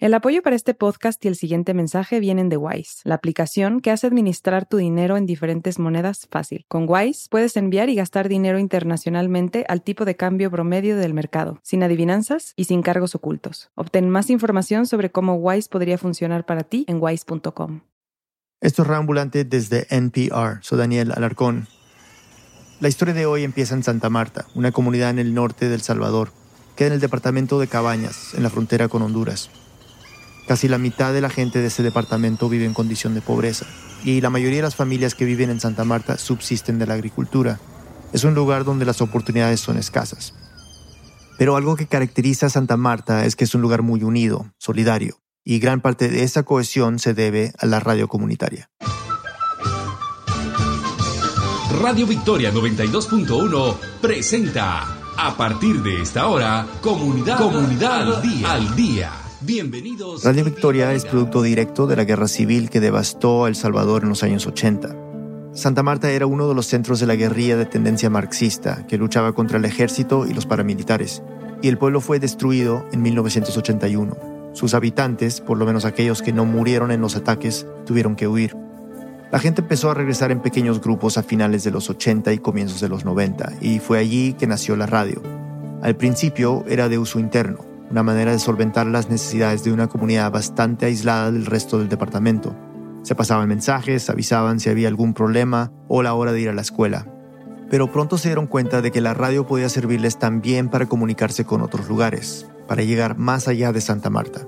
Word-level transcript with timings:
El 0.00 0.14
apoyo 0.14 0.40
para 0.40 0.56
este 0.56 0.72
podcast 0.72 1.22
y 1.26 1.28
el 1.28 1.36
siguiente 1.36 1.74
mensaje 1.74 2.20
vienen 2.20 2.48
de 2.48 2.56
Wise, 2.56 3.02
la 3.04 3.16
aplicación 3.16 3.80
que 3.80 3.90
hace 3.90 4.06
administrar 4.06 4.64
tu 4.64 4.78
dinero 4.78 5.18
en 5.18 5.26
diferentes 5.26 5.78
monedas 5.78 6.26
fácil. 6.30 6.64
Con 6.68 6.86
Wise 6.88 7.28
puedes 7.28 7.54
enviar 7.58 7.90
y 7.90 7.96
gastar 7.96 8.30
dinero 8.30 8.58
internacionalmente 8.58 9.66
al 9.68 9.82
tipo 9.82 10.06
de 10.06 10.16
cambio 10.16 10.50
promedio 10.50 10.96
del 10.96 11.12
mercado, 11.12 11.60
sin 11.62 11.82
adivinanzas 11.82 12.54
y 12.56 12.64
sin 12.64 12.80
cargos 12.80 13.14
ocultos. 13.14 13.72
Obtén 13.74 14.08
más 14.08 14.30
información 14.30 14.86
sobre 14.86 15.10
cómo 15.10 15.34
Wise 15.34 15.68
podría 15.68 15.98
funcionar 15.98 16.46
para 16.46 16.62
ti 16.62 16.86
en 16.88 16.96
wise.com. 16.98 17.82
Esto 18.62 18.82
es 18.82 18.88
Reambulante 18.88 19.44
desde 19.44 19.86
NPR. 19.90 20.60
Soy 20.62 20.78
Daniel 20.78 21.12
Alarcón. 21.14 21.68
La 22.80 22.88
historia 22.88 23.12
de 23.12 23.26
hoy 23.26 23.44
empieza 23.44 23.74
en 23.74 23.82
Santa 23.82 24.08
Marta, 24.08 24.46
una 24.54 24.72
comunidad 24.72 25.10
en 25.10 25.18
el 25.18 25.34
norte 25.34 25.68
del 25.68 25.82
Salvador, 25.82 26.32
queda 26.74 26.88
en 26.88 26.94
el 26.94 27.00
departamento 27.00 27.60
de 27.60 27.68
Cabañas, 27.68 28.32
en 28.32 28.42
la 28.42 28.48
frontera 28.48 28.88
con 28.88 29.02
Honduras. 29.02 29.50
Casi 30.50 30.66
la 30.66 30.78
mitad 30.78 31.12
de 31.12 31.20
la 31.20 31.30
gente 31.30 31.60
de 31.60 31.68
ese 31.68 31.84
departamento 31.84 32.48
vive 32.48 32.64
en 32.64 32.74
condición 32.74 33.14
de 33.14 33.20
pobreza 33.20 33.66
y 34.02 34.20
la 34.20 34.30
mayoría 34.30 34.56
de 34.56 34.62
las 34.62 34.74
familias 34.74 35.14
que 35.14 35.24
viven 35.24 35.48
en 35.48 35.60
Santa 35.60 35.84
Marta 35.84 36.18
subsisten 36.18 36.76
de 36.80 36.88
la 36.88 36.94
agricultura. 36.94 37.60
Es 38.12 38.24
un 38.24 38.34
lugar 38.34 38.64
donde 38.64 38.84
las 38.84 39.00
oportunidades 39.00 39.60
son 39.60 39.78
escasas. 39.78 40.34
Pero 41.38 41.54
algo 41.54 41.76
que 41.76 41.86
caracteriza 41.86 42.46
a 42.46 42.50
Santa 42.50 42.76
Marta 42.76 43.26
es 43.26 43.36
que 43.36 43.44
es 43.44 43.54
un 43.54 43.62
lugar 43.62 43.82
muy 43.82 44.02
unido, 44.02 44.52
solidario, 44.58 45.20
y 45.44 45.60
gran 45.60 45.80
parte 45.80 46.08
de 46.08 46.24
esa 46.24 46.42
cohesión 46.42 46.98
se 46.98 47.14
debe 47.14 47.52
a 47.56 47.66
la 47.66 47.78
radio 47.78 48.08
comunitaria. 48.08 48.68
Radio 51.80 52.08
Victoria 52.08 52.52
92.1 52.52 53.76
presenta 54.00 54.98
a 55.16 55.36
partir 55.36 55.80
de 55.80 56.02
esta 56.02 56.26
hora 56.26 56.66
Comunidad, 56.80 57.38
Comunidad 57.38 58.16
al 58.16 58.20
día. 58.20 58.52
Al 58.52 58.74
día. 58.74 59.19
Bienvenidos. 59.42 60.22
Radio 60.22 60.44
Victoria 60.44 60.92
es 60.92 61.06
producto 61.06 61.40
directo 61.40 61.86
de 61.86 61.96
la 61.96 62.04
guerra 62.04 62.28
civil 62.28 62.68
que 62.68 62.78
devastó 62.78 63.46
a 63.46 63.48
El 63.48 63.54
Salvador 63.54 64.02
en 64.02 64.10
los 64.10 64.22
años 64.22 64.46
80. 64.46 64.94
Santa 65.54 65.82
Marta 65.82 66.10
era 66.10 66.26
uno 66.26 66.46
de 66.46 66.54
los 66.54 66.66
centros 66.66 67.00
de 67.00 67.06
la 67.06 67.16
guerrilla 67.16 67.56
de 67.56 67.64
tendencia 67.64 68.10
marxista 68.10 68.86
que 68.86 68.98
luchaba 68.98 69.32
contra 69.32 69.56
el 69.56 69.64
ejército 69.64 70.26
y 70.26 70.34
los 70.34 70.44
paramilitares, 70.44 71.22
y 71.62 71.68
el 71.68 71.78
pueblo 71.78 72.02
fue 72.02 72.20
destruido 72.20 72.84
en 72.92 73.00
1981. 73.00 74.14
Sus 74.52 74.74
habitantes, 74.74 75.40
por 75.40 75.56
lo 75.56 75.64
menos 75.64 75.86
aquellos 75.86 76.20
que 76.20 76.34
no 76.34 76.44
murieron 76.44 76.90
en 76.90 77.00
los 77.00 77.16
ataques, 77.16 77.66
tuvieron 77.86 78.16
que 78.16 78.28
huir. 78.28 78.54
La 79.32 79.38
gente 79.38 79.62
empezó 79.62 79.90
a 79.90 79.94
regresar 79.94 80.32
en 80.32 80.42
pequeños 80.42 80.82
grupos 80.82 81.16
a 81.16 81.22
finales 81.22 81.64
de 81.64 81.70
los 81.70 81.88
80 81.88 82.30
y 82.34 82.38
comienzos 82.38 82.82
de 82.82 82.90
los 82.90 83.06
90, 83.06 83.54
y 83.62 83.78
fue 83.78 83.98
allí 83.98 84.34
que 84.34 84.46
nació 84.46 84.76
la 84.76 84.84
radio. 84.84 85.22
Al 85.80 85.96
principio 85.96 86.62
era 86.68 86.90
de 86.90 86.98
uso 86.98 87.18
interno, 87.18 87.69
una 87.90 88.02
manera 88.02 88.32
de 88.32 88.38
solventar 88.38 88.86
las 88.86 89.10
necesidades 89.10 89.64
de 89.64 89.72
una 89.72 89.88
comunidad 89.88 90.30
bastante 90.30 90.86
aislada 90.86 91.32
del 91.32 91.46
resto 91.46 91.78
del 91.78 91.88
departamento. 91.88 92.56
Se 93.02 93.14
pasaban 93.14 93.48
mensajes, 93.48 94.08
avisaban 94.10 94.60
si 94.60 94.70
había 94.70 94.88
algún 94.88 95.14
problema 95.14 95.72
o 95.88 96.02
la 96.02 96.14
hora 96.14 96.32
de 96.32 96.40
ir 96.40 96.48
a 96.48 96.54
la 96.54 96.60
escuela. 96.60 97.06
Pero 97.68 97.90
pronto 97.90 98.18
se 98.18 98.28
dieron 98.28 98.46
cuenta 98.46 98.82
de 98.82 98.90
que 98.90 99.00
la 99.00 99.14
radio 99.14 99.46
podía 99.46 99.68
servirles 99.68 100.18
también 100.18 100.68
para 100.68 100.86
comunicarse 100.86 101.44
con 101.44 101.62
otros 101.62 101.88
lugares, 101.88 102.46
para 102.68 102.82
llegar 102.82 103.16
más 103.16 103.48
allá 103.48 103.72
de 103.72 103.80
Santa 103.80 104.10
Marta. 104.10 104.46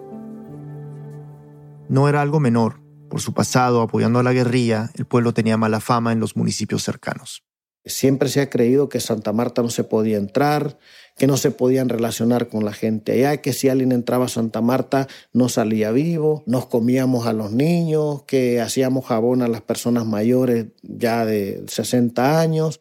No 1.88 2.08
era 2.08 2.22
algo 2.22 2.40
menor. 2.40 2.80
Por 3.08 3.20
su 3.20 3.34
pasado 3.34 3.82
apoyando 3.82 4.18
a 4.18 4.22
la 4.22 4.32
guerrilla, 4.32 4.90
el 4.94 5.04
pueblo 5.04 5.34
tenía 5.34 5.56
mala 5.56 5.80
fama 5.80 6.12
en 6.12 6.20
los 6.20 6.36
municipios 6.36 6.82
cercanos. 6.82 7.44
Siempre 7.84 8.28
se 8.28 8.40
ha 8.40 8.48
creído 8.48 8.88
que 8.88 9.00
Santa 9.00 9.32
Marta 9.32 9.60
no 9.62 9.68
se 9.68 9.82
podía 9.82 10.16
entrar, 10.16 10.78
que 11.16 11.26
no 11.26 11.36
se 11.36 11.50
podían 11.50 11.88
relacionar 11.88 12.48
con 12.48 12.64
la 12.64 12.72
gente 12.72 13.12
allá, 13.12 13.40
que 13.40 13.52
si 13.52 13.68
alguien 13.68 13.92
entraba 13.92 14.26
a 14.26 14.28
Santa 14.28 14.60
Marta 14.60 15.08
no 15.32 15.48
salía 15.48 15.90
vivo, 15.92 16.42
nos 16.46 16.66
comíamos 16.66 17.26
a 17.26 17.32
los 17.32 17.52
niños, 17.52 18.22
que 18.24 18.60
hacíamos 18.60 19.06
jabón 19.06 19.42
a 19.42 19.48
las 19.48 19.60
personas 19.60 20.06
mayores 20.06 20.66
ya 20.82 21.24
de 21.24 21.64
60 21.68 22.40
años. 22.40 22.80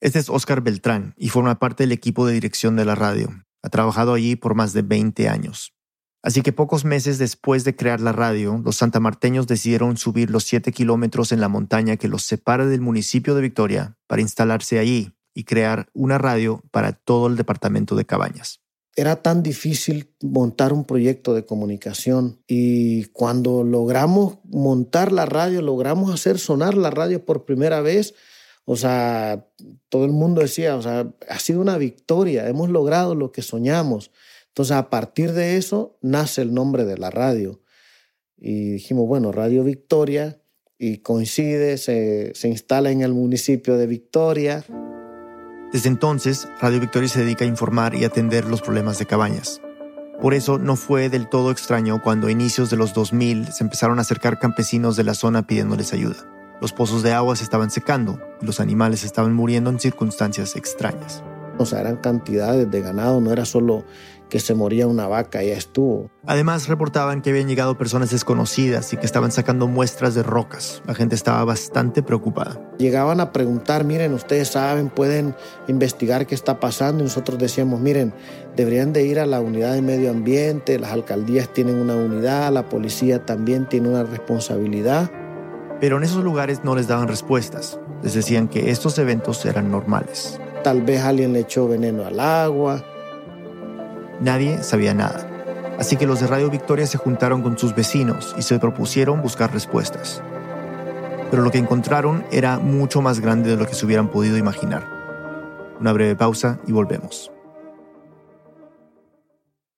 Este 0.00 0.18
es 0.18 0.28
Oscar 0.28 0.60
Beltrán 0.60 1.14
y 1.16 1.28
forma 1.28 1.58
parte 1.58 1.84
del 1.84 1.92
equipo 1.92 2.26
de 2.26 2.34
dirección 2.34 2.76
de 2.76 2.84
la 2.84 2.94
radio. 2.94 3.30
Ha 3.62 3.70
trabajado 3.70 4.14
allí 4.14 4.36
por 4.36 4.54
más 4.54 4.72
de 4.72 4.82
20 4.82 5.28
años. 5.28 5.72
Así 6.22 6.40
que 6.40 6.52
pocos 6.52 6.86
meses 6.86 7.18
después 7.18 7.64
de 7.64 7.76
crear 7.76 8.00
la 8.00 8.12
radio, 8.12 8.60
los 8.64 8.76
santamarteños 8.76 9.46
decidieron 9.46 9.98
subir 9.98 10.30
los 10.30 10.44
7 10.44 10.72
kilómetros 10.72 11.32
en 11.32 11.40
la 11.40 11.48
montaña 11.48 11.96
que 11.96 12.08
los 12.08 12.22
separa 12.22 12.66
del 12.66 12.80
municipio 12.80 13.34
de 13.34 13.42
Victoria 13.42 13.98
para 14.06 14.22
instalarse 14.22 14.78
allí 14.78 15.12
y 15.34 15.44
crear 15.44 15.88
una 15.92 16.16
radio 16.16 16.62
para 16.70 16.92
todo 16.92 17.26
el 17.26 17.36
departamento 17.36 17.96
de 17.96 18.04
Cabañas. 18.04 18.60
Era 18.96 19.16
tan 19.16 19.42
difícil 19.42 20.14
montar 20.22 20.72
un 20.72 20.84
proyecto 20.84 21.34
de 21.34 21.44
comunicación 21.44 22.40
y 22.46 23.06
cuando 23.06 23.64
logramos 23.64 24.38
montar 24.44 25.10
la 25.10 25.26
radio, 25.26 25.62
logramos 25.62 26.14
hacer 26.14 26.38
sonar 26.38 26.74
la 26.74 26.90
radio 26.90 27.24
por 27.24 27.44
primera 27.44 27.80
vez, 27.80 28.14
o 28.64 28.76
sea, 28.76 29.48
todo 29.88 30.04
el 30.04 30.12
mundo 30.12 30.40
decía, 30.40 30.76
o 30.76 30.82
sea, 30.82 31.12
ha 31.28 31.38
sido 31.40 31.60
una 31.60 31.76
victoria, 31.76 32.48
hemos 32.48 32.70
logrado 32.70 33.16
lo 33.16 33.32
que 33.32 33.42
soñamos. 33.42 34.12
Entonces, 34.48 34.76
a 34.76 34.88
partir 34.88 35.32
de 35.32 35.56
eso 35.56 35.98
nace 36.00 36.42
el 36.42 36.54
nombre 36.54 36.84
de 36.84 36.96
la 36.96 37.10
radio. 37.10 37.60
Y 38.36 38.70
dijimos, 38.70 39.06
bueno, 39.08 39.32
Radio 39.32 39.64
Victoria, 39.64 40.40
y 40.78 40.98
coincide, 40.98 41.78
se, 41.78 42.34
se 42.34 42.48
instala 42.48 42.90
en 42.90 43.02
el 43.02 43.12
municipio 43.12 43.76
de 43.76 43.86
Victoria. 43.86 44.64
Desde 45.74 45.88
entonces, 45.88 46.46
Radio 46.60 46.78
Victoria 46.78 47.08
se 47.08 47.18
dedica 47.18 47.44
a 47.44 47.48
informar 47.48 47.96
y 47.96 48.04
atender 48.04 48.44
los 48.44 48.62
problemas 48.62 48.96
de 49.00 49.06
cabañas. 49.06 49.60
Por 50.22 50.32
eso 50.32 50.56
no 50.56 50.76
fue 50.76 51.08
del 51.08 51.28
todo 51.28 51.50
extraño 51.50 52.00
cuando 52.00 52.28
a 52.28 52.30
inicios 52.30 52.70
de 52.70 52.76
los 52.76 52.94
2000 52.94 53.48
se 53.48 53.64
empezaron 53.64 53.98
a 53.98 54.02
acercar 54.02 54.38
campesinos 54.38 54.94
de 54.94 55.02
la 55.02 55.14
zona 55.14 55.48
pidiéndoles 55.48 55.92
ayuda. 55.92 56.14
Los 56.60 56.72
pozos 56.72 57.02
de 57.02 57.12
agua 57.12 57.34
se 57.34 57.42
estaban 57.42 57.72
secando 57.72 58.20
y 58.40 58.46
los 58.46 58.60
animales 58.60 59.02
estaban 59.02 59.32
muriendo 59.32 59.68
en 59.68 59.80
circunstancias 59.80 60.54
extrañas. 60.54 61.24
O 61.58 61.66
sea, 61.66 61.80
eran 61.80 61.96
cantidades 61.96 62.70
de 62.70 62.80
ganado, 62.80 63.20
no 63.20 63.32
era 63.32 63.44
solo 63.44 63.84
que 64.34 64.40
se 64.40 64.52
moría 64.52 64.88
una 64.88 65.06
vaca 65.06 65.44
y 65.44 65.50
ya 65.50 65.56
estuvo. 65.56 66.10
Además, 66.26 66.66
reportaban 66.66 67.22
que 67.22 67.30
habían 67.30 67.46
llegado 67.46 67.78
personas 67.78 68.10
desconocidas 68.10 68.92
y 68.92 68.96
que 68.96 69.06
estaban 69.06 69.30
sacando 69.30 69.68
muestras 69.68 70.16
de 70.16 70.24
rocas. 70.24 70.82
La 70.88 70.94
gente 70.96 71.14
estaba 71.14 71.44
bastante 71.44 72.02
preocupada. 72.02 72.60
Llegaban 72.76 73.20
a 73.20 73.30
preguntar, 73.30 73.84
miren, 73.84 74.12
ustedes 74.12 74.48
saben, 74.48 74.88
pueden 74.88 75.36
investigar 75.68 76.26
qué 76.26 76.34
está 76.34 76.58
pasando. 76.58 77.04
Y 77.04 77.04
nosotros 77.04 77.38
decíamos, 77.38 77.78
miren, 77.78 78.12
deberían 78.56 78.92
de 78.92 79.06
ir 79.06 79.20
a 79.20 79.26
la 79.26 79.38
unidad 79.38 79.72
de 79.72 79.82
medio 79.82 80.10
ambiente, 80.10 80.80
las 80.80 80.90
alcaldías 80.90 81.52
tienen 81.52 81.76
una 81.76 81.94
unidad, 81.94 82.52
la 82.52 82.68
policía 82.68 83.24
también 83.24 83.68
tiene 83.68 83.88
una 83.88 84.02
responsabilidad. 84.02 85.12
Pero 85.80 85.98
en 85.98 86.02
esos 86.02 86.24
lugares 86.24 86.64
no 86.64 86.74
les 86.74 86.88
daban 86.88 87.06
respuestas. 87.06 87.78
Les 88.02 88.14
decían 88.14 88.48
que 88.48 88.72
estos 88.72 88.98
eventos 88.98 89.46
eran 89.46 89.70
normales. 89.70 90.40
Tal 90.64 90.82
vez 90.82 91.02
alguien 91.02 91.32
le 91.32 91.38
echó 91.38 91.68
veneno 91.68 92.04
al 92.04 92.18
agua, 92.18 92.84
Nadie 94.20 94.62
sabía 94.62 94.94
nada. 94.94 95.28
Así 95.78 95.96
que 95.96 96.06
los 96.06 96.20
de 96.20 96.26
Radio 96.26 96.50
Victoria 96.50 96.86
se 96.86 96.98
juntaron 96.98 97.42
con 97.42 97.58
sus 97.58 97.74
vecinos 97.74 98.34
y 98.38 98.42
se 98.42 98.58
propusieron 98.58 99.22
buscar 99.22 99.52
respuestas. 99.52 100.22
Pero 101.30 101.42
lo 101.42 101.50
que 101.50 101.58
encontraron 101.58 102.24
era 102.30 102.58
mucho 102.58 103.02
más 103.02 103.20
grande 103.20 103.50
de 103.50 103.56
lo 103.56 103.66
que 103.66 103.74
se 103.74 103.84
hubieran 103.84 104.08
podido 104.08 104.36
imaginar. 104.36 104.86
Una 105.80 105.92
breve 105.92 106.14
pausa 106.14 106.60
y 106.66 106.72
volvemos. 106.72 107.30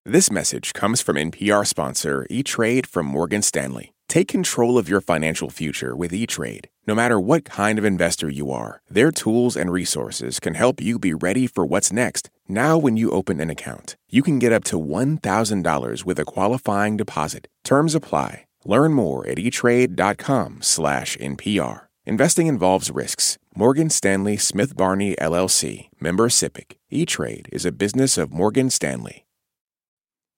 This 0.04 0.30
message 0.30 0.72
comes 0.72 1.02
from 1.02 1.16
NPR 1.16 1.66
sponsor 1.66 2.26
E-Trade 2.30 2.86
from 2.86 3.06
Morgan 3.06 3.42
Stanley. 3.42 3.92
Take 4.08 4.28
control 4.28 4.78
of 4.78 4.88
your 4.88 5.00
financial 5.00 5.50
future 5.50 5.96
with 5.96 6.12
E-Trade. 6.12 6.69
No 6.86 6.94
matter 6.94 7.19
what 7.19 7.44
kind 7.44 7.76
of 7.76 7.84
investor 7.84 8.30
you 8.30 8.52
are, 8.52 8.80
their 8.88 9.10
tools 9.10 9.56
and 9.56 9.72
resources 9.72 10.38
can 10.38 10.54
help 10.54 10.80
you 10.80 11.00
be 11.00 11.12
ready 11.12 11.48
for 11.48 11.66
what's 11.66 11.91
next. 11.91 12.30
Now, 12.48 12.78
when 12.78 12.96
you 12.96 13.10
open 13.10 13.40
an 13.40 13.50
account, 13.50 13.96
you 14.08 14.22
can 14.22 14.38
get 14.38 14.52
up 14.52 14.62
to 14.64 14.78
$1,000 14.78 16.04
with 16.04 16.20
a 16.20 16.24
qualifying 16.24 16.96
deposit. 16.96 17.48
Terms 17.64 17.94
apply. 17.94 18.44
Learn 18.64 18.93
more 18.93 19.26
at 19.26 19.38
etrade.com/npr. 19.38 21.81
Investing 22.06 22.46
involves 22.46 22.90
risks. 22.90 23.37
Morgan 23.56 23.90
Stanley 23.90 24.37
Smith 24.37 24.76
Barney 24.76 25.16
LLC, 25.16 25.88
member 25.98 26.28
SIPC. 26.28 26.76
E-Trade 26.90 27.48
is 27.50 27.64
a 27.64 27.72
business 27.72 28.16
of 28.16 28.32
Morgan 28.32 28.70
Stanley. 28.70 29.26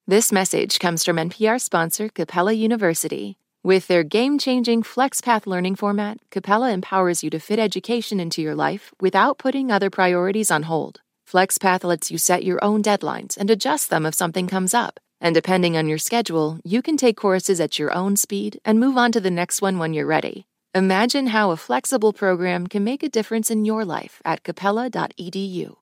This 0.07 0.31
message 0.31 0.79
comes 0.79 1.05
from 1.05 1.17
NPR 1.17 1.59
sponsor 1.59 2.09
Capella 2.09 2.53
University. 2.53 3.37
With 3.63 3.87
their 3.87 4.03
game 4.03 4.39
changing 4.39 4.81
FlexPath 4.81 5.45
learning 5.45 5.75
format, 5.75 6.17
Capella 6.31 6.71
empowers 6.71 7.23
you 7.23 7.29
to 7.29 7.39
fit 7.39 7.59
education 7.59 8.19
into 8.19 8.41
your 8.41 8.55
life 8.55 8.91
without 8.99 9.37
putting 9.37 9.69
other 9.69 9.91
priorities 9.91 10.49
on 10.49 10.63
hold. 10.63 11.01
FlexPath 11.31 11.83
lets 11.83 12.09
you 12.09 12.17
set 12.17 12.43
your 12.43 12.57
own 12.63 12.81
deadlines 12.81 13.37
and 13.37 13.51
adjust 13.51 13.91
them 13.91 14.07
if 14.07 14.15
something 14.15 14.47
comes 14.47 14.73
up. 14.73 14.99
And 15.21 15.35
depending 15.35 15.77
on 15.77 15.87
your 15.87 15.99
schedule, 15.99 16.57
you 16.63 16.81
can 16.81 16.97
take 16.97 17.17
courses 17.17 17.59
at 17.59 17.77
your 17.77 17.93
own 17.93 18.15
speed 18.15 18.59
and 18.65 18.79
move 18.79 18.97
on 18.97 19.11
to 19.11 19.19
the 19.19 19.29
next 19.29 19.61
one 19.61 19.77
when 19.77 19.93
you're 19.93 20.07
ready. 20.07 20.47
Imagine 20.73 21.27
how 21.27 21.51
a 21.51 21.57
flexible 21.57 22.13
program 22.13 22.65
can 22.65 22.83
make 22.83 23.03
a 23.03 23.09
difference 23.09 23.51
in 23.51 23.63
your 23.63 23.85
life 23.85 24.23
at 24.25 24.43
capella.edu. 24.43 25.75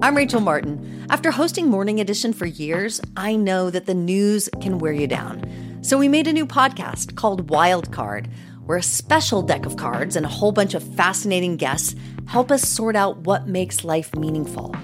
I'm 0.00 0.16
Rachel 0.16 0.40
Martin. 0.40 1.04
After 1.10 1.32
hosting 1.32 1.68
Morning 1.68 1.98
Edition 1.98 2.32
for 2.32 2.46
years, 2.46 3.00
I 3.16 3.34
know 3.34 3.70
that 3.70 3.86
the 3.86 3.94
news 3.94 4.48
can 4.60 4.78
wear 4.78 4.92
you 4.92 5.08
down. 5.08 5.80
So 5.82 5.98
we 5.98 6.06
made 6.06 6.28
a 6.28 6.32
new 6.32 6.46
podcast 6.46 7.16
called 7.16 7.50
Wild 7.50 7.90
Card, 7.90 8.28
where 8.66 8.78
a 8.78 8.82
special 8.82 9.42
deck 9.42 9.66
of 9.66 9.76
cards 9.76 10.16
and 10.16 10.26
a 10.26 10.28
whole 10.28 10.52
bunch 10.52 10.74
of 10.74 10.82
fascinating 10.96 11.56
guests 11.56 11.94
help 12.26 12.50
us 12.50 12.62
sort 12.68 12.96
out 12.96 13.26
what 13.26 13.46
makes 13.46 13.84
life 13.84 14.14
meaningful. 14.14 14.74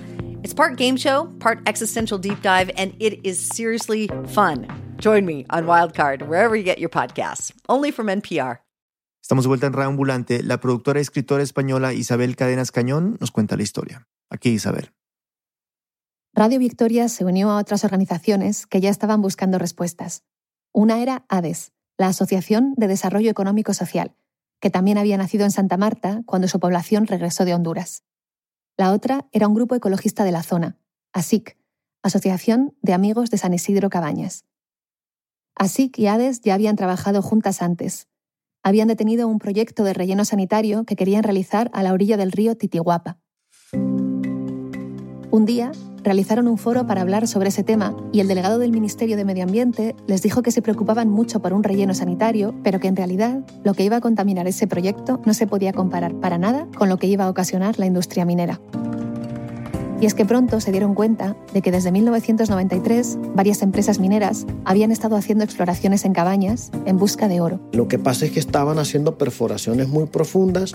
It's 0.43 0.55
part 0.55 0.77
game 0.77 0.97
show, 0.97 1.27
part 1.41 1.61
existential 1.67 2.19
deep 2.19 2.43
dive, 2.43 2.71
and 2.77 2.95
it 3.01 3.25
is 3.25 3.39
seriously 3.39 4.09
fun. 4.29 4.67
Join 4.99 5.25
me 5.25 5.47
on 5.51 5.67
Wildcard, 5.67 6.29
wherever 6.29 6.57
you 6.57 6.63
get 6.63 6.79
your 6.79 6.91
podcasts, 6.91 7.53
only 7.69 7.91
from 7.91 8.07
NPR. 8.07 8.59
Estamos 9.29 9.45
de 9.45 9.49
vuelta 9.49 9.67
en 9.67 9.75
Reambulante. 9.75 10.43
La 10.43 10.59
productora 10.59 11.01
y 11.01 11.03
escritora 11.03 11.43
española 11.43 11.93
Isabel 11.93 12.35
Cadenas 12.35 12.73
Cañón 12.73 13.19
nos 13.21 13.31
cuenta 13.31 13.57
la 13.57 13.63
historia. 13.63 14.09
Aquí 14.31 14.49
Isabel. 14.49 14.93
Radio 16.35 16.59
Victoria 16.59 17.09
se 17.11 17.27
unió 17.27 17.51
a 17.51 17.59
otras 17.59 17.85
organizaciones 17.85 18.67
que 18.67 18.81
ya 18.81 18.89
estaban 18.89 19.21
buscando 19.21 19.59
respuestas. 19.59 20.23
Una 20.73 21.03
era 21.03 21.27
ADES, 21.29 21.73
la 21.99 22.07
Asociación 22.07 22.75
de 22.77 22.87
Desarrollo 22.87 23.31
Económico 23.31 23.75
Social, 23.75 24.15
que 24.61 24.71
también 24.71 24.99
había 24.99 25.19
nacido 25.19 25.45
en 25.45 25.51
Santa 25.51 25.77
Marta 25.77 26.23
cuando 26.27 26.49
su 26.49 26.61
población 26.61 27.07
regresó 27.07 27.45
de 27.45 27.55
Honduras. 27.55 28.05
La 28.77 28.93
otra 28.93 29.27
era 29.33 29.49
un 29.49 29.55
grupo 29.55 29.75
ecologista 29.75 30.25
de 30.25 30.33
la 30.33 30.45
zona, 30.45 30.79
ASIC, 31.13 31.59
Asociación 32.03 32.77
de 32.81 32.93
Amigos 32.93 33.31
de 33.31 33.39
San 33.39 33.53
Isidro 33.53 33.91
Cabañas. 33.91 34.45
ASIC 35.57 35.99
y 35.99 36.07
ADES 36.07 36.41
ya 36.41 36.55
habían 36.55 36.77
trabajado 36.77 37.21
juntas 37.21 37.61
antes. 37.63 38.07
Habían 38.63 38.87
detenido 38.87 39.27
un 39.27 39.41
proyecto 39.41 39.83
de 39.83 39.93
relleno 39.93 40.25
sanitario 40.25 40.85
que 40.85 40.95
querían 40.95 41.25
realizar 41.25 41.69
a 41.75 41.83
la 41.83 41.93
orilla 41.93 42.17
del 42.17 42.31
río 42.31 42.57
Titihuapa. 42.57 43.19
Un 45.31 45.45
día, 45.45 45.73
realizaron 46.03 46.49
un 46.49 46.57
foro 46.57 46.87
para 46.87 47.03
hablar 47.03 47.29
sobre 47.29 47.51
ese 47.51 47.63
tema 47.63 47.95
y 48.13 48.21
el 48.21 48.29
delegado 48.29 48.59
del 48.59 48.73
Ministerio 48.73 49.15
de 49.15 49.27
Medio 49.27 49.45
Ambiente 49.45 49.95
les 50.07 50.23
dijo 50.23 50.41
que 50.41 50.51
se 50.51 50.63
preocupaban 50.63 51.11
mucho 51.11 51.41
por 51.41 51.53
un 51.53 51.63
relleno 51.63 51.93
sanitario, 51.93 52.55
pero 52.63 52.81
que 52.81 52.89
en 52.89 52.97
realidad 52.97 53.41
lo 53.63 53.75
que 53.75 53.85
iba 53.85 53.97
a 53.97 54.01
contaminar 54.01 54.47
ese 54.47 54.67
proyecto 54.67 55.21
no 55.27 55.35
se 55.35 55.47
podía 55.47 55.75
comparar 55.75 56.15
para 56.15 56.39
nada 56.39 56.67
con 56.79 56.89
lo 56.89 56.97
que 56.97 57.09
iba 57.09 57.25
a 57.25 57.29
ocasionar 57.29 57.79
la 57.79 57.85
industria 57.85 58.25
minera. 58.25 58.59
Y 60.01 60.07
es 60.07 60.15
que 60.15 60.25
pronto 60.25 60.61
se 60.61 60.73
dieron 60.73 60.95
cuenta 60.95 61.37
de 61.53 61.61
que 61.61 61.73
desde 61.73 61.93
1993 61.93 63.19
varias 63.35 63.61
empresas 63.61 63.99
mineras 63.99 64.47
habían 64.65 64.93
estado 64.93 65.15
haciendo 65.15 65.45
exploraciones 65.45 66.07
en 66.07 66.15
cabañas 66.15 66.71
en 66.87 66.97
busca 66.97 67.29
de 67.29 67.43
oro. 67.43 67.61
Lo 67.73 67.87
que 67.87 67.99
pasa 67.99 68.25
es 68.25 68.31
que 68.31 68.41
estaban 68.41 68.79
haciendo 68.79 69.19
perforaciones 69.19 69.89
muy 69.89 70.07
profundas 70.07 70.75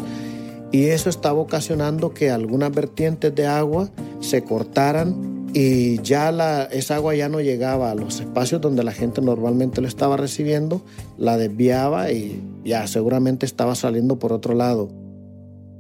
y 0.74 0.88
eso 0.88 1.08
estaba 1.08 1.40
ocasionando 1.40 2.16
que 2.16 2.32
algunas 2.32 2.72
vertientes 2.72 3.34
de 3.36 3.46
agua 3.46 3.92
se 4.22 4.44
cortaran 4.44 5.46
y 5.54 6.02
ya 6.02 6.32
la, 6.32 6.64
esa 6.64 6.96
agua 6.96 7.14
ya 7.14 7.30
no 7.30 7.42
llegaba 7.42 7.92
a 7.92 7.96
los 7.96 8.20
espacios 8.20 8.60
donde 8.60 8.84
la 8.84 8.92
gente 8.92 9.22
normalmente 9.22 9.82
lo 9.82 9.88
estaba 9.88 10.18
recibiendo, 10.18 10.82
la 11.16 11.38
desviaba 11.38 12.12
y 12.12 12.44
ya 12.66 12.88
seguramente 12.88 13.46
estaba 13.46 13.76
saliendo 13.76 14.18
por 14.18 14.34
otro 14.34 14.56
lado. 14.56 14.90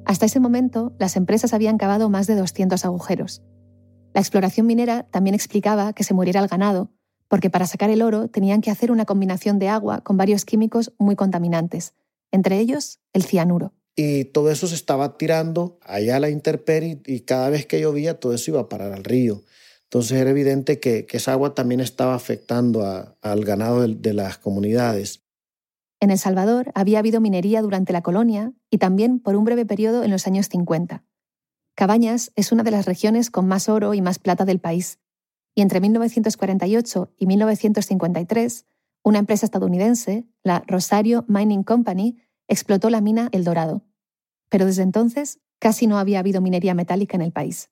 Hasta 0.05 0.27
ese 0.27 0.39
momento, 0.39 0.93
las 0.99 1.15
empresas 1.15 1.55
habían 1.55 1.79
cavado 1.79 2.11
más 2.11 2.27
de 2.27 2.35
200 2.35 2.85
agujeros. 2.85 3.41
La 4.13 4.21
exploración 4.21 4.67
minera 4.67 5.07
también 5.09 5.33
explicaba 5.33 5.93
que 5.93 6.03
se 6.03 6.13
muriera 6.13 6.39
el 6.39 6.47
ganado, 6.47 6.91
porque 7.29 7.49
para 7.49 7.65
sacar 7.65 7.89
el 7.89 8.03
oro 8.03 8.27
tenían 8.27 8.61
que 8.61 8.69
hacer 8.69 8.91
una 8.91 9.05
combinación 9.05 9.57
de 9.57 9.69
agua 9.69 10.01
con 10.01 10.17
varios 10.17 10.45
químicos 10.45 10.93
muy 10.99 11.15
contaminantes, 11.15 11.95
entre 12.31 12.59
ellos 12.59 12.99
el 13.11 13.23
cianuro 13.23 13.73
y 13.95 14.25
todo 14.25 14.51
eso 14.51 14.67
se 14.67 14.75
estaba 14.75 15.17
tirando 15.17 15.77
allá 15.81 16.15
a 16.15 16.19
la 16.19 16.29
intemperie 16.29 17.01
y 17.05 17.21
cada 17.21 17.49
vez 17.49 17.65
que 17.65 17.79
llovía 17.79 18.19
todo 18.19 18.33
eso 18.33 18.51
iba 18.51 18.61
a 18.61 18.69
parar 18.69 18.91
al 18.93 19.03
río. 19.03 19.43
Entonces 19.83 20.13
era 20.13 20.31
evidente 20.31 20.79
que, 20.79 21.05
esa 21.11 21.33
agua 21.33 21.53
también 21.53 21.79
estaba 21.79 22.15
afectando 22.15 22.83
al 23.21 23.45
ganado 23.45 23.81
de, 23.81 23.93
de 23.93 24.13
las 24.13 24.39
comunidades. 24.39 25.23
En 25.99 26.09
El 26.09 26.17
Salvador 26.17 26.71
había 26.73 26.99
habido 26.99 27.21
minería 27.21 27.61
durante 27.61 27.93
la 27.93 28.01
colonia 28.01 28.51
y 28.69 28.79
también 28.79 29.19
por 29.19 29.35
un 29.35 29.45
breve 29.45 29.65
periodo 29.65 30.03
en 30.03 30.11
los 30.11 30.25
años 30.25 30.49
50. 30.49 31.03
Cabañas 31.75 32.31
es 32.35 32.51
una 32.51 32.63
de 32.63 32.71
las 32.71 32.85
regiones 32.85 33.29
con 33.29 33.47
más 33.47 33.69
oro 33.69 33.93
y 33.93 34.01
más 34.01 34.19
plata 34.19 34.45
del 34.45 34.59
país. 34.59 34.99
Y 35.55 35.61
entre 35.61 35.79
1948 35.79 37.13
y 37.17 37.25
1953, 37.27 38.65
una 39.03 39.19
empresa 39.19 39.45
estadounidense, 39.45 40.25
la 40.43 40.63
Rosario 40.67 41.25
Mining 41.27 41.63
Company, 41.63 42.17
explotó 42.47 42.89
la 42.89 43.01
mina 43.01 43.29
El 43.31 43.43
Dorado, 43.43 43.83
pero 44.49 44.65
desde 44.65 44.83
entonces 44.83 45.39
casi 45.59 45.87
no 45.87 45.97
había 45.97 46.19
habido 46.19 46.41
minería 46.41 46.73
metálica 46.73 47.15
en 47.15 47.21
el 47.21 47.31
país. 47.31 47.69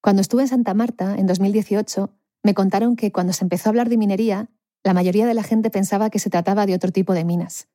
Cuando 0.00 0.22
estuve 0.22 0.42
en 0.42 0.48
Santa 0.48 0.74
Marta, 0.74 1.16
en 1.16 1.26
2018, 1.26 2.14
me 2.42 2.54
contaron 2.54 2.96
que 2.96 3.12
cuando 3.12 3.32
se 3.32 3.44
empezó 3.44 3.68
a 3.68 3.70
hablar 3.70 3.88
de 3.88 3.96
minería, 3.96 4.50
la 4.84 4.94
mayoría 4.94 5.26
de 5.26 5.34
la 5.34 5.42
gente 5.42 5.70
pensaba 5.70 6.10
que 6.10 6.18
se 6.18 6.30
trataba 6.30 6.66
de 6.66 6.74
otro 6.74 6.92
tipo 6.92 7.14
de 7.14 7.24
minas, 7.24 7.68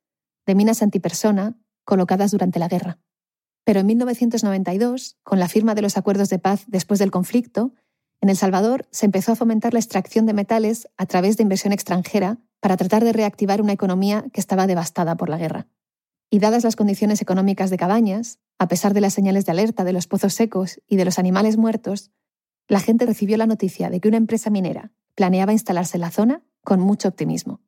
de 0.46 0.54
minas 0.54 0.82
antipersona 0.82 1.56
colocadas 1.84 2.30
durante 2.30 2.58
la 2.58 2.68
guerra. 2.68 2.98
Pero 3.64 3.80
en 3.80 3.86
1992, 3.86 5.16
con 5.22 5.38
la 5.38 5.48
firma 5.48 5.74
de 5.74 5.82
los 5.82 5.96
acuerdos 5.96 6.28
de 6.28 6.38
paz 6.38 6.64
después 6.66 6.98
del 6.98 7.10
conflicto, 7.10 7.72
en 8.20 8.28
El 8.30 8.36
Salvador 8.36 8.86
se 8.90 9.06
empezó 9.06 9.32
a 9.32 9.36
fomentar 9.36 9.74
la 9.74 9.80
extracción 9.80 10.26
de 10.26 10.32
metales 10.32 10.88
a 10.96 11.06
través 11.06 11.36
de 11.36 11.42
inversión 11.42 11.72
extranjera 11.72 12.38
para 12.64 12.78
tratar 12.78 13.04
de 13.04 13.12
reactivar 13.12 13.60
una 13.60 13.74
economía 13.74 14.24
que 14.32 14.40
estaba 14.40 14.66
devastada 14.66 15.18
por 15.18 15.28
la 15.28 15.36
guerra. 15.36 15.66
Y 16.30 16.38
dadas 16.38 16.64
las 16.64 16.76
condiciones 16.76 17.20
económicas 17.20 17.68
de 17.68 17.76
Cabañas, 17.76 18.38
a 18.58 18.68
pesar 18.68 18.94
de 18.94 19.02
las 19.02 19.12
señales 19.12 19.44
de 19.44 19.52
alerta 19.52 19.84
de 19.84 19.92
los 19.92 20.06
pozos 20.06 20.32
secos 20.32 20.80
y 20.88 20.96
de 20.96 21.04
los 21.04 21.18
animales 21.18 21.58
muertos, 21.58 22.10
la 22.66 22.80
gente 22.80 23.04
recibió 23.04 23.36
la 23.36 23.44
noticia 23.44 23.90
de 23.90 24.00
que 24.00 24.08
una 24.08 24.16
empresa 24.16 24.48
minera 24.48 24.92
planeaba 25.14 25.52
instalarse 25.52 25.98
en 25.98 26.00
la 26.00 26.10
zona 26.10 26.42
con 26.62 26.80
mucho 26.80 27.06
optimismo. 27.06 27.60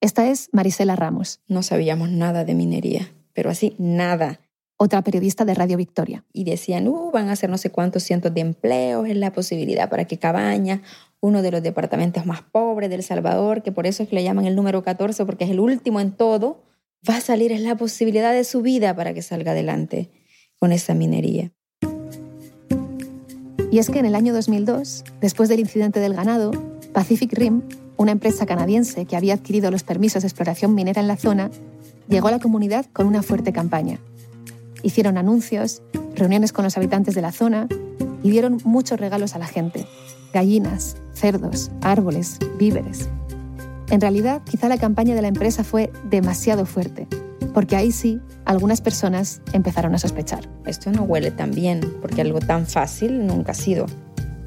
Esta 0.00 0.28
es 0.28 0.48
Marisela 0.50 0.96
Ramos. 0.96 1.40
No 1.46 1.62
sabíamos 1.62 2.10
nada 2.10 2.44
de 2.44 2.54
minería, 2.54 3.14
pero 3.34 3.50
así 3.50 3.76
nada. 3.78 4.40
Otra 4.78 5.02
periodista 5.02 5.44
de 5.44 5.54
Radio 5.54 5.76
Victoria. 5.76 6.24
Y 6.32 6.42
decían, 6.42 6.88
uh, 6.88 7.12
van 7.12 7.28
a 7.28 7.32
hacer 7.34 7.50
no 7.50 7.58
sé 7.58 7.70
cuántos 7.70 8.02
cientos 8.02 8.34
de 8.34 8.40
empleos, 8.40 9.08
es 9.08 9.16
la 9.16 9.32
posibilidad 9.32 9.88
para 9.88 10.06
que 10.06 10.18
Cabañas 10.18 10.80
uno 11.20 11.42
de 11.42 11.50
los 11.50 11.62
departamentos 11.62 12.26
más 12.26 12.42
pobres 12.42 12.90
del 12.90 13.02
Salvador, 13.02 13.62
que 13.62 13.72
por 13.72 13.86
eso 13.86 14.02
es 14.02 14.08
que 14.08 14.14
le 14.14 14.22
llaman 14.22 14.46
el 14.46 14.56
número 14.56 14.82
14, 14.82 15.24
porque 15.26 15.44
es 15.44 15.50
el 15.50 15.60
último 15.60 16.00
en 16.00 16.12
todo, 16.12 16.62
va 17.08 17.16
a 17.16 17.20
salir, 17.20 17.52
es 17.52 17.60
la 17.60 17.76
posibilidad 17.76 18.32
de 18.32 18.44
su 18.44 18.62
vida 18.62 18.94
para 18.94 19.14
que 19.14 19.22
salga 19.22 19.52
adelante 19.52 20.10
con 20.58 20.72
esa 20.72 20.94
minería. 20.94 21.52
Y 23.70 23.78
es 23.78 23.90
que 23.90 23.98
en 23.98 24.06
el 24.06 24.14
año 24.14 24.32
2002, 24.32 25.04
después 25.20 25.48
del 25.48 25.60
incidente 25.60 26.00
del 26.00 26.14
ganado, 26.14 26.52
Pacific 26.92 27.32
Rim, 27.34 27.62
una 27.96 28.12
empresa 28.12 28.46
canadiense 28.46 29.04
que 29.04 29.16
había 29.16 29.34
adquirido 29.34 29.70
los 29.70 29.82
permisos 29.82 30.22
de 30.22 30.28
exploración 30.28 30.74
minera 30.74 31.00
en 31.00 31.08
la 31.08 31.16
zona, 31.16 31.50
llegó 32.08 32.28
a 32.28 32.30
la 32.30 32.38
comunidad 32.38 32.86
con 32.92 33.06
una 33.06 33.22
fuerte 33.22 33.52
campaña. 33.52 33.98
Hicieron 34.82 35.18
anuncios, 35.18 35.82
reuniones 36.14 36.52
con 36.52 36.64
los 36.64 36.76
habitantes 36.76 37.14
de 37.14 37.22
la 37.22 37.32
zona 37.32 37.68
y 38.22 38.30
dieron 38.30 38.58
muchos 38.64 38.98
regalos 38.98 39.34
a 39.34 39.38
la 39.38 39.46
gente, 39.46 39.86
gallinas, 40.32 40.96
cerdos, 41.18 41.70
árboles, 41.80 42.38
víveres. 42.58 43.08
En 43.90 44.00
realidad, 44.00 44.42
quizá 44.44 44.68
la 44.68 44.78
campaña 44.78 45.14
de 45.14 45.22
la 45.22 45.28
empresa 45.28 45.64
fue 45.64 45.90
demasiado 46.10 46.66
fuerte, 46.66 47.06
porque 47.54 47.76
ahí 47.76 47.90
sí, 47.90 48.20
algunas 48.44 48.80
personas 48.80 49.40
empezaron 49.52 49.94
a 49.94 49.98
sospechar. 49.98 50.48
Esto 50.66 50.92
no 50.92 51.02
huele 51.02 51.30
tan 51.30 51.50
bien, 51.50 51.80
porque 52.00 52.20
algo 52.20 52.40
tan 52.40 52.66
fácil 52.66 53.26
nunca 53.26 53.52
ha 53.52 53.54
sido 53.54 53.86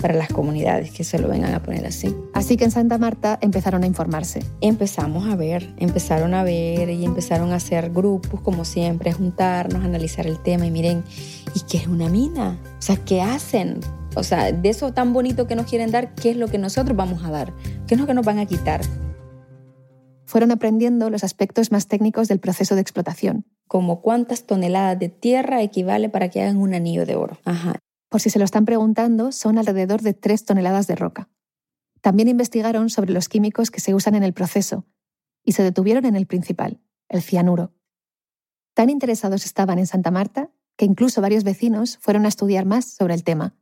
para 0.01 0.15
las 0.15 0.29
comunidades 0.29 0.91
que 0.91 1.03
se 1.03 1.19
lo 1.19 1.27
vengan 1.27 1.53
a 1.53 1.61
poner 1.61 1.85
así. 1.85 2.15
Así 2.33 2.57
que 2.57 2.65
en 2.65 2.71
Santa 2.71 2.97
Marta 2.97 3.37
empezaron 3.41 3.83
a 3.83 3.87
informarse. 3.87 4.43
Empezamos 4.59 5.27
a 5.27 5.35
ver, 5.35 5.73
empezaron 5.77 6.33
a 6.33 6.43
ver 6.43 6.89
y 6.89 7.05
empezaron 7.05 7.51
a 7.51 7.55
hacer 7.55 7.91
grupos, 7.91 8.41
como 8.41 8.65
siempre, 8.65 9.11
a 9.11 9.13
juntarnos, 9.13 9.81
a 9.81 9.85
analizar 9.85 10.25
el 10.25 10.39
tema 10.39 10.65
y 10.65 10.71
miren, 10.71 11.03
¿y 11.53 11.61
qué 11.61 11.77
es 11.77 11.87
una 11.87 12.09
mina? 12.09 12.57
O 12.79 12.81
sea, 12.81 12.97
¿qué 12.97 13.21
hacen? 13.21 13.79
O 14.15 14.23
sea, 14.23 14.51
de 14.51 14.69
eso 14.69 14.93
tan 14.93 15.13
bonito 15.13 15.47
que 15.47 15.55
nos 15.55 15.67
quieren 15.67 15.91
dar, 15.91 16.13
¿qué 16.15 16.31
es 16.31 16.37
lo 16.37 16.47
que 16.47 16.57
nosotros 16.57 16.97
vamos 16.97 17.23
a 17.23 17.31
dar? 17.31 17.53
¿Qué 17.87 17.95
es 17.95 17.99
lo 17.99 18.07
que 18.07 18.13
nos 18.13 18.25
van 18.25 18.39
a 18.39 18.45
quitar? 18.45 18.81
Fueron 20.25 20.51
aprendiendo 20.51 21.09
los 21.09 21.23
aspectos 21.23 21.71
más 21.71 21.87
técnicos 21.87 22.27
del 22.27 22.39
proceso 22.39 22.75
de 22.75 22.81
explotación. 22.81 23.45
Como 23.67 24.01
cuántas 24.01 24.45
toneladas 24.45 24.99
de 24.99 25.09
tierra 25.09 25.61
equivale 25.61 26.09
para 26.09 26.29
que 26.29 26.41
hagan 26.41 26.57
un 26.57 26.73
anillo 26.73 27.05
de 27.05 27.15
oro. 27.15 27.37
Ajá. 27.45 27.79
Por 28.09 28.19
si 28.19 28.29
se 28.29 28.39
lo 28.39 28.45
están 28.45 28.65
preguntando, 28.65 29.31
son 29.31 29.57
alrededor 29.57 30.01
de 30.01 30.13
3 30.13 30.43
toneladas 30.43 30.87
de 30.87 30.95
roca. 30.95 31.29
También 32.01 32.27
investigaron 32.27 32.89
sobre 32.89 33.13
los 33.13 33.29
químicos 33.29 33.71
que 33.71 33.79
se 33.79 33.93
usan 33.93 34.15
en 34.15 34.23
el 34.23 34.33
proceso 34.33 34.85
y 35.45 35.53
se 35.53 35.63
detuvieron 35.63 36.05
en 36.05 36.17
el 36.17 36.27
principal, 36.27 36.81
el 37.07 37.21
cianuro. 37.21 37.73
Tan 38.73 38.89
interesados 38.89 39.45
estaban 39.45 39.79
en 39.79 39.87
Santa 39.87 40.11
Marta 40.11 40.51
que 40.75 40.85
incluso 40.85 41.21
varios 41.21 41.43
vecinos 41.43 41.97
fueron 42.01 42.25
a 42.25 42.27
estudiar 42.27 42.65
más 42.65 42.85
sobre 42.85 43.13
el 43.13 43.23
tema. 43.23 43.55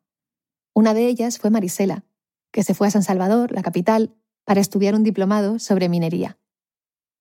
Una 0.73 0.93
de 0.93 1.07
ellas 1.07 1.39
fue 1.39 1.49
Marisela, 1.49 2.05
que 2.51 2.63
se 2.63 2.73
fue 2.73 2.87
a 2.87 2.91
San 2.91 3.03
Salvador, 3.03 3.51
la 3.51 3.61
capital, 3.61 4.15
para 4.45 4.61
estudiar 4.61 4.95
un 4.95 5.03
diplomado 5.03 5.59
sobre 5.59 5.89
minería. 5.89 6.39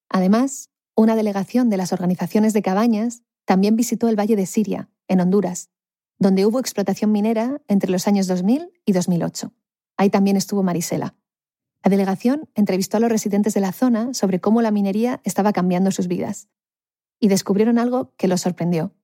Además, 0.08 0.70
una 0.94 1.16
delegación 1.16 1.70
de 1.70 1.76
las 1.76 1.92
organizaciones 1.92 2.52
de 2.52 2.62
cabañas 2.62 3.22
también 3.44 3.76
visitó 3.76 4.08
el 4.08 4.18
Valle 4.18 4.36
de 4.36 4.46
Siria, 4.46 4.90
en 5.06 5.20
Honduras, 5.20 5.70
donde 6.18 6.46
hubo 6.46 6.58
explotación 6.58 7.12
minera 7.12 7.62
entre 7.68 7.90
los 7.90 8.08
años 8.08 8.26
2000 8.26 8.72
y 8.84 8.92
2008. 8.92 9.52
Ahí 9.96 10.10
también 10.10 10.36
estuvo 10.36 10.62
Marisela. 10.62 11.14
La 11.84 11.90
delegación 11.90 12.48
entrevistó 12.54 12.96
a 12.96 13.00
los 13.00 13.10
residentes 13.10 13.54
de 13.54 13.60
la 13.60 13.72
zona 13.72 14.12
sobre 14.14 14.40
cómo 14.40 14.62
la 14.62 14.70
minería 14.70 15.20
estaba 15.24 15.52
cambiando 15.52 15.90
sus 15.90 16.08
vidas. 16.08 16.48
Y 17.20 17.28
descubrieron 17.28 17.78
algo 17.78 18.14
que 18.16 18.28
los 18.28 18.40
sorprendió. 18.40 18.94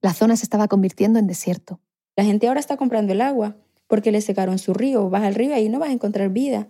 La 0.00 0.14
zona 0.14 0.36
se 0.36 0.44
estaba 0.44 0.68
convirtiendo 0.68 1.18
en 1.18 1.26
desierto. 1.26 1.80
La 2.18 2.24
gente 2.24 2.48
ahora 2.48 2.58
está 2.58 2.76
comprando 2.76 3.12
el 3.12 3.20
agua 3.20 3.54
porque 3.86 4.10
le 4.10 4.20
secaron 4.20 4.58
su 4.58 4.74
río. 4.74 5.08
Vas 5.08 5.22
al 5.22 5.36
río 5.36 5.50
y 5.50 5.52
ahí 5.52 5.68
no 5.68 5.78
vas 5.78 5.90
a 5.90 5.92
encontrar 5.92 6.30
vida. 6.30 6.66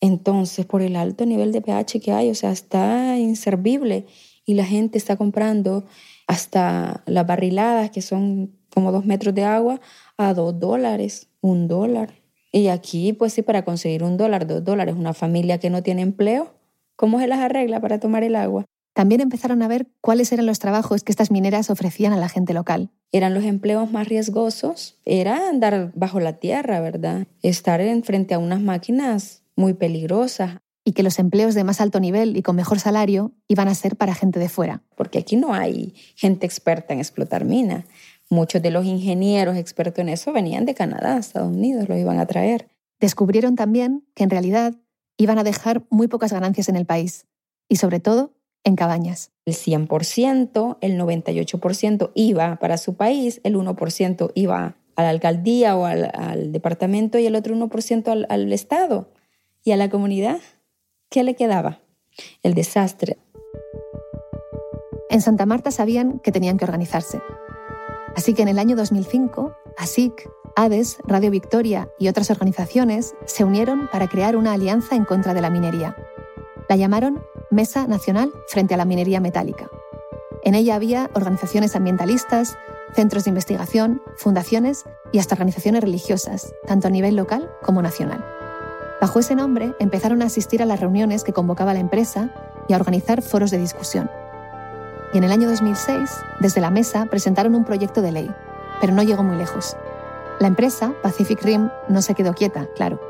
Entonces, 0.00 0.66
por 0.66 0.82
el 0.82 0.94
alto 0.94 1.26
nivel 1.26 1.50
de 1.50 1.60
pH 1.60 1.98
que 1.98 2.12
hay, 2.12 2.30
o 2.30 2.34
sea, 2.36 2.52
está 2.52 3.18
inservible 3.18 4.06
y 4.44 4.54
la 4.54 4.64
gente 4.64 4.96
está 4.96 5.16
comprando 5.16 5.84
hasta 6.28 7.02
las 7.06 7.26
barriladas, 7.26 7.90
que 7.90 8.02
son 8.02 8.52
como 8.72 8.92
dos 8.92 9.04
metros 9.04 9.34
de 9.34 9.42
agua, 9.42 9.80
a 10.16 10.32
dos 10.32 10.60
dólares, 10.60 11.26
un 11.40 11.66
dólar. 11.66 12.14
Y 12.52 12.68
aquí, 12.68 13.12
pues 13.12 13.32
sí, 13.32 13.42
para 13.42 13.64
conseguir 13.64 14.04
un 14.04 14.16
dólar, 14.16 14.46
dos 14.46 14.62
dólares, 14.62 14.94
una 14.96 15.12
familia 15.12 15.58
que 15.58 15.70
no 15.70 15.82
tiene 15.82 16.02
empleo, 16.02 16.54
¿cómo 16.94 17.18
se 17.18 17.26
las 17.26 17.40
arregla 17.40 17.80
para 17.80 17.98
tomar 17.98 18.22
el 18.22 18.36
agua? 18.36 18.64
También 18.94 19.20
empezaron 19.20 19.62
a 19.62 19.68
ver 19.68 19.86
cuáles 20.00 20.32
eran 20.32 20.46
los 20.46 20.58
trabajos 20.58 21.04
que 21.04 21.12
estas 21.12 21.30
mineras 21.30 21.70
ofrecían 21.70 22.12
a 22.12 22.16
la 22.16 22.28
gente 22.28 22.52
local. 22.52 22.90
Eran 23.12 23.32
los 23.32 23.44
empleos 23.44 23.90
más 23.90 24.08
riesgosos, 24.08 24.98
era 25.04 25.48
andar 25.48 25.92
bajo 25.94 26.20
la 26.20 26.34
tierra, 26.34 26.80
¿verdad? 26.80 27.26
Estar 27.42 27.80
en 27.80 28.02
frente 28.02 28.34
a 28.34 28.38
unas 28.38 28.60
máquinas 28.60 29.42
muy 29.56 29.74
peligrosas. 29.74 30.58
Y 30.84 30.92
que 30.92 31.02
los 31.02 31.18
empleos 31.18 31.54
de 31.54 31.64
más 31.64 31.80
alto 31.82 32.00
nivel 32.00 32.36
y 32.36 32.42
con 32.42 32.56
mejor 32.56 32.80
salario 32.80 33.32
iban 33.46 33.68
a 33.68 33.74
ser 33.74 33.96
para 33.96 34.14
gente 34.14 34.38
de 34.38 34.48
fuera. 34.48 34.82
Porque 34.96 35.18
aquí 35.18 35.36
no 35.36 35.52
hay 35.52 35.94
gente 36.16 36.46
experta 36.46 36.94
en 36.94 36.98
explotar 36.98 37.44
minas. 37.44 37.84
Muchos 38.30 38.62
de 38.62 38.70
los 38.70 38.86
ingenieros 38.86 39.56
expertos 39.56 40.00
en 40.00 40.08
eso 40.08 40.32
venían 40.32 40.64
de 40.64 40.74
Canadá, 40.74 41.18
Estados 41.18 41.54
Unidos, 41.54 41.88
los 41.88 41.98
iban 41.98 42.18
a 42.18 42.26
traer. 42.26 42.68
Descubrieron 43.00 43.54
también 43.54 44.06
que 44.14 44.24
en 44.24 44.30
realidad 44.30 44.74
iban 45.18 45.38
a 45.38 45.44
dejar 45.44 45.84
muy 45.90 46.08
pocas 46.08 46.32
ganancias 46.32 46.68
en 46.68 46.76
el 46.76 46.86
país 46.86 47.26
y 47.68 47.76
sobre 47.76 48.00
todo 48.00 48.37
en 48.64 48.76
cabañas. 48.76 49.30
El 49.44 49.54
100%, 49.54 50.78
el 50.80 51.00
98% 51.00 52.10
iba 52.14 52.56
para 52.56 52.78
su 52.78 52.94
país, 52.94 53.40
el 53.44 53.56
1% 53.56 54.32
iba 54.34 54.76
a 54.96 55.02
la 55.02 55.10
alcaldía 55.10 55.76
o 55.76 55.86
al, 55.86 56.52
departamento 56.52 57.18
y 57.18 57.26
el 57.26 57.36
otro 57.36 57.54
1% 57.54 58.08
al, 58.08 58.26
al 58.28 58.52
Estado. 58.52 59.10
¿Y 59.64 59.72
a 59.72 59.76
la 59.76 59.90
comunidad? 59.90 60.40
¿Qué 61.10 61.22
le 61.22 61.34
quedaba? 61.34 61.80
El 62.42 62.54
desastre. 62.54 63.18
En 65.10 65.20
Santa 65.20 65.46
Marta 65.46 65.70
sabían 65.70 66.18
que 66.18 66.32
tenían 66.32 66.58
que 66.58 66.64
organizarse 66.64 67.20
Así 68.18 68.34
que 68.34 68.42
en 68.42 68.48
el 68.48 68.58
año 68.58 68.74
2005, 68.74 69.54
ASIC, 69.76 70.28
ADES, 70.56 70.98
Radio 71.04 71.30
Victoria 71.30 71.88
y 72.00 72.08
otras 72.08 72.32
organizaciones 72.32 73.14
se 73.26 73.44
unieron 73.44 73.88
para 73.92 74.08
crear 74.08 74.36
una 74.36 74.54
alianza 74.54 74.96
en 74.96 75.04
contra 75.04 75.34
de 75.34 75.40
la 75.40 75.50
minería. 75.50 75.94
La 76.68 76.74
llamaron 76.74 77.22
Mesa 77.50 77.86
Nacional 77.86 78.32
frente 78.46 78.74
a 78.74 78.76
la 78.76 78.84
Minería 78.84 79.20
Metálica. 79.20 79.70
En 80.42 80.54
ella 80.54 80.74
había 80.74 81.10
organizaciones 81.14 81.74
ambientalistas, 81.76 82.56
centros 82.94 83.24
de 83.24 83.30
investigación, 83.30 84.02
fundaciones 84.16 84.84
y 85.12 85.18
hasta 85.18 85.34
organizaciones 85.34 85.82
religiosas, 85.82 86.54
tanto 86.66 86.88
a 86.88 86.90
nivel 86.90 87.16
local 87.16 87.50
como 87.62 87.82
nacional. 87.82 88.24
Bajo 89.00 89.20
ese 89.20 89.34
nombre 89.34 89.74
empezaron 89.78 90.22
a 90.22 90.26
asistir 90.26 90.62
a 90.62 90.66
las 90.66 90.80
reuniones 90.80 91.24
que 91.24 91.32
convocaba 91.32 91.72
la 91.72 91.80
empresa 91.80 92.30
y 92.68 92.74
a 92.74 92.76
organizar 92.76 93.22
foros 93.22 93.50
de 93.50 93.58
discusión. 93.58 94.10
Y 95.14 95.18
en 95.18 95.24
el 95.24 95.32
año 95.32 95.48
2006, 95.48 96.10
desde 96.40 96.60
la 96.60 96.70
mesa, 96.70 97.06
presentaron 97.06 97.54
un 97.54 97.64
proyecto 97.64 98.02
de 98.02 98.12
ley, 98.12 98.30
pero 98.80 98.92
no 98.92 99.02
llegó 99.02 99.22
muy 99.22 99.36
lejos. 99.36 99.76
La 100.38 100.48
empresa, 100.48 100.92
Pacific 101.02 101.42
Rim, 101.42 101.70
no 101.88 102.02
se 102.02 102.14
quedó 102.14 102.34
quieta, 102.34 102.68
claro. 102.76 103.00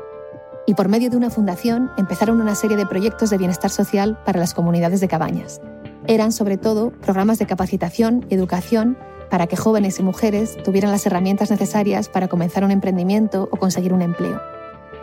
Y 0.65 0.73
por 0.75 0.87
medio 0.87 1.09
de 1.09 1.17
una 1.17 1.29
fundación 1.29 1.89
empezaron 1.97 2.41
una 2.41 2.55
serie 2.55 2.77
de 2.77 2.85
proyectos 2.85 3.29
de 3.29 3.37
bienestar 3.37 3.71
social 3.71 4.19
para 4.25 4.39
las 4.39 4.53
comunidades 4.53 4.99
de 4.99 5.07
cabañas. 5.07 5.61
Eran 6.07 6.31
sobre 6.31 6.57
todo 6.57 6.91
programas 6.91 7.39
de 7.39 7.47
capacitación 7.47 8.25
y 8.29 8.35
educación 8.35 8.97
para 9.29 9.47
que 9.47 9.57
jóvenes 9.57 9.99
y 9.99 10.03
mujeres 10.03 10.57
tuvieran 10.63 10.91
las 10.91 11.05
herramientas 11.05 11.51
necesarias 11.51 12.09
para 12.09 12.27
comenzar 12.27 12.63
un 12.63 12.71
emprendimiento 12.71 13.47
o 13.51 13.57
conseguir 13.57 13.93
un 13.93 14.01
empleo. 14.01 14.41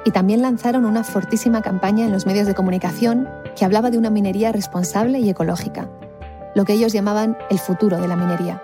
Y 0.04 0.10
también 0.10 0.42
lanzaron 0.42 0.84
una 0.84 1.04
fortísima 1.04 1.62
campaña 1.62 2.04
en 2.04 2.12
los 2.12 2.26
medios 2.26 2.46
de 2.46 2.54
comunicación 2.54 3.28
que 3.56 3.64
hablaba 3.64 3.90
de 3.90 3.98
una 3.98 4.10
minería 4.10 4.52
responsable 4.52 5.18
y 5.18 5.30
ecológica, 5.30 5.88
lo 6.54 6.64
que 6.64 6.74
ellos 6.74 6.92
llamaban 6.92 7.36
el 7.50 7.58
futuro 7.58 8.00
de 8.00 8.08
la 8.08 8.16
minería. 8.16 8.62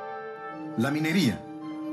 La 0.76 0.90
minería. 0.90 1.40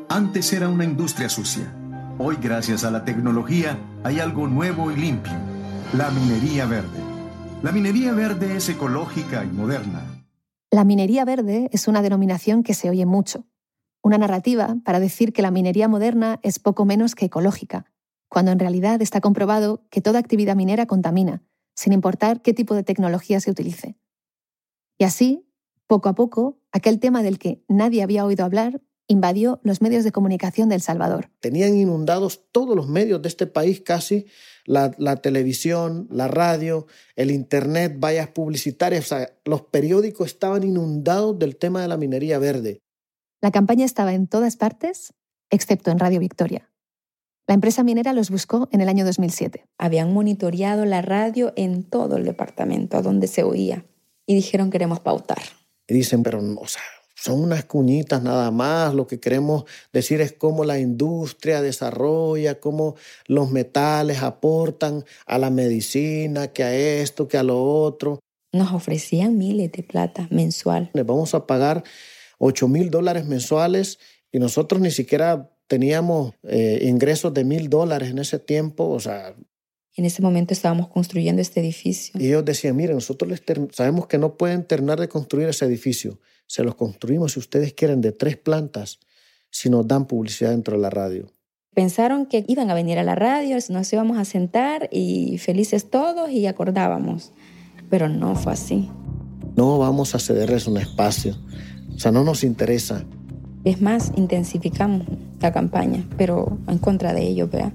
Antes 0.07 0.53
era 0.53 0.69
una 0.69 0.83
industria 0.83 1.29
sucia. 1.29 1.73
Hoy, 2.17 2.37
gracias 2.41 2.83
a 2.83 2.91
la 2.91 3.05
tecnología, 3.05 3.77
hay 4.03 4.19
algo 4.19 4.47
nuevo 4.47 4.91
y 4.91 4.95
limpio. 4.95 5.33
La 5.93 6.09
minería 6.11 6.65
verde. 6.65 6.99
La 7.61 7.71
minería 7.71 8.13
verde 8.13 8.55
es 8.55 8.69
ecológica 8.69 9.43
y 9.43 9.47
moderna. 9.47 10.25
La 10.71 10.83
minería 10.83 11.25
verde 11.25 11.69
es 11.73 11.87
una 11.87 12.01
denominación 12.01 12.63
que 12.63 12.73
se 12.73 12.89
oye 12.89 13.05
mucho. 13.05 13.45
Una 14.01 14.17
narrativa 14.17 14.77
para 14.85 14.99
decir 14.99 15.33
que 15.33 15.41
la 15.41 15.51
minería 15.51 15.87
moderna 15.87 16.39
es 16.43 16.59
poco 16.59 16.85
menos 16.85 17.15
que 17.15 17.25
ecológica, 17.25 17.85
cuando 18.29 18.51
en 18.51 18.59
realidad 18.59 19.01
está 19.01 19.19
comprobado 19.19 19.85
que 19.89 19.99
toda 19.99 20.19
actividad 20.19 20.55
minera 20.55 20.85
contamina, 20.85 21.43
sin 21.75 21.91
importar 21.91 22.41
qué 22.41 22.53
tipo 22.53 22.75
de 22.75 22.83
tecnología 22.83 23.41
se 23.41 23.51
utilice. 23.51 23.97
Y 24.97 25.03
así, 25.03 25.49
poco 25.87 26.07
a 26.07 26.15
poco, 26.15 26.61
aquel 26.71 26.99
tema 26.99 27.23
del 27.23 27.39
que 27.39 27.65
nadie 27.67 28.03
había 28.03 28.23
oído 28.25 28.45
hablar 28.45 28.81
invadió 29.09 29.59
los 29.63 29.81
medios 29.81 30.03
de 30.03 30.11
comunicación 30.11 30.69
de 30.69 30.75
El 30.75 30.81
Salvador. 30.81 31.29
Tenían 31.39 31.75
inundados 31.75 32.45
todos 32.51 32.75
los 32.75 32.87
medios 32.87 33.21
de 33.21 33.27
este 33.27 33.47
país 33.47 33.81
casi, 33.81 34.27
la, 34.65 34.91
televisión, 35.17 36.07
la 36.11 36.27
radio, 36.27 36.85
el 37.15 37.31
internet, 37.31 37.97
vallas 37.99 38.29
publicitarias, 38.29 39.05
o 39.05 39.07
sea, 39.07 39.33
los 39.45 39.63
periódicos 39.63 40.27
estaban 40.27 40.63
inundados 40.63 41.37
del 41.39 41.57
tema 41.57 41.81
de 41.81 41.87
la 41.87 41.97
minería 41.97 42.37
verde. 42.37 42.81
La 43.41 43.49
campaña 43.51 43.83
estaba 43.83 44.13
en 44.13 44.27
todas 44.27 44.57
partes, 44.57 45.13
excepto 45.49 45.89
en 45.89 45.97
Radio 45.97 46.19
Victoria. 46.19 46.69
La 47.47 47.55
empresa 47.55 47.83
minera 47.83 48.13
los 48.13 48.29
buscó 48.29 48.69
en 48.71 48.81
el 48.81 48.89
año 48.89 49.05
2007. 49.05 49.65
Habían 49.79 50.13
monitoreado 50.13 50.85
la 50.85 51.01
radio 51.01 51.51
en 51.55 51.83
todo 51.83 52.17
el 52.17 52.25
departamento, 52.25 52.97
a 52.97 53.01
donde 53.01 53.25
se 53.25 53.41
oía, 53.41 53.85
y 54.27 54.35
dijeron 54.35 54.69
queremos 54.69 54.99
pautar. 54.99 55.41
Y 55.87 55.95
dicen, 55.95 56.21
pero 56.21 56.39
o 56.39 56.67
sea, 56.67 56.83
son 57.21 57.41
unas 57.41 57.65
cuñitas 57.65 58.23
nada 58.23 58.49
más, 58.49 58.93
lo 58.93 59.05
que 59.05 59.19
queremos 59.19 59.65
decir 59.91 60.21
es 60.21 60.31
cómo 60.31 60.63
la 60.63 60.79
industria 60.79 61.61
desarrolla, 61.61 62.59
cómo 62.59 62.95
los 63.27 63.51
metales 63.51 64.23
aportan 64.23 65.03
a 65.25 65.37
la 65.37 65.49
medicina, 65.49 66.47
que 66.47 66.63
a 66.63 66.73
esto, 66.73 67.27
que 67.27 67.37
a 67.37 67.43
lo 67.43 67.61
otro. 67.61 68.19
Nos 68.53 68.71
ofrecían 68.71 69.37
miles 69.37 69.71
de 69.71 69.83
plata 69.83 70.27
mensual. 70.31 70.91
Les 70.93 71.05
vamos 71.05 71.33
a 71.33 71.45
pagar 71.45 71.83
8 72.37 72.67
mil 72.67 72.89
dólares 72.89 73.25
mensuales 73.25 73.99
y 74.31 74.39
nosotros 74.39 74.79
ni 74.81 74.91
siquiera 74.91 75.51
teníamos 75.67 76.33
eh, 76.43 76.79
ingresos 76.83 77.33
de 77.33 77.43
mil 77.43 77.69
dólares 77.69 78.09
en 78.09 78.19
ese 78.19 78.39
tiempo, 78.39 78.89
o 78.89 78.99
sea, 78.99 79.35
en 79.95 80.05
ese 80.05 80.21
momento 80.21 80.53
estábamos 80.53 80.87
construyendo 80.87 81.41
este 81.41 81.59
edificio. 81.59 82.19
Y 82.19 82.27
ellos 82.27 82.45
decían, 82.45 82.75
miren, 82.75 82.95
nosotros 82.95 83.29
les 83.29 83.43
sabemos 83.73 84.07
que 84.07 84.17
no 84.17 84.37
pueden 84.37 84.63
terminar 84.63 84.99
de 84.99 85.09
construir 85.09 85.49
ese 85.49 85.65
edificio. 85.65 86.19
Se 86.49 86.63
los 86.63 86.73
construimos, 86.73 87.33
si 87.33 87.39
ustedes 87.39 87.73
quieren, 87.73 88.01
de 88.01 88.11
tres 88.11 88.35
plantas, 88.35 88.99
si 89.51 89.69
nos 89.69 89.87
dan 89.87 90.07
publicidad 90.07 90.49
dentro 90.49 90.75
de 90.75 90.81
la 90.81 90.89
radio. 90.89 91.27
Pensaron 91.75 92.25
que 92.25 92.43
iban 92.47 92.71
a 92.71 92.73
venir 92.73 92.97
a 92.97 93.03
la 93.03 93.13
radio, 93.13 93.55
nos 93.69 93.93
íbamos 93.93 94.17
a 94.17 94.25
sentar 94.25 94.89
y 94.91 95.37
felices 95.37 95.91
todos 95.91 96.31
y 96.31 96.47
acordábamos. 96.47 97.33
Pero 97.91 98.09
no 98.09 98.35
fue 98.35 98.53
así. 98.53 98.89
No 99.55 99.77
vamos 99.77 100.15
a 100.15 100.19
cederles 100.19 100.65
un 100.65 100.77
espacio. 100.77 101.35
O 101.95 101.99
sea, 101.99 102.11
no 102.11 102.23
nos 102.23 102.43
interesa. 102.43 103.05
Es 103.63 103.79
más, 103.79 104.11
intensificamos 104.15 105.05
la 105.39 105.53
campaña, 105.53 106.03
pero 106.17 106.57
en 106.67 106.79
contra 106.79 107.13
de 107.13 107.27
ellos, 107.27 107.51
¿verdad? 107.51 107.73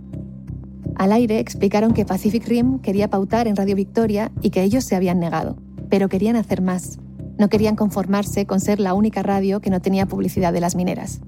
Al 0.97 1.13
aire 1.13 1.39
explicaron 1.39 1.95
que 1.95 2.05
Pacific 2.05 2.45
Rim 2.49 2.81
quería 2.81 3.09
pautar 3.09 3.47
en 3.47 3.55
Radio 3.55 3.77
Victoria 3.77 4.33
y 4.43 4.51
que 4.51 4.65
ellos 4.65 4.83
se 4.83 4.97
habían 4.97 5.21
negado, 5.21 5.57
pero 5.89 6.09
querían 6.09 6.35
hacer 6.35 6.61
más. 6.61 6.99
No 7.39 7.49
querían 7.49 7.77
conformarse 7.77 8.47
con 8.47 8.61
ser 8.61 8.81
la 8.81 8.95
única 8.95 9.23
radio 9.23 9.61
que 9.61 9.71
no 9.71 9.81
tenía 9.81 10.07
publicidad 10.07 10.53
de 10.53 10.61
las 10.61 10.77
mineras. 10.77 11.21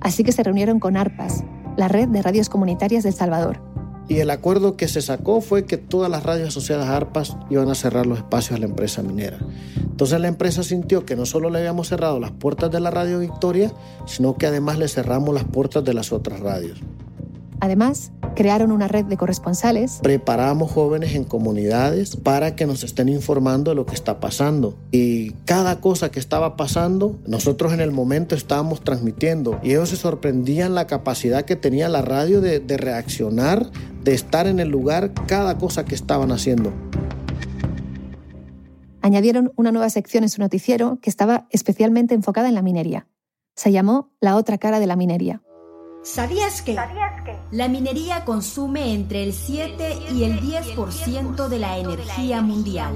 Así 0.00 0.24
que 0.24 0.32
se 0.32 0.42
reunieron 0.42 0.80
con 0.80 0.96
ARPAS, 0.96 1.44
la 1.76 1.88
red 1.88 2.08
de 2.08 2.22
radios 2.22 2.48
comunitarias 2.48 3.04
del 3.04 3.14
Salvador. 3.14 3.60
Y 4.06 4.18
el 4.18 4.30
acuerdo 4.30 4.76
que 4.76 4.86
se 4.86 5.00
sacó 5.00 5.40
fue 5.40 5.64
que 5.64 5.78
todas 5.78 6.10
las 6.10 6.24
radios 6.24 6.48
asociadas 6.48 6.88
a 6.88 6.96
ARPAS 6.96 7.36
iban 7.48 7.70
a 7.70 7.74
cerrar 7.74 8.04
los 8.06 8.18
espacios 8.18 8.56
a 8.56 8.58
la 8.58 8.66
empresa 8.66 9.02
minera. 9.02 9.38
Entonces 9.76 10.20
la 10.20 10.28
empresa 10.28 10.62
sintió 10.62 11.06
que 11.06 11.16
no 11.16 11.24
solo 11.24 11.48
le 11.48 11.60
habíamos 11.60 11.88
cerrado 11.88 12.20
las 12.20 12.32
puertas 12.32 12.70
de 12.70 12.80
la 12.80 12.90
Radio 12.90 13.18
Victoria, 13.18 13.72
sino 14.06 14.36
que 14.36 14.46
además 14.46 14.78
le 14.78 14.88
cerramos 14.88 15.34
las 15.34 15.44
puertas 15.44 15.84
de 15.84 15.94
las 15.94 16.12
otras 16.12 16.40
radios. 16.40 16.80
Además, 17.64 18.12
Crearon 18.34 18.72
una 18.72 18.88
red 18.88 19.04
de 19.04 19.16
corresponsales. 19.16 20.00
Preparamos 20.02 20.72
jóvenes 20.72 21.14
en 21.14 21.22
comunidades 21.22 22.16
para 22.16 22.56
que 22.56 22.66
nos 22.66 22.82
estén 22.82 23.08
informando 23.08 23.70
de 23.70 23.76
lo 23.76 23.86
que 23.86 23.94
está 23.94 24.18
pasando. 24.18 24.76
Y 24.90 25.30
cada 25.44 25.80
cosa 25.80 26.10
que 26.10 26.18
estaba 26.18 26.56
pasando, 26.56 27.16
nosotros 27.28 27.72
en 27.72 27.80
el 27.80 27.92
momento 27.92 28.34
estábamos 28.34 28.82
transmitiendo. 28.82 29.60
Y 29.62 29.70
ellos 29.70 29.90
se 29.90 29.96
sorprendían 29.96 30.74
la 30.74 30.88
capacidad 30.88 31.44
que 31.44 31.54
tenía 31.54 31.88
la 31.88 32.02
radio 32.02 32.40
de, 32.40 32.58
de 32.58 32.76
reaccionar, 32.76 33.70
de 34.02 34.14
estar 34.14 34.48
en 34.48 34.58
el 34.58 34.68
lugar, 34.68 35.12
cada 35.28 35.56
cosa 35.56 35.84
que 35.84 35.94
estaban 35.94 36.32
haciendo. 36.32 36.72
Añadieron 39.00 39.52
una 39.54 39.70
nueva 39.70 39.90
sección 39.90 40.24
en 40.24 40.30
su 40.30 40.40
noticiero 40.40 40.98
que 41.00 41.10
estaba 41.10 41.46
especialmente 41.50 42.14
enfocada 42.14 42.48
en 42.48 42.54
la 42.54 42.62
minería. 42.62 43.06
Se 43.54 43.70
llamó 43.70 44.10
La 44.18 44.34
otra 44.34 44.58
cara 44.58 44.80
de 44.80 44.88
la 44.88 44.96
minería. 44.96 45.40
¿Sabías 46.02 46.62
que? 46.62 46.76
La 47.50 47.68
minería 47.68 48.24
consume 48.24 48.92
entre 48.94 49.22
el 49.22 49.32
7 49.32 49.98
y 50.12 50.24
el 50.24 50.40
10% 50.40 51.48
de 51.48 51.58
la 51.58 51.78
energía 51.78 52.40
mundial. 52.40 52.92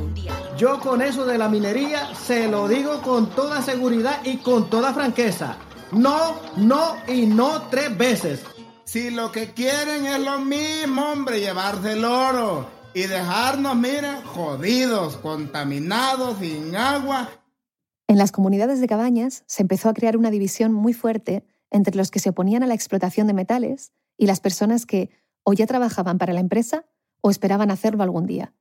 Yo 0.56 0.80
con 0.80 1.02
eso 1.02 1.24
de 1.26 1.38
la 1.38 1.48
minería 1.48 2.14
se 2.14 2.48
lo 2.48 2.66
digo 2.66 3.00
con 3.02 3.30
toda 3.30 3.62
seguridad 3.62 4.20
y 4.24 4.38
con 4.38 4.68
toda 4.68 4.92
franqueza. 4.92 5.58
No, 5.92 6.34
no 6.56 6.96
y 7.06 7.26
no 7.26 7.62
tres 7.70 7.96
veces. 7.96 8.42
Si 8.84 9.10
lo 9.10 9.30
que 9.30 9.52
quieren 9.52 10.06
es 10.06 10.20
lo 10.20 10.40
mismo, 10.40 11.12
hombre, 11.12 11.40
llevarse 11.40 11.92
el 11.92 12.04
oro 12.04 12.66
y 12.94 13.02
dejarnos, 13.02 13.76
mira, 13.76 14.22
jodidos, 14.24 15.18
contaminados, 15.18 16.38
sin 16.38 16.74
agua. 16.74 17.28
En 18.08 18.16
las 18.16 18.32
comunidades 18.32 18.80
de 18.80 18.88
cabañas 18.88 19.44
se 19.46 19.62
empezó 19.62 19.90
a 19.90 19.94
crear 19.94 20.16
una 20.16 20.30
división 20.30 20.72
muy 20.72 20.94
fuerte 20.94 21.44
entre 21.70 21.94
los 21.94 22.10
que 22.10 22.18
se 22.18 22.30
oponían 22.30 22.62
a 22.62 22.66
la 22.66 22.74
explotación 22.74 23.26
de 23.26 23.34
metales 23.34 23.92
y 24.18 24.26
las 24.26 24.40
personas 24.40 24.84
que 24.84 25.10
o 25.44 25.54
ya 25.54 25.66
trabajaban 25.66 26.18
para 26.18 26.34
la 26.34 26.40
empresa 26.40 26.84
o 27.22 27.30
esperaban 27.30 27.70
hacerlo 27.70 28.02
algún 28.02 28.26
día. 28.26 28.52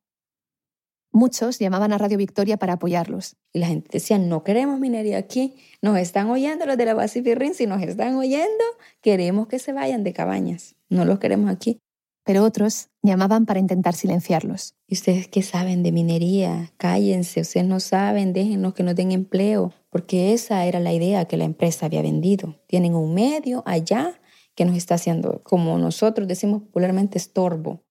Muchos 1.11 1.59
llamaban 1.59 1.91
a 1.93 1.97
Radio 1.97 2.17
Victoria 2.17 2.57
para 2.57 2.73
apoyarlos. 2.73 3.37
Y 3.51 3.59
la 3.59 3.67
gente 3.67 3.89
decía, 3.91 4.19
no 4.19 4.43
queremos 4.43 4.79
minería 4.79 5.17
aquí, 5.17 5.55
nos 5.81 5.97
están 5.97 6.29
oyendo 6.29 6.65
los 6.65 6.77
de 6.77 6.85
la 6.85 6.95
Pacific 6.95 7.37
Rim, 7.37 7.53
si 7.53 7.65
nos 7.65 7.81
están 7.81 8.15
oyendo, 8.15 8.63
queremos 9.01 9.47
que 9.47 9.59
se 9.59 9.73
vayan 9.73 10.03
de 10.03 10.13
cabañas, 10.13 10.75
no 10.89 11.05
los 11.05 11.19
queremos 11.19 11.49
aquí. 11.49 11.79
Pero 12.23 12.43
otros 12.43 12.89
llamaban 13.01 13.45
para 13.45 13.59
intentar 13.59 13.95
silenciarlos. 13.95 14.75
¿Y 14.85 14.95
ustedes 14.95 15.29
qué 15.29 15.41
saben 15.41 15.81
de 15.81 15.93
minería? 15.93 16.71
Cállense, 16.77 17.41
ustedes 17.41 17.65
no 17.65 17.79
saben, 17.79 18.33
déjenlos 18.33 18.73
que 18.73 18.83
no 18.83 18.93
den 18.93 19.13
empleo, 19.13 19.73
porque 19.89 20.33
esa 20.33 20.65
era 20.65 20.81
la 20.81 20.93
idea 20.93 21.25
que 21.25 21.37
la 21.37 21.45
empresa 21.45 21.85
había 21.85 22.01
vendido. 22.01 22.59
Tienen 22.67 22.95
un 22.95 23.13
medio 23.13 23.63
allá 23.65 24.19
que 24.57 24.65
nos 24.65 24.75
está 24.75 24.95
haciendo, 24.95 25.41
como 25.43 25.77
nosotros 25.77 26.27
decimos 26.27 26.63
popularmente, 26.63 27.19
estorbo. 27.19 27.83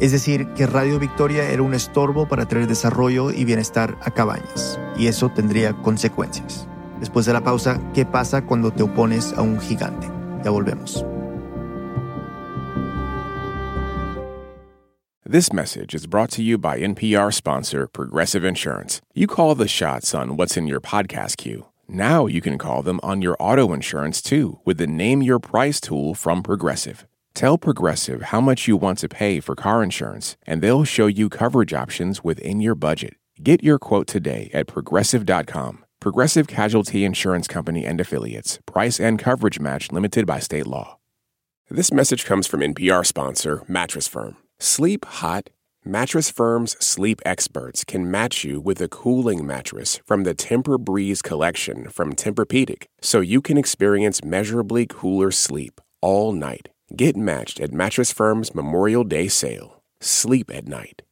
Es 0.00 0.10
decir, 0.10 0.48
que 0.54 0.66
Radio 0.66 0.98
Victoria 0.98 1.48
era 1.48 1.62
un 1.62 1.74
estorbo 1.74 2.26
para 2.28 2.46
traer 2.46 2.66
desarrollo 2.66 3.30
y 3.30 3.44
bienestar 3.44 3.96
a 4.02 4.10
Cabañas, 4.10 4.78
y 4.98 5.06
eso 5.06 5.30
tendría 5.30 5.72
consecuencias. 5.74 6.66
Después 6.98 7.24
de 7.24 7.32
la 7.32 7.42
pausa, 7.42 7.80
¿qué 7.94 8.04
pasa 8.04 8.44
cuando 8.44 8.72
te 8.72 8.82
opones 8.82 9.32
a 9.34 9.42
un 9.42 9.60
gigante? 9.60 10.08
Ya 10.44 10.50
volvemos. 10.50 11.04
This 15.24 15.52
message 15.52 15.94
is 15.94 16.06
brought 16.06 16.30
to 16.32 16.42
you 16.42 16.58
by 16.58 16.78
NPR 16.78 17.32
sponsor 17.32 17.86
Progressive 17.86 18.44
Insurance. 18.44 19.00
You 19.14 19.26
call 19.26 19.54
the 19.54 19.68
shots 19.68 20.14
on 20.14 20.36
what's 20.36 20.56
in 20.56 20.66
your 20.66 20.80
podcast 20.80 21.36
queue. 21.38 21.64
Now 21.88 22.26
you 22.26 22.40
can 22.40 22.58
call 22.58 22.82
them 22.82 23.00
on 23.02 23.22
your 23.22 23.36
auto 23.38 23.72
insurance 23.72 24.22
too 24.22 24.60
with 24.64 24.78
the 24.78 24.86
Name 24.86 25.22
Your 25.22 25.38
Price 25.38 25.80
tool 25.80 26.14
from 26.14 26.42
Progressive. 26.42 27.06
Tell 27.34 27.58
Progressive 27.58 28.22
how 28.22 28.40
much 28.40 28.68
you 28.68 28.76
want 28.76 28.98
to 28.98 29.08
pay 29.08 29.40
for 29.40 29.54
car 29.54 29.82
insurance, 29.82 30.36
and 30.46 30.62
they'll 30.62 30.84
show 30.84 31.06
you 31.06 31.28
coverage 31.28 31.74
options 31.74 32.22
within 32.22 32.60
your 32.60 32.74
budget. 32.74 33.14
Get 33.42 33.64
your 33.64 33.78
quote 33.78 34.06
today 34.06 34.50
at 34.54 34.68
progressive.com. 34.68 35.84
Progressive 36.00 36.46
Casualty 36.46 37.04
Insurance 37.04 37.48
Company 37.48 37.84
and 37.84 38.00
Affiliates. 38.00 38.60
Price 38.66 39.00
and 39.00 39.18
coverage 39.18 39.58
match 39.58 39.90
limited 39.90 40.26
by 40.26 40.38
state 40.38 40.66
law. 40.66 40.98
This 41.70 41.90
message 41.90 42.24
comes 42.24 42.46
from 42.46 42.60
NPR 42.60 43.04
sponsor 43.04 43.62
Mattress 43.66 44.06
Firm. 44.06 44.36
Sleep 44.60 45.04
hot. 45.04 45.50
Mattress 45.86 46.30
Firm's 46.30 46.82
sleep 46.82 47.20
experts 47.26 47.84
can 47.84 48.10
match 48.10 48.42
you 48.42 48.58
with 48.58 48.80
a 48.80 48.88
cooling 48.88 49.46
mattress 49.46 50.00
from 50.06 50.22
the 50.22 50.32
Temper 50.32 50.78
Breeze 50.78 51.20
collection 51.20 51.90
from 51.90 52.14
Tempur-Pedic, 52.14 52.84
so 53.02 53.20
you 53.20 53.42
can 53.42 53.58
experience 53.58 54.24
measurably 54.24 54.86
cooler 54.88 55.30
sleep 55.30 55.82
all 56.00 56.32
night. 56.32 56.70
Get 56.96 57.18
matched 57.18 57.60
at 57.60 57.74
Mattress 57.74 58.14
Firm's 58.14 58.54
Memorial 58.54 59.04
Day 59.04 59.28
sale. 59.28 59.82
Sleep 60.00 60.50
at 60.50 60.66
night. 60.66 61.02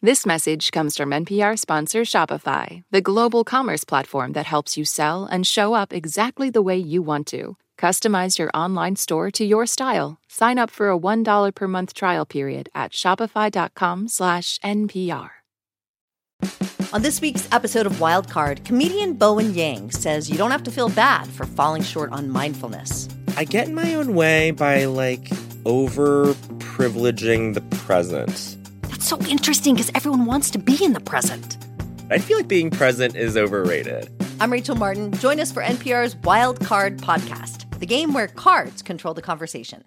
This 0.00 0.24
message 0.24 0.72
comes 0.72 0.96
from 0.96 1.10
NPR 1.10 1.58
sponsor 1.58 2.00
Shopify, 2.00 2.84
the 2.92 3.02
global 3.02 3.44
commerce 3.44 3.84
platform 3.84 4.32
that 4.32 4.46
helps 4.46 4.78
you 4.78 4.86
sell 4.86 5.26
and 5.26 5.46
show 5.46 5.74
up 5.74 5.92
exactly 5.92 6.48
the 6.48 6.62
way 6.62 6.78
you 6.78 7.02
want 7.02 7.26
to. 7.26 7.58
Customize 7.82 8.38
your 8.38 8.48
online 8.54 8.94
store 8.94 9.32
to 9.32 9.44
your 9.44 9.66
style. 9.66 10.20
Sign 10.28 10.56
up 10.56 10.70
for 10.70 10.88
a 10.88 10.96
$1 10.96 11.52
per 11.52 11.66
month 11.66 11.94
trial 11.94 12.24
period 12.24 12.68
at 12.76 12.92
shopify.com/npr. 12.92 15.30
On 16.92 17.02
this 17.02 17.20
week's 17.20 17.48
episode 17.50 17.86
of 17.86 17.94
Wildcard, 17.94 18.64
comedian 18.64 19.14
Bowen 19.14 19.52
Yang 19.52 19.90
says 19.90 20.30
you 20.30 20.38
don't 20.38 20.52
have 20.52 20.62
to 20.62 20.70
feel 20.70 20.90
bad 20.90 21.26
for 21.26 21.44
falling 21.44 21.82
short 21.82 22.12
on 22.12 22.28
mindfulness. 22.28 23.08
I 23.36 23.42
get 23.42 23.66
in 23.66 23.74
my 23.74 23.96
own 23.96 24.14
way 24.14 24.52
by 24.52 24.84
like 24.84 25.32
over 25.64 26.34
privileging 26.58 27.54
the 27.54 27.62
present. 27.78 28.56
That's 28.82 29.08
so 29.08 29.18
interesting 29.22 29.74
because 29.74 29.90
everyone 29.96 30.26
wants 30.26 30.52
to 30.52 30.60
be 30.60 30.78
in 30.84 30.92
the 30.92 31.00
present. 31.00 31.58
I 32.12 32.18
feel 32.18 32.36
like 32.36 32.46
being 32.46 32.70
present 32.70 33.16
is 33.16 33.36
overrated. 33.36 34.08
I'm 34.38 34.52
Rachel 34.52 34.76
Martin. 34.76 35.10
Join 35.14 35.40
us 35.40 35.50
for 35.50 35.62
NPR's 35.62 36.14
Wild 36.24 36.60
Card 36.60 36.98
podcast, 36.98 37.64
game 37.86 38.12
where 38.14 38.28
cards 38.28 38.82
control 38.82 39.14
the 39.14 39.22
conversation. 39.22 39.84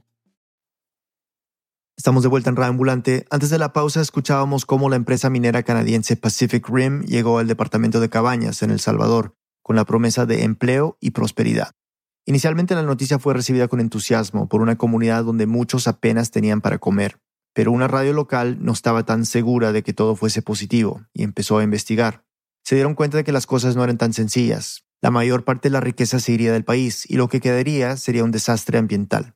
Estamos 1.97 2.23
de 2.23 2.29
vuelta 2.29 2.49
en 2.49 2.57
Radio 2.57 2.71
Ambulante. 2.71 3.25
Antes 3.29 3.49
de 3.49 3.57
la 3.57 3.71
pausa 3.71 4.01
escuchábamos 4.01 4.65
cómo 4.65 4.89
la 4.89 4.97
empresa 4.97 5.29
minera 5.29 5.63
canadiense 5.63 6.17
Pacific 6.17 6.67
Rim 6.69 7.03
llegó 7.03 7.39
al 7.39 7.47
departamento 7.47 8.01
de 8.01 8.09
Cabañas 8.09 8.61
en 8.63 8.69
El 8.69 8.79
Salvador 8.81 9.35
con 9.63 9.75
la 9.75 9.85
promesa 9.85 10.25
de 10.25 10.43
empleo 10.43 10.97
y 10.99 11.11
prosperidad. 11.11 11.71
Inicialmente 12.25 12.75
la 12.75 12.83
noticia 12.83 13.17
fue 13.17 13.33
recibida 13.33 13.67
con 13.67 13.79
entusiasmo 13.79 14.49
por 14.49 14.61
una 14.61 14.77
comunidad 14.77 15.23
donde 15.23 15.47
muchos 15.47 15.87
apenas 15.87 16.31
tenían 16.31 16.61
para 16.61 16.77
comer, 16.77 17.17
pero 17.53 17.71
una 17.71 17.87
radio 17.87 18.13
local 18.13 18.57
no 18.59 18.73
estaba 18.73 19.05
tan 19.05 19.25
segura 19.25 19.71
de 19.71 19.81
que 19.81 19.93
todo 19.93 20.15
fuese 20.15 20.41
positivo 20.41 21.01
y 21.13 21.23
empezó 21.23 21.57
a 21.57 21.63
investigar. 21.63 22.25
Se 22.63 22.75
dieron 22.75 22.93
cuenta 22.93 23.17
de 23.17 23.23
que 23.23 23.31
las 23.31 23.47
cosas 23.47 23.75
no 23.75 23.83
eran 23.83 23.97
tan 23.97 24.13
sencillas. 24.13 24.84
La 25.05 25.11
mayor 25.11 25.43
parte 25.43 25.69
de 25.69 25.73
la 25.73 25.81
riqueza 25.81 26.19
se 26.19 26.31
iría 26.31 26.51
del 26.51 26.65
país 26.65 27.05
y 27.07 27.17
lo 27.17 27.27
que 27.27 27.39
quedaría 27.39 27.95
sería 27.95 28.23
un 28.23 28.31
desastre 28.31 28.79
ambiental. 28.79 29.35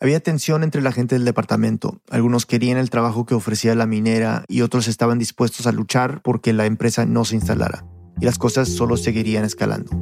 Había 0.00 0.18
tensión 0.18 0.64
entre 0.64 0.82
la 0.82 0.90
gente 0.90 1.14
del 1.14 1.24
departamento. 1.24 2.00
Algunos 2.10 2.44
querían 2.44 2.76
el 2.76 2.90
trabajo 2.90 3.24
que 3.24 3.36
ofrecía 3.36 3.76
la 3.76 3.86
minera 3.86 4.44
y 4.48 4.62
otros 4.62 4.88
estaban 4.88 5.20
dispuestos 5.20 5.68
a 5.68 5.70
luchar 5.70 6.22
porque 6.24 6.52
la 6.52 6.66
empresa 6.66 7.06
no 7.06 7.24
se 7.24 7.36
instalara. 7.36 7.86
Y 8.20 8.24
las 8.24 8.36
cosas 8.36 8.68
solo 8.68 8.96
seguirían 8.96 9.44
escalando. 9.44 9.92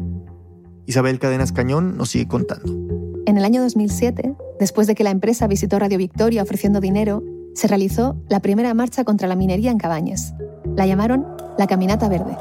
Isabel 0.87 1.19
Cadenas 1.19 1.53
Cañón 1.53 1.99
nos 1.99 2.09
sigue 2.09 2.27
contando. 2.27 2.73
En 3.27 3.37
el 3.37 3.45
año 3.45 3.61
2007, 3.61 4.35
después 4.59 4.87
de 4.87 4.95
que 4.95 5.05
la 5.05 5.11
empresa 5.11 5.47
visitó 5.47 5.79
Radio 5.79 5.99
Victoria 5.99 6.43
ofreciendo 6.43 6.81
dinero, 6.81 7.23
se 7.55 7.69
realizó 7.69 8.17
la 8.31 8.41
primera 8.41 8.73
marcha 8.73 9.05
contra 9.05 9.29
la 9.29 9.37
minería 9.37 9.71
en 9.71 9.77
Cabañas. 9.77 10.33
La 10.77 10.87
llamaron 10.87 11.27
la 11.59 11.67
Caminata 11.67 12.09
Verde. 12.09 12.37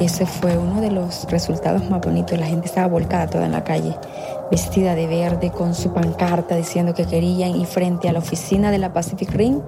Ese 0.00 0.26
fue 0.26 0.56
uno 0.58 0.80
de 0.80 0.90
los 0.90 1.24
resultados 1.30 1.88
más 1.90 2.00
bonitos. 2.00 2.38
La 2.38 2.46
gente 2.46 2.66
estaba 2.66 2.86
volcada 2.86 3.26
toda 3.28 3.46
en 3.46 3.52
la 3.52 3.64
calle, 3.64 3.96
vestida 4.50 4.94
de 4.94 5.06
verde, 5.06 5.50
con 5.50 5.74
su 5.74 5.92
pancarta 5.92 6.54
diciendo 6.54 6.94
que 6.94 7.06
querían 7.06 7.56
y 7.56 7.64
frente 7.64 8.08
a 8.08 8.12
la 8.12 8.20
oficina 8.20 8.70
de 8.70 8.78
la 8.78 8.92
Pacific 8.92 9.30
Ring. 9.32 9.60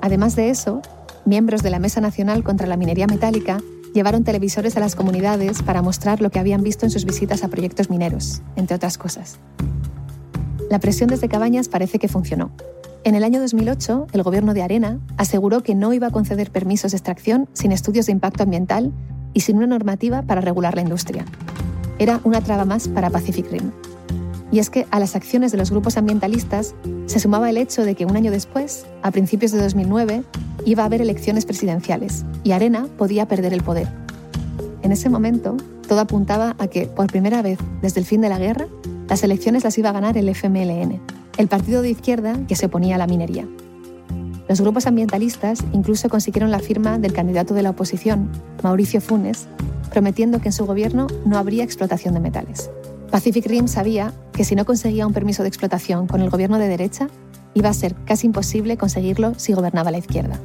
Además 0.00 0.36
de 0.36 0.50
eso, 0.50 0.80
miembros 1.24 1.62
de 1.62 1.70
la 1.70 1.78
Mesa 1.78 2.00
Nacional 2.00 2.44
contra 2.44 2.66
la 2.66 2.76
Minería 2.76 3.06
Metálica 3.06 3.58
llevaron 3.92 4.24
televisores 4.24 4.76
a 4.76 4.80
las 4.80 4.96
comunidades 4.96 5.62
para 5.62 5.82
mostrar 5.82 6.20
lo 6.20 6.30
que 6.30 6.38
habían 6.38 6.62
visto 6.62 6.86
en 6.86 6.90
sus 6.90 7.04
visitas 7.04 7.44
a 7.44 7.48
proyectos 7.48 7.90
mineros, 7.90 8.42
entre 8.56 8.76
otras 8.76 8.98
cosas. 8.98 9.38
La 10.70 10.78
presión 10.78 11.08
desde 11.10 11.28
Cabañas 11.28 11.68
parece 11.68 11.98
que 11.98 12.08
funcionó. 12.08 12.50
En 13.04 13.14
el 13.14 13.22
año 13.22 13.38
2008, 13.38 14.06
el 14.14 14.22
gobierno 14.22 14.54
de 14.54 14.62
Arena 14.62 14.98
aseguró 15.18 15.62
que 15.62 15.74
no 15.74 15.92
iba 15.92 16.06
a 16.06 16.10
conceder 16.10 16.50
permisos 16.50 16.92
de 16.92 16.96
extracción 16.96 17.50
sin 17.52 17.70
estudios 17.70 18.06
de 18.06 18.12
impacto 18.12 18.44
ambiental 18.44 18.92
y 19.34 19.40
sin 19.40 19.58
una 19.58 19.66
normativa 19.66 20.22
para 20.22 20.40
regular 20.40 20.74
la 20.74 20.80
industria. 20.80 21.26
Era 21.98 22.22
una 22.24 22.40
traba 22.40 22.64
más 22.64 22.88
para 22.88 23.10
Pacific 23.10 23.50
Rim. 23.50 23.72
Y 24.50 24.58
es 24.58 24.70
que 24.70 24.86
a 24.90 25.00
las 25.00 25.16
acciones 25.16 25.52
de 25.52 25.58
los 25.58 25.70
grupos 25.70 25.98
ambientalistas 25.98 26.74
se 27.04 27.20
sumaba 27.20 27.50
el 27.50 27.58
hecho 27.58 27.84
de 27.84 27.94
que 27.94 28.06
un 28.06 28.16
año 28.16 28.30
después, 28.30 28.86
a 29.02 29.10
principios 29.10 29.52
de 29.52 29.60
2009, 29.60 30.22
iba 30.64 30.82
a 30.82 30.86
haber 30.86 31.02
elecciones 31.02 31.44
presidenciales 31.44 32.24
y 32.42 32.52
Arena 32.52 32.88
podía 32.96 33.28
perder 33.28 33.52
el 33.52 33.62
poder. 33.62 33.88
En 34.80 34.92
ese 34.92 35.10
momento, 35.10 35.58
todo 35.86 36.00
apuntaba 36.00 36.56
a 36.58 36.68
que, 36.68 36.86
por 36.86 37.08
primera 37.08 37.42
vez 37.42 37.58
desde 37.82 38.00
el 38.00 38.06
fin 38.06 38.22
de 38.22 38.30
la 38.30 38.38
guerra, 38.38 38.66
las 39.10 39.22
elecciones 39.22 39.62
las 39.62 39.76
iba 39.76 39.90
a 39.90 39.92
ganar 39.92 40.16
el 40.16 40.30
FMLN. 40.30 41.13
El 41.36 41.48
partido 41.48 41.82
de 41.82 41.90
izquierda 41.90 42.38
que 42.46 42.56
se 42.56 42.66
oponía 42.66 42.94
a 42.94 42.98
la 42.98 43.06
minería. 43.06 43.48
Los 44.48 44.60
grupos 44.60 44.86
ambientalistas 44.86 45.60
incluso 45.72 46.08
consiguieron 46.08 46.50
la 46.50 46.58
firma 46.58 46.98
del 46.98 47.12
candidato 47.12 47.54
de 47.54 47.62
la 47.62 47.70
oposición, 47.70 48.30
Mauricio 48.62 49.00
Funes, 49.00 49.48
prometiendo 49.90 50.40
que 50.40 50.48
en 50.48 50.52
su 50.52 50.66
gobierno 50.66 51.06
no 51.24 51.38
habría 51.38 51.64
explotación 51.64 52.14
de 52.14 52.20
metales. 52.20 52.70
Pacific 53.10 53.46
Rim 53.46 53.68
sabía 53.68 54.12
que 54.32 54.44
si 54.44 54.54
no 54.54 54.64
conseguía 54.64 55.06
un 55.06 55.12
permiso 55.12 55.42
de 55.42 55.48
explotación 55.48 56.06
con 56.06 56.20
el 56.20 56.30
gobierno 56.30 56.58
de 56.58 56.68
derecha, 56.68 57.08
iba 57.54 57.68
a 57.68 57.74
ser 57.74 57.94
casi 58.04 58.26
imposible 58.26 58.76
conseguirlo 58.76 59.34
si 59.36 59.52
gobernaba 59.52 59.90
la 59.90 59.98
izquierda. 59.98 60.40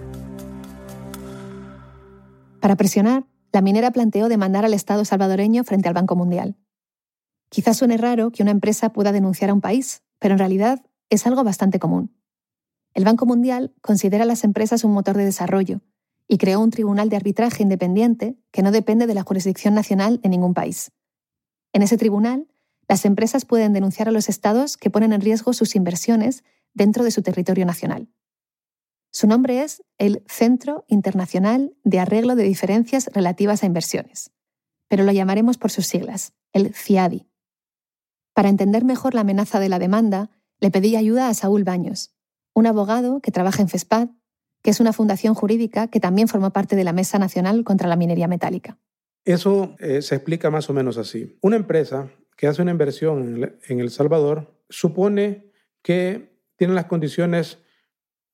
Para 2.62 2.76
presionar, 2.76 3.26
la 3.52 3.62
minera 3.62 3.92
planteó 3.92 4.30
demandar 4.30 4.66
al 4.66 4.74
Estado 4.74 5.04
salvadoreño 5.04 5.64
frente 5.64 5.88
al 5.88 5.96
Banco 5.96 6.16
Mundial. 6.16 6.56
Quizás 7.50 7.78
suene 7.78 7.98
raro 7.98 8.32
que 8.32 8.44
una 8.44 8.52
empresa 8.52 8.90
pueda 8.90 9.12
denunciar 9.12 9.50
a 9.50 9.54
un 9.54 9.62
país, 9.62 10.04
pero 10.20 10.34
en 10.34 10.40
realidad 10.40 10.86
es 11.10 11.26
algo 11.26 11.44
bastante 11.44 11.80
común. 11.80 12.16
El 12.94 13.06
Banco 13.06 13.26
Mundial 13.26 13.74
considera 13.82 14.24
a 14.24 14.28
las 14.28 14.44
empresas 14.44 14.84
un 14.84 14.94
motor 14.94 15.18
de 15.18 15.26
desarrollo 15.26 15.82
y 16.28 16.38
creó 16.38 16.60
un 16.60 16.70
tribunal 16.70 17.10
de 17.10 17.16
arbitraje 17.16 17.64
independiente 17.64 18.38
que 18.52 18.62
no 18.62 18.72
depende 18.72 19.08
de 19.08 19.14
la 19.14 19.24
jurisdicción 19.24 19.74
nacional 19.74 20.22
de 20.22 20.30
ningún 20.30 20.54
país. 20.54 20.92
En 21.74 21.82
ese 21.82 21.98
tribunal, 21.98 22.48
las 22.88 23.06
empresas 23.06 23.46
pueden 23.46 23.74
denunciar 23.74 24.08
a 24.08 24.12
los 24.12 24.30
estados 24.30 24.76
que 24.76 24.90
ponen 24.90 25.14
en 25.14 25.22
riesgo 25.22 25.54
sus 25.54 25.76
inversiones 25.76 26.44
dentro 26.74 27.04
de 27.04 27.12
su 27.12 27.22
territorio 27.22 27.66
nacional. 27.66 28.10
Su 29.12 29.28
nombre 29.28 29.64
es 29.64 29.84
el 29.98 30.24
Centro 30.28 30.86
Internacional 30.88 31.76
de 31.84 32.00
Arreglo 32.00 32.36
de 32.36 32.44
Diferencias 32.44 33.10
Relativas 33.14 33.64
a 33.64 33.66
Inversiones, 33.66 34.32
pero 34.88 35.04
lo 35.04 35.12
llamaremos 35.12 35.58
por 35.58 35.72
sus 35.72 35.88
siglas, 35.88 36.34
el 36.54 36.74
CIADI. 36.74 37.29
Para 38.40 38.48
entender 38.48 38.86
mejor 38.86 39.16
la 39.16 39.20
amenaza 39.20 39.60
de 39.60 39.68
la 39.68 39.80
demanda, 39.80 40.30
le 40.62 40.72
pedí 40.72 40.96
ayuda 40.96 41.28
a 41.28 41.34
Saúl 41.34 41.66
Baños, 41.66 42.16
un 42.54 42.68
abogado 42.68 43.20
que 43.20 43.32
trabaja 43.32 43.62
en 43.62 43.68
FESPAD, 43.68 44.08
que 44.62 44.70
es 44.70 44.80
una 44.80 44.94
fundación 44.94 45.34
jurídica 45.34 45.90
que 45.90 46.00
también 46.00 46.30
forma 46.30 46.54
parte 46.54 46.78
de 46.78 46.86
la 46.86 46.94
Mesa 46.94 47.20
Nacional 47.20 47.66
contra 47.66 47.90
la 47.90 47.98
Minería 47.98 48.30
Metálica. 48.30 48.78
Eso 49.26 49.76
eh, 49.80 50.02
se 50.02 50.16
explica 50.16 50.50
más 50.50 50.70
o 50.70 50.74
menos 50.74 50.98
así. 50.98 51.38
Una 51.42 51.58
empresa 51.58 52.12
que 52.38 52.48
hace 52.48 52.62
una 52.62 52.72
inversión 52.72 53.58
en 53.68 53.80
El 53.82 53.90
Salvador 53.90 54.58
supone 54.70 55.52
que 55.82 56.40
tiene 56.56 56.74
las 56.74 56.86
condiciones 56.86 57.58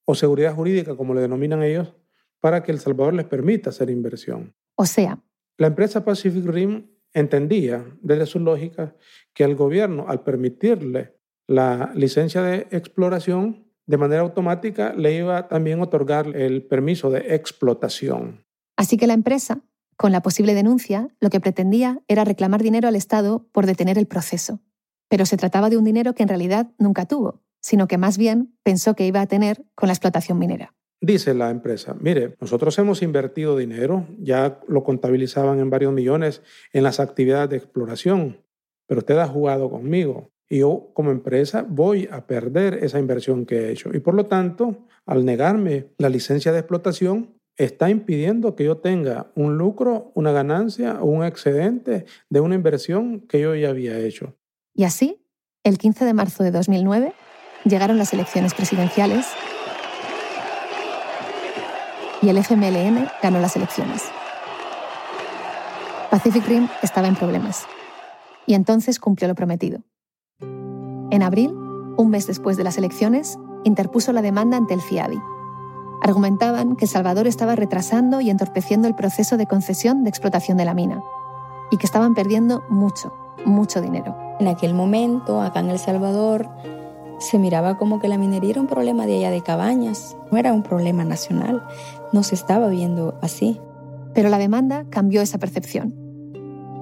o 0.06 0.14
seguridad 0.14 0.54
jurídica, 0.54 0.96
como 0.96 1.16
le 1.16 1.22
denominan 1.22 1.64
ellos, 1.64 1.96
para 2.42 2.62
que 2.62 2.72
El 2.72 2.80
Salvador 2.80 3.16
les 3.16 3.26
permita 3.26 3.72
hacer 3.72 3.90
inversión. 3.90 4.54
O 4.76 4.86
sea, 4.86 5.18
la 5.58 5.66
empresa 5.66 6.06
Pacific 6.06 6.46
Rim 6.46 6.95
entendía 7.16 7.86
desde 8.02 8.28
su 8.28 8.40
lógica 8.40 8.96
que 9.34 9.44
el 9.44 9.56
gobierno, 9.56 10.06
al 10.08 10.22
permitirle 10.22 11.16
la 11.48 11.92
licencia 11.96 12.44
de 12.44 12.68
exploración, 12.70 13.66
de 13.88 13.98
manera 13.98 14.22
automática 14.22 14.94
le 14.94 15.16
iba 15.16 15.48
también 15.48 15.80
a 15.80 15.84
otorgar 15.84 16.36
el 16.36 16.64
permiso 16.64 17.10
de 17.10 17.36
explotación. 17.36 18.46
Así 18.78 18.98
que 18.98 19.08
la 19.08 19.14
empresa, 19.14 19.62
con 19.96 20.12
la 20.12 20.22
posible 20.22 20.54
denuncia, 20.54 21.08
lo 21.20 21.30
que 21.30 21.40
pretendía 21.40 22.02
era 22.08 22.26
reclamar 22.26 22.62
dinero 22.62 22.88
al 22.88 22.96
Estado 22.96 23.48
por 23.52 23.66
detener 23.66 23.98
el 23.98 24.08
proceso. 24.08 24.60
Pero 25.08 25.26
se 25.26 25.38
trataba 25.38 25.70
de 25.70 25.78
un 25.78 25.86
dinero 25.86 26.14
que 26.14 26.24
en 26.24 26.30
realidad 26.30 26.72
nunca 26.78 27.06
tuvo, 27.06 27.42
sino 27.62 27.88
que 27.88 27.98
más 27.98 28.18
bien 28.18 28.58
pensó 28.64 28.96
que 28.96 29.08
iba 29.08 29.22
a 29.22 29.28
tener 29.28 29.64
con 29.76 29.88
la 29.88 29.94
explotación 29.94 30.38
minera. 30.38 30.74
Dice 31.02 31.34
la 31.34 31.50
empresa, 31.50 31.96
mire, 32.00 32.36
nosotros 32.40 32.78
hemos 32.80 33.02
invertido 33.02 33.58
dinero, 33.58 34.08
ya 34.18 34.60
lo 34.68 34.84
contabilizaban 34.84 35.60
en 35.60 35.70
varios 35.70 35.94
millones 35.94 36.42
en 36.74 36.84
las 36.84 37.00
actividades 37.00 37.50
de 37.50 37.58
exploración, 37.58 38.42
pero 38.88 39.00
usted 39.00 39.18
ha 39.18 39.28
jugado 39.28 39.70
conmigo 39.70 40.32
y 40.50 40.60
yo 40.60 40.92
como 40.94 41.12
empresa 41.12 41.66
voy 41.68 42.08
a 42.12 42.28
perder 42.28 42.84
esa 42.84 43.00
inversión 43.00 43.46
que 43.46 43.60
he 43.60 43.72
hecho. 43.72 43.90
Y 43.94 44.00
por 44.00 44.14
lo 44.14 44.26
tanto, 44.28 44.88
al 45.06 45.26
negarme 45.26 45.88
la 45.98 46.10
licencia 46.10 46.52
de 46.52 46.60
explotación, 46.60 47.36
está 47.58 47.90
impidiendo 47.90 48.56
que 48.56 48.66
yo 48.66 48.78
tenga 48.78 49.32
un 49.36 49.58
lucro, 49.58 50.12
una 50.14 50.32
ganancia 50.32 51.00
o 51.02 51.06
un 51.06 51.24
excedente 51.24 52.06
de 52.30 52.40
una 52.40 52.56
inversión 52.56 53.22
que 53.22 53.42
yo 53.42 53.56
ya 53.56 53.70
había 53.70 53.98
hecho. 54.00 54.36
Y 54.74 54.84
así, 54.84 55.26
el 55.64 55.78
15 55.78 56.06
de 56.06 56.14
marzo 56.14 56.44
de 56.44 56.52
2009, 56.52 57.14
llegaron 57.64 57.98
las 57.98 58.14
elecciones 58.14 58.54
presidenciales 58.54 59.26
y 62.26 62.30
el 62.30 62.38
FMLN 62.38 63.08
ganó 63.22 63.40
las 63.40 63.56
elecciones. 63.56 64.02
Pacific 66.10 66.48
Rim 66.48 66.68
estaba 66.82 67.08
en 67.08 67.16
problemas 67.16 67.68
y 68.48 68.56
entonces 68.56 69.00
cumplió 69.00 69.28
lo 69.28 69.36
prometido 69.36 69.82
en 71.12 71.22
abril, 71.22 71.52
un 71.98 72.10
mes 72.10 72.26
después 72.26 72.58
de 72.58 72.64
las 72.64 72.78
elecciones, 72.78 73.38
interpuso 73.64 74.12
la 74.12 74.24
demanda 74.24 74.58
ante 74.58 74.74
el 74.74 74.82
FIADI. 74.82 75.22
Argumentaban 76.02 76.76
que 76.76 76.88
Salvador 76.88 77.28
estaba 77.28 77.56
retrasando 77.56 78.22
y 78.22 78.30
entorpeciendo 78.32 78.88
el 78.88 78.96
proceso 78.96 79.38
de 79.38 79.46
concesión 79.46 80.04
de 80.04 80.10
explotación 80.10 80.58
de 80.58 80.66
la 80.66 80.74
mina 80.74 81.02
y 81.72 81.78
que 81.78 81.86
estaban 81.86 82.16
perdiendo 82.16 82.64
mucho, 82.70 83.14
mucho 83.46 83.82
dinero. 83.82 84.18
En 84.40 84.48
aquel 84.48 84.74
momento, 84.74 85.42
acá 85.42 85.60
en 85.60 85.70
El 85.70 85.80
Salvador, 85.80 86.50
se 87.20 87.40
miraba 87.40 87.78
como 87.78 88.00
que 88.00 88.08
la 88.08 88.18
minería 88.18 88.52
era 88.52 88.62
un 88.62 88.68
problema 88.68 89.06
de 89.06 89.18
allá 89.18 89.32
de 89.32 89.42
Cabañas, 89.42 90.18
no 90.32 90.38
era 90.38 90.52
un 90.54 90.64
problema 90.64 91.06
nacional, 91.06 91.66
no 92.16 92.24
se 92.24 92.34
estaba 92.34 92.70
viendo 92.70 93.20
así. 93.22 93.60
Pero 94.16 94.30
la 94.30 94.40
demanda 94.40 94.86
cambió 94.90 95.22
esa 95.22 95.38
percepción. 95.38 95.94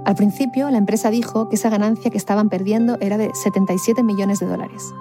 Al 0.06 0.16
principio, 0.16 0.70
la 0.70 0.78
empresa 0.78 1.10
dijo 1.10 1.50
que 1.50 1.56
esa 1.56 1.70
ganancia 1.70 2.12
que 2.12 2.18
estaban 2.18 2.50
perdiendo 2.50 2.98
era 3.02 3.18
de 3.18 3.32
77 3.34 4.04
millones 4.04 4.40
de 4.40 4.46
dólares. 4.46 4.94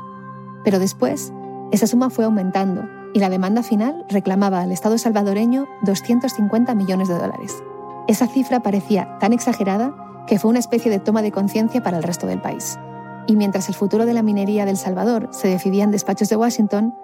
Pero 0.65 0.79
después, 0.79 1.33
esa 1.71 1.87
suma 1.87 2.09
fue 2.09 2.25
aumentando 2.25 2.89
y 3.13 3.19
la 3.19 3.29
demanda 3.29 3.63
final 3.63 4.07
reclamaba 4.09 4.63
al 4.63 4.73
Estado 4.73 4.97
salvadoreño 4.97 5.67
250 5.83 6.75
millones 6.75 7.09
de 7.09 7.19
dólares. 7.19 7.63
Esa 8.09 8.27
cifra 8.27 8.61
parecía 8.61 9.19
tan 9.19 9.35
exagerada 9.35 9.95
que 10.27 10.39
fue 10.39 10.49
una 10.49 10.61
especie 10.61 10.91
de 10.91 10.99
toma 10.99 11.21
de 11.21 11.33
conciencia 11.33 11.83
para 11.83 11.99
el 11.99 12.03
resto 12.03 12.27
del 12.27 12.41
país. 12.41 12.79
Y 13.27 13.37
mientras 13.37 13.69
el 13.69 13.75
futuro 13.75 14.07
de 14.07 14.15
la 14.15 14.23
minería 14.23 14.65
del 14.65 14.79
Salvador 14.79 15.29
se 15.33 15.49
decidía 15.49 15.85
en 15.85 15.91
despachos 15.91 16.31
de 16.31 16.37
Washington, 16.37 16.95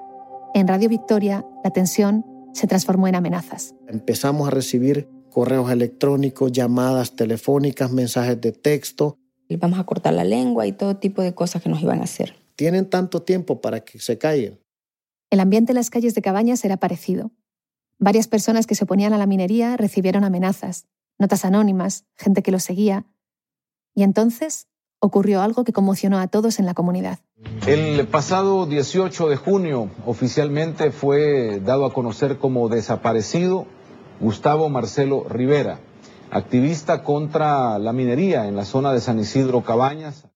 en 0.54 0.66
Radio 0.66 0.88
Victoria 0.88 1.44
la 1.62 1.70
tensión 1.70 2.24
se 2.52 2.66
transformó 2.66 3.08
en 3.08 3.14
amenazas. 3.14 3.74
Empezamos 3.87 4.48
a 4.48 4.50
recibir 4.50 5.08
correos 5.30 5.70
electrónicos, 5.70 6.52
llamadas 6.52 7.14
telefónicas, 7.14 7.90
mensajes 7.92 8.40
de 8.40 8.52
texto. 8.52 9.18
Vamos 9.48 9.78
a 9.78 9.84
cortar 9.84 10.14
la 10.14 10.24
lengua 10.24 10.66
y 10.66 10.72
todo 10.72 10.96
tipo 10.96 11.22
de 11.22 11.34
cosas 11.34 11.62
que 11.62 11.68
nos 11.68 11.80
iban 11.80 12.00
a 12.00 12.04
hacer. 12.04 12.34
Tienen 12.56 12.90
tanto 12.90 13.22
tiempo 13.22 13.61
para 13.61 13.80
que 13.80 13.98
se 13.98 14.18
callen. 14.18 14.61
El 15.30 15.40
ambiente 15.40 15.72
en 15.72 15.76
las 15.76 15.90
calles 15.90 16.14
de 16.14 16.22
Cabañas 16.22 16.64
era 16.64 16.78
parecido. 16.78 17.30
Varias 17.98 18.28
personas 18.28 18.66
que 18.66 18.74
se 18.74 18.84
oponían 18.84 19.12
a 19.12 19.18
la 19.18 19.26
minería 19.26 19.76
recibieron 19.76 20.24
amenazas, 20.24 20.87
notas 21.18 21.44
anónimas, 21.44 22.04
gente 22.16 22.42
que 22.42 22.52
los 22.52 22.62
seguía. 22.62 23.06
Y 23.94 24.04
entonces 24.04 24.67
ocurrió 25.00 25.42
algo 25.42 25.64
que 25.64 25.72
conmocionó 25.72 26.18
a 26.18 26.28
todos 26.28 26.58
en 26.58 26.66
la 26.66 26.74
comunidad. 26.74 27.18
El 27.66 28.06
pasado 28.08 28.66
18 28.66 29.28
de 29.28 29.37
junio 29.37 29.90
oficialmente 30.06 30.90
fue 30.90 31.61
dado 31.61 31.84
a 31.84 31.92
conocer 31.92 32.38
como 32.38 32.68
desaparecido 32.68 33.66
Gustavo 34.20 34.68
Marcelo 34.68 35.24
Rivera, 35.28 35.78
activista 36.30 37.04
contra 37.04 37.78
la 37.78 37.92
minería 37.92 38.48
en 38.48 38.56
la 38.56 38.64
zona 38.64 38.92
de 38.92 39.00
San 39.00 39.20
Isidro 39.20 39.62
Cabañas. 39.62 40.26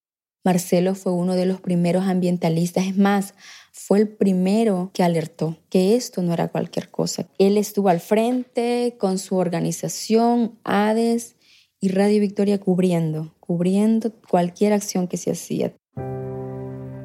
Marcelo 0.45 0.95
fue 0.95 1.13
uno 1.13 1.35
de 1.35 1.47
los 1.47 1.61
primeros 1.61 2.05
ambientalistas, 2.05 2.87
es 2.87 2.97
más, 2.97 3.35
fue 3.73 3.99
el 3.99 4.09
primero 4.09 4.91
que 4.93 5.03
alertó 5.03 5.57
que 5.71 5.95
esto 5.95 6.23
no 6.23 6.33
era 6.33 6.49
cualquier 6.49 6.91
cosa. 6.91 7.27
Él 7.39 7.57
estuvo 7.57 7.89
al 7.89 8.01
frente 8.01 8.97
con 8.99 9.19
su 9.19 9.37
organización, 9.37 10.59
ADES 10.65 11.37
y 11.85 11.89
Radio 11.89 12.21
Victoria 12.21 12.61
cubriendo, 12.61 13.35
cubriendo 13.41 14.13
cualquier 14.31 14.73
acción 14.73 15.09
que 15.09 15.17
se 15.17 15.33
hacía. 15.33 15.75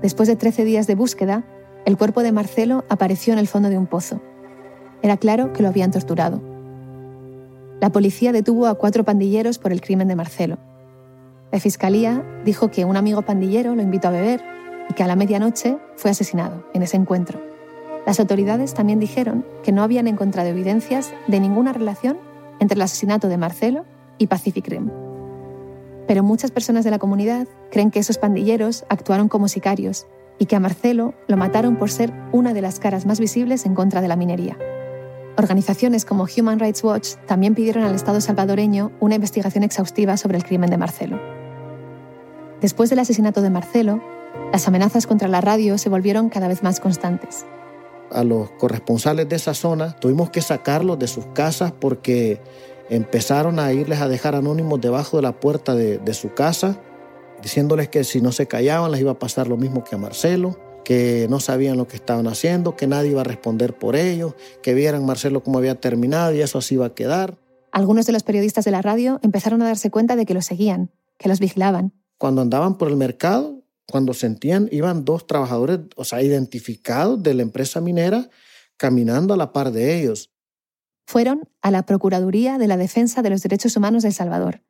Después 0.03 0.29
de 0.29 0.35
13 0.35 0.65
días 0.65 0.85
de 0.85 0.93
búsqueda, 0.93 1.43
el 1.85 1.97
cuerpo 1.97 2.21
de 2.21 2.31
Marcelo 2.31 2.85
apareció 2.87 3.33
en 3.33 3.39
el 3.39 3.47
fondo 3.47 3.69
de 3.69 3.77
un 3.79 3.87
pozo. 3.87 4.21
Era 5.01 5.17
claro 5.17 5.51
que 5.51 5.63
lo 5.63 5.69
habían 5.69 5.89
torturado. 5.89 6.43
La 7.81 7.91
policía 7.91 8.31
detuvo 8.31 8.67
a 8.67 8.75
cuatro 8.75 9.03
pandilleros 9.03 9.57
por 9.57 9.71
el 9.71 9.81
crimen 9.81 10.07
de 10.09 10.15
Marcelo. 10.15 10.59
La 11.51 11.59
fiscalía 11.59 12.23
dijo 12.45 12.69
que 12.69 12.85
un 12.85 12.97
amigo 12.97 13.23
pandillero 13.23 13.73
lo 13.73 13.81
invitó 13.81 14.09
a 14.09 14.11
beber 14.11 14.43
y 14.91 14.93
que 14.93 15.01
a 15.01 15.07
la 15.07 15.15
medianoche 15.15 15.79
fue 15.95 16.11
asesinado 16.11 16.67
en 16.75 16.83
ese 16.83 16.97
encuentro. 16.97 17.41
Las 18.05 18.19
autoridades 18.19 18.75
también 18.75 18.99
dijeron 18.99 19.43
que 19.63 19.71
no 19.71 19.81
habían 19.81 20.05
encontrado 20.05 20.49
evidencias 20.49 21.13
de 21.25 21.39
ninguna 21.39 21.73
relación 21.73 22.19
entre 22.59 22.75
el 22.75 22.83
asesinato 22.83 23.27
de 23.27 23.37
Marcelo 23.37 23.85
y 24.17 24.27
Pacific 24.27 24.67
Rim. 24.67 24.89
Pero 26.07 26.23
muchas 26.23 26.51
personas 26.51 26.85
de 26.85 26.91
la 26.91 26.99
comunidad 26.99 27.47
creen 27.69 27.91
que 27.91 27.99
esos 27.99 28.17
pandilleros 28.17 28.85
actuaron 28.89 29.27
como 29.27 29.47
sicarios 29.47 30.07
y 30.39 30.45
que 30.45 30.55
a 30.55 30.59
Marcelo 30.59 31.13
lo 31.27 31.37
mataron 31.37 31.77
por 31.77 31.89
ser 31.89 32.13
una 32.31 32.53
de 32.53 32.61
las 32.61 32.79
caras 32.79 33.05
más 33.05 33.19
visibles 33.19 33.65
en 33.65 33.75
contra 33.75 34.01
de 34.01 34.07
la 34.07 34.15
minería. 34.15 34.57
Organizaciones 35.37 36.05
como 36.05 36.25
Human 36.25 36.59
Rights 36.59 36.83
Watch 36.83 37.15
también 37.27 37.53
pidieron 37.53 37.83
al 37.83 37.93
Estado 37.93 38.21
salvadoreño 38.21 38.91
una 38.99 39.15
investigación 39.15 39.63
exhaustiva 39.63 40.17
sobre 40.17 40.37
el 40.37 40.43
crimen 40.43 40.69
de 40.69 40.77
Marcelo. 40.77 41.19
Después 42.61 42.89
del 42.89 42.99
asesinato 42.99 43.41
de 43.41 43.51
Marcelo, 43.51 44.01
las 44.51 44.67
amenazas 44.67 45.05
contra 45.05 45.27
la 45.27 45.41
radio 45.41 45.77
se 45.77 45.89
volvieron 45.89 46.29
cada 46.29 46.47
vez 46.47 46.63
más 46.63 46.79
constantes. 46.79 47.45
A 48.09 48.23
los 48.23 48.49
corresponsales 48.51 49.27
de 49.27 49.35
esa 49.35 49.53
zona 49.53 49.91
tuvimos 49.99 50.29
que 50.29 50.41
sacarlos 50.41 50.97
de 50.97 51.07
sus 51.07 51.25
casas 51.27 51.71
porque 51.71 52.41
empezaron 52.89 53.59
a 53.59 53.73
irles 53.73 53.99
a 53.99 54.07
dejar 54.07 54.35
anónimos 54.35 54.81
debajo 54.81 55.17
de 55.17 55.23
la 55.23 55.39
puerta 55.39 55.75
de, 55.75 55.97
de 55.97 56.13
su 56.13 56.33
casa, 56.33 56.81
diciéndoles 57.41 57.89
que 57.89 58.03
si 58.03 58.21
no 58.21 58.31
se 58.31 58.47
callaban 58.47 58.91
les 58.91 59.01
iba 59.01 59.11
a 59.11 59.19
pasar 59.19 59.47
lo 59.47 59.57
mismo 59.57 59.83
que 59.83 59.95
a 59.95 59.97
Marcelo, 59.97 60.57
que 60.87 61.27
no 61.29 61.41
sabían 61.41 61.75
lo 61.75 61.85
que 61.85 61.97
estaban 61.97 62.27
haciendo, 62.27 62.77
que 62.77 62.87
nadie 62.87 63.11
iba 63.11 63.19
a 63.19 63.25
responder 63.25 63.77
por 63.77 63.97
ellos, 63.97 64.35
que 64.63 64.73
vieran 64.73 65.05
Marcelo 65.05 65.43
cómo 65.43 65.57
había 65.57 65.75
terminado 65.81 66.33
y 66.33 66.39
eso 66.39 66.59
así 66.59 66.75
iba 66.75 66.85
a 66.85 66.95
quedar. 66.95 67.37
Algunos 67.73 68.05
de 68.05 68.13
los 68.13 68.23
periodistas 68.23 68.63
de 68.63 68.71
la 68.71 68.81
radio 68.81 69.19
empezaron 69.21 69.61
a 69.61 69.65
darse 69.65 69.91
cuenta 69.91 70.15
de 70.15 70.25
que 70.25 70.33
los 70.33 70.45
seguían, 70.45 70.89
que 71.17 71.27
los 71.27 71.41
vigilaban. 71.41 71.91
Cuando 72.17 72.41
andaban 72.41 72.77
por 72.77 72.87
el 72.87 72.95
mercado, 72.95 73.65
cuando 73.85 74.13
sentían, 74.13 74.69
iban 74.71 75.03
dos 75.03 75.27
trabajadores, 75.27 75.79
o 75.97 76.05
sea, 76.05 76.21
identificados 76.21 77.21
de 77.21 77.33
la 77.33 77.41
empresa 77.41 77.81
minera, 77.81 78.29
caminando 78.77 79.33
a 79.33 79.37
la 79.37 79.51
par 79.51 79.73
de 79.73 79.99
ellos. 79.99 80.31
Fueron 81.07 81.47
a 81.61 81.71
la 81.71 81.85
Procuraduría 81.85 82.57
de 82.57 82.67
la 82.67 82.75
Defensa 82.75 83.21
de 83.21 83.29
los 83.29 83.41
Derechos 83.41 83.77
Humanos 83.77 84.03
de 84.03 84.09
El 84.09 84.13
Salvador. 84.13 84.61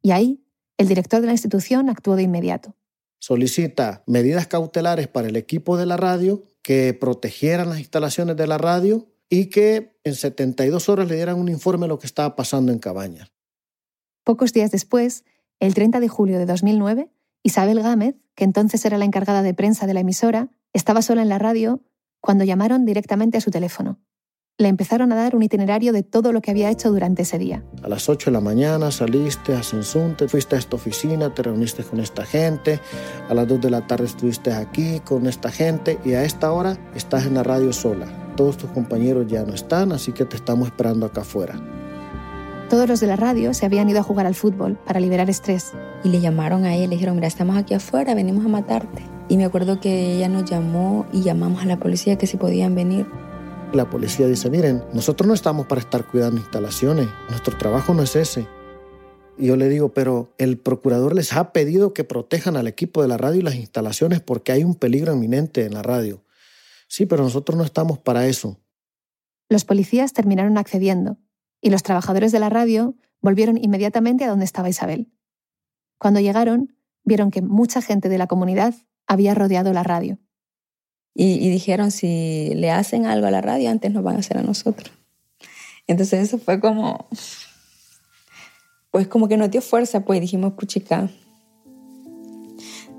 Y 0.00 0.12
ahí, 0.12 0.46
el 0.78 0.86
director 0.86 1.20
de 1.20 1.26
la 1.26 1.32
institución 1.32 1.90
actuó 1.90 2.14
de 2.14 2.22
inmediato. 2.22 2.76
Solicita 3.18 4.04
medidas 4.06 4.46
cautelares 4.46 5.08
para 5.08 5.28
el 5.28 5.34
equipo 5.34 5.76
de 5.76 5.86
la 5.86 5.96
radio 5.96 6.44
que 6.62 6.94
protegieran 6.94 7.68
las 7.68 7.80
instalaciones 7.80 8.36
de 8.36 8.46
la 8.46 8.58
radio 8.58 9.08
y 9.28 9.46
que 9.46 9.98
en 10.04 10.14
72 10.14 10.88
horas 10.88 11.08
le 11.08 11.16
dieran 11.16 11.38
un 11.38 11.48
informe 11.48 11.84
de 11.84 11.88
lo 11.88 11.98
que 11.98 12.06
estaba 12.06 12.36
pasando 12.36 12.70
en 12.70 12.78
Cabañas. 12.78 13.32
Pocos 14.22 14.52
días 14.52 14.70
después, 14.70 15.24
el 15.58 15.74
30 15.74 15.98
de 15.98 16.08
julio 16.08 16.38
de 16.38 16.46
2009, 16.46 17.10
Isabel 17.42 17.82
Gámez, 17.82 18.14
que 18.36 18.44
entonces 18.44 18.84
era 18.84 18.98
la 18.98 19.04
encargada 19.04 19.42
de 19.42 19.52
prensa 19.52 19.86
de 19.88 19.94
la 19.94 20.00
emisora, 20.00 20.50
estaba 20.72 21.02
sola 21.02 21.22
en 21.22 21.28
la 21.28 21.40
radio 21.40 21.80
cuando 22.20 22.44
llamaron 22.44 22.84
directamente 22.84 23.38
a 23.38 23.40
su 23.40 23.50
teléfono. 23.50 23.98
Le 24.58 24.68
empezaron 24.68 25.10
a 25.12 25.16
dar 25.16 25.34
un 25.34 25.42
itinerario 25.42 25.92
de 25.92 26.02
todo 26.02 26.30
lo 26.30 26.42
que 26.42 26.50
había 26.50 26.70
hecho 26.70 26.90
durante 26.92 27.22
ese 27.22 27.38
día. 27.38 27.64
A 27.82 27.88
las 27.88 28.08
8 28.08 28.30
de 28.30 28.34
la 28.34 28.40
mañana 28.40 28.90
saliste 28.90 29.54
a 29.54 29.62
Sensunte, 29.62 30.28
fuiste 30.28 30.56
a 30.56 30.58
esta 30.58 30.76
oficina, 30.76 31.32
te 31.32 31.42
reuniste 31.42 31.82
con 31.82 32.00
esta 32.00 32.24
gente, 32.24 32.78
a 33.28 33.34
las 33.34 33.48
2 33.48 33.60
de 33.62 33.70
la 33.70 33.86
tarde 33.86 34.04
estuviste 34.04 34.52
aquí 34.52 35.00
con 35.00 35.26
esta 35.26 35.50
gente 35.50 35.98
y 36.04 36.12
a 36.12 36.22
esta 36.22 36.52
hora 36.52 36.78
estás 36.94 37.26
en 37.26 37.34
la 37.34 37.42
radio 37.42 37.72
sola. 37.72 38.34
Todos 38.36 38.58
tus 38.58 38.70
compañeros 38.70 39.26
ya 39.26 39.42
no 39.42 39.54
están, 39.54 39.90
así 39.90 40.12
que 40.12 40.26
te 40.26 40.36
estamos 40.36 40.68
esperando 40.68 41.06
acá 41.06 41.22
afuera. 41.22 41.58
Todos 42.68 42.88
los 42.88 43.00
de 43.00 43.06
la 43.06 43.16
radio 43.16 43.52
se 43.54 43.66
habían 43.66 43.88
ido 43.88 44.00
a 44.00 44.02
jugar 44.02 44.26
al 44.26 44.34
fútbol 44.34 44.78
para 44.86 45.00
liberar 45.00 45.28
estrés. 45.28 45.72
Y 46.04 46.08
le 46.08 46.20
llamaron 46.20 46.64
a 46.64 46.74
ella, 46.74 46.86
le 46.86 46.94
dijeron, 46.94 47.16
mira, 47.16 47.26
estamos 47.26 47.56
aquí 47.56 47.74
afuera, 47.74 48.14
venimos 48.14 48.44
a 48.46 48.48
matarte. 48.48 49.02
Y 49.28 49.36
me 49.36 49.44
acuerdo 49.44 49.80
que 49.80 50.16
ella 50.16 50.28
nos 50.28 50.48
llamó 50.48 51.06
y 51.12 51.22
llamamos 51.22 51.62
a 51.62 51.66
la 51.66 51.78
policía 51.78 52.16
que 52.16 52.26
si 52.26 52.36
podían 52.38 52.74
venir. 52.74 53.06
La 53.72 53.88
policía 53.88 54.26
dice, 54.26 54.50
miren, 54.50 54.84
nosotros 54.92 55.26
no 55.26 55.32
estamos 55.32 55.66
para 55.66 55.80
estar 55.80 56.06
cuidando 56.06 56.38
instalaciones, 56.38 57.08
nuestro 57.30 57.56
trabajo 57.56 57.94
no 57.94 58.02
es 58.02 58.14
ese. 58.16 58.46
Y 59.38 59.46
yo 59.46 59.56
le 59.56 59.70
digo, 59.70 59.94
pero 59.94 60.34
el 60.36 60.58
procurador 60.58 61.14
les 61.14 61.32
ha 61.32 61.52
pedido 61.52 61.94
que 61.94 62.04
protejan 62.04 62.58
al 62.58 62.66
equipo 62.66 63.00
de 63.00 63.08
la 63.08 63.16
radio 63.16 63.40
y 63.40 63.42
las 63.42 63.54
instalaciones 63.54 64.20
porque 64.20 64.52
hay 64.52 64.62
un 64.62 64.74
peligro 64.74 65.14
inminente 65.14 65.64
en 65.64 65.72
la 65.72 65.82
radio. 65.82 66.22
Sí, 66.86 67.06
pero 67.06 67.22
nosotros 67.22 67.56
no 67.56 67.64
estamos 67.64 67.98
para 67.98 68.26
eso. 68.26 68.60
Los 69.48 69.64
policías 69.64 70.12
terminaron 70.12 70.58
accediendo 70.58 71.16
y 71.62 71.70
los 71.70 71.82
trabajadores 71.82 72.30
de 72.30 72.40
la 72.40 72.50
radio 72.50 72.94
volvieron 73.22 73.56
inmediatamente 73.56 74.24
a 74.24 74.28
donde 74.28 74.44
estaba 74.44 74.68
Isabel. 74.68 75.10
Cuando 75.96 76.20
llegaron, 76.20 76.76
vieron 77.04 77.30
que 77.30 77.40
mucha 77.40 77.80
gente 77.80 78.10
de 78.10 78.18
la 78.18 78.26
comunidad 78.26 78.74
había 79.06 79.34
rodeado 79.34 79.72
la 79.72 79.82
radio. 79.82 80.18
Y, 81.14 81.50
dijeron, 81.50 81.90
si 81.90 82.52
le 82.54 82.70
hacen 82.70 83.04
algo 83.04 83.26
a 83.26 83.30
la 83.30 83.42
radio, 83.42 83.70
antes 83.70 83.92
nos 83.92 84.02
van 84.02 84.16
a 84.16 84.20
hacer 84.20 84.38
a 84.38 84.42
nosotros. 84.42 84.90
Entonces 85.86 86.22
eso 86.22 86.38
fue 86.38 86.58
como, 86.58 87.06
pues 88.90 89.08
como 89.08 89.28
que 89.28 89.36
nos 89.36 89.50
dio 89.50 89.60
fuerza, 89.60 90.04
pues 90.04 90.20
dijimos, 90.20 90.54
puchica, 90.54 91.10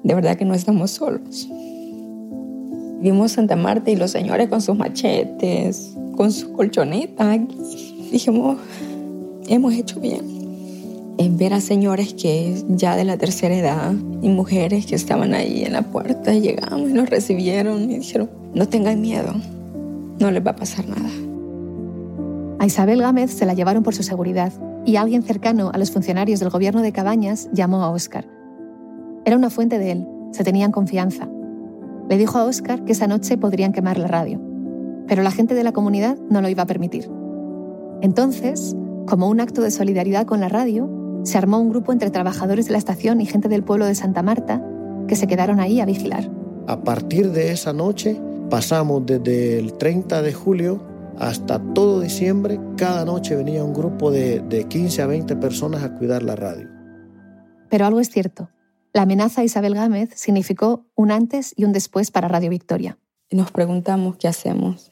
de 0.04 0.14
verdad 0.14 0.38
que 0.38 0.46
no 0.46 0.54
estamos 0.54 0.92
solos. 0.92 1.48
Vimos 3.00 3.34
Santa 3.34 3.56
Marta 3.56 3.90
y 3.90 3.96
los 3.96 4.12
señores 4.12 4.48
con 4.48 4.62
sus 4.62 4.78
machetes, 4.78 5.94
con 6.16 6.32
sus 6.32 6.50
colchonetas. 6.50 7.40
Dijimos, 8.12 8.60
hemos 9.48 9.74
hecho 9.74 10.00
bien. 10.00 10.43
En 11.18 11.38
ver 11.38 11.54
a 11.54 11.62
señores 11.62 12.16
que 12.16 12.64
ya 12.70 12.96
de 12.96 13.04
la 13.04 13.18
tercera 13.18 13.56
edad 13.56 13.94
y 14.22 14.30
mujeres 14.30 14.88
que 14.88 14.96
estaban 14.96 15.34
ahí 15.34 15.64
en 15.64 15.74
la 15.74 15.84
puerta, 15.84 16.34
llegamos 16.34 16.90
y 16.90 16.94
nos 16.94 17.10
recibieron 17.10 17.84
y 17.84 18.00
dijeron, 18.00 18.32
no 18.56 18.68
tengan 18.68 19.00
miedo, 19.00 19.32
no 20.20 20.32
les 20.32 20.46
va 20.46 20.52
a 20.52 20.56
pasar 20.56 20.86
nada. 20.88 21.10
A 22.60 22.66
Isabel 22.66 23.02
Gámez 23.02 23.32
se 23.32 23.46
la 23.46 23.54
llevaron 23.54 23.84
por 23.84 23.94
su 23.94 24.02
seguridad 24.02 24.52
y 24.86 24.96
alguien 24.96 25.22
cercano 25.22 25.70
a 25.72 25.78
los 25.78 25.92
funcionarios 25.92 26.40
del 26.40 26.50
gobierno 26.50 26.82
de 26.82 26.92
Cabañas 26.92 27.48
llamó 27.54 27.84
a 27.84 27.92
Óscar. 27.92 28.26
Era 29.24 29.38
una 29.38 29.52
fuente 29.52 29.78
de 29.78 29.92
él, 29.92 30.08
se 30.32 30.44
tenían 30.44 30.72
confianza. 30.72 31.30
Le 32.10 32.18
dijo 32.18 32.40
a 32.40 32.46
Óscar 32.46 32.84
que 32.86 32.94
esa 32.94 33.08
noche 33.08 33.38
podrían 33.38 33.72
quemar 33.72 34.00
la 34.00 34.08
radio, 34.08 34.42
pero 35.08 35.22
la 35.22 35.32
gente 35.32 35.54
de 35.54 35.64
la 35.64 35.74
comunidad 35.74 36.18
no 36.30 36.42
lo 36.42 36.50
iba 36.50 36.64
a 36.64 36.68
permitir. 36.68 37.10
Entonces, 38.02 38.76
como 39.06 39.30
un 39.30 39.40
acto 39.40 39.62
de 39.62 39.72
solidaridad 39.72 40.26
con 40.26 40.40
la 40.40 40.50
radio, 40.50 41.03
se 41.24 41.38
armó 41.38 41.60
un 41.60 41.70
grupo 41.70 41.92
entre 41.92 42.12
trabajadores 42.12 42.66
de 42.66 42.74
la 42.74 42.78
estación 42.78 43.22
y 43.22 43.26
gente 43.26 43.50
del 43.50 43.64
pueblo 43.64 43.86
de 43.86 43.96
Santa 43.96 44.22
Marta 44.22 44.62
que 45.08 45.16
se 45.16 45.28
quedaron 45.28 45.60
ahí 45.60 45.80
a 45.80 45.86
vigilar. 45.86 46.30
A 46.68 46.84
partir 46.84 47.32
de 47.32 47.52
esa 47.52 47.74
noche 47.74 48.20
pasamos 48.50 49.06
desde 49.06 49.60
el 49.60 49.74
30 49.74 50.22
de 50.22 50.34
julio 50.34 50.84
hasta 51.18 51.60
todo 51.74 52.00
diciembre, 52.00 52.60
cada 52.76 53.06
noche 53.06 53.36
venía 53.36 53.64
un 53.64 53.74
grupo 53.74 54.12
de, 54.12 54.40
de 54.42 54.68
15 54.68 55.02
a 55.02 55.08
20 55.08 55.36
personas 55.36 55.84
a 55.84 55.94
cuidar 55.96 56.24
la 56.24 56.36
radio. 56.36 56.68
Pero 57.70 57.86
algo 57.86 58.00
es 58.00 58.10
cierto. 58.10 58.50
La 58.94 59.04
amenaza 59.04 59.42
a 59.42 59.44
Isabel 59.44 59.76
Gámez 59.76 60.10
significó 60.16 60.86
un 60.96 61.12
antes 61.12 61.54
y 61.56 61.66
un 61.66 61.74
después 61.74 62.12
para 62.12 62.28
Radio 62.28 62.50
Victoria. 62.50 62.98
Nos 63.32 63.52
preguntamos 63.52 64.18
qué 64.18 64.28
hacemos. 64.28 64.92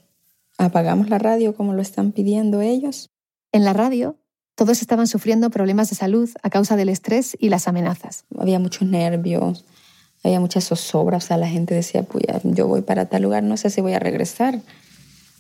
¿Apagamos 0.58 1.10
la 1.10 1.20
radio 1.20 1.56
como 1.56 1.74
lo 1.74 1.82
están 1.82 2.12
pidiendo 2.12 2.62
ellos? 2.62 3.12
En 3.52 3.63
la 3.63 3.74
radio, 3.74 4.17
todos 4.62 4.84
estaban 4.84 5.08
sufriendo 5.08 5.50
problemas 5.50 5.89
de 5.89 5.95
salud 5.95 6.30
a 6.43 6.52
causa 6.52 6.76
del 6.76 6.89
estrés 6.89 7.36
y 7.39 7.50
las 7.50 7.67
amenazas. 7.67 8.26
Había 8.38 8.60
muchos 8.60 8.88
nervios, 8.88 9.65
había 10.24 10.39
mucha 10.39 10.62
zozobra. 10.62 11.17
O 11.17 11.19
sea, 11.19 11.38
la 11.38 11.47
gente 11.47 11.74
decía, 11.74 12.04
pues 12.04 12.26
yo 12.43 12.67
voy 12.67 12.84
para 12.84 13.08
tal 13.08 13.24
lugar, 13.24 13.41
no 13.41 13.58
sé 13.58 13.71
si 13.71 13.82
voy 13.82 13.93
a 13.93 14.00
regresar. 14.00 14.62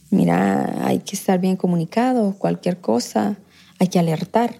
Mira, 0.09 0.87
hay 0.87 1.01
que 1.01 1.15
estar 1.15 1.39
bien 1.39 1.55
comunicado, 1.55 2.33
cualquier 2.39 2.81
cosa, 2.81 3.37
hay 3.77 3.89
que 3.89 3.99
alertar. 3.99 4.59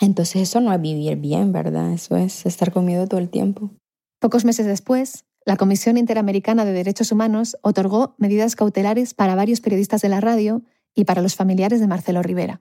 Entonces 0.00 0.42
eso 0.42 0.60
no 0.60 0.72
es 0.72 0.80
vivir 0.80 1.14
bien, 1.18 1.52
¿verdad? 1.52 1.92
Eso 1.92 2.16
es 2.16 2.46
estar 2.46 2.72
con 2.72 2.84
miedo 2.84 3.06
todo 3.06 3.20
el 3.20 3.28
tiempo. 3.28 3.70
Pocos 4.18 4.44
meses 4.44 4.66
después, 4.66 5.26
la 5.46 5.56
Comisión 5.56 5.96
Interamericana 5.96 6.64
de 6.64 6.72
Derechos 6.72 7.12
Humanos 7.12 7.56
otorgó 7.62 8.16
medidas 8.18 8.56
cautelares 8.56 9.14
para 9.14 9.36
varios 9.36 9.60
periodistas 9.60 10.02
de 10.02 10.08
la 10.08 10.20
radio 10.20 10.62
y 10.92 11.04
para 11.04 11.22
los 11.22 11.36
familiares 11.36 11.78
de 11.78 11.86
Marcelo 11.86 12.20
Rivera. 12.20 12.60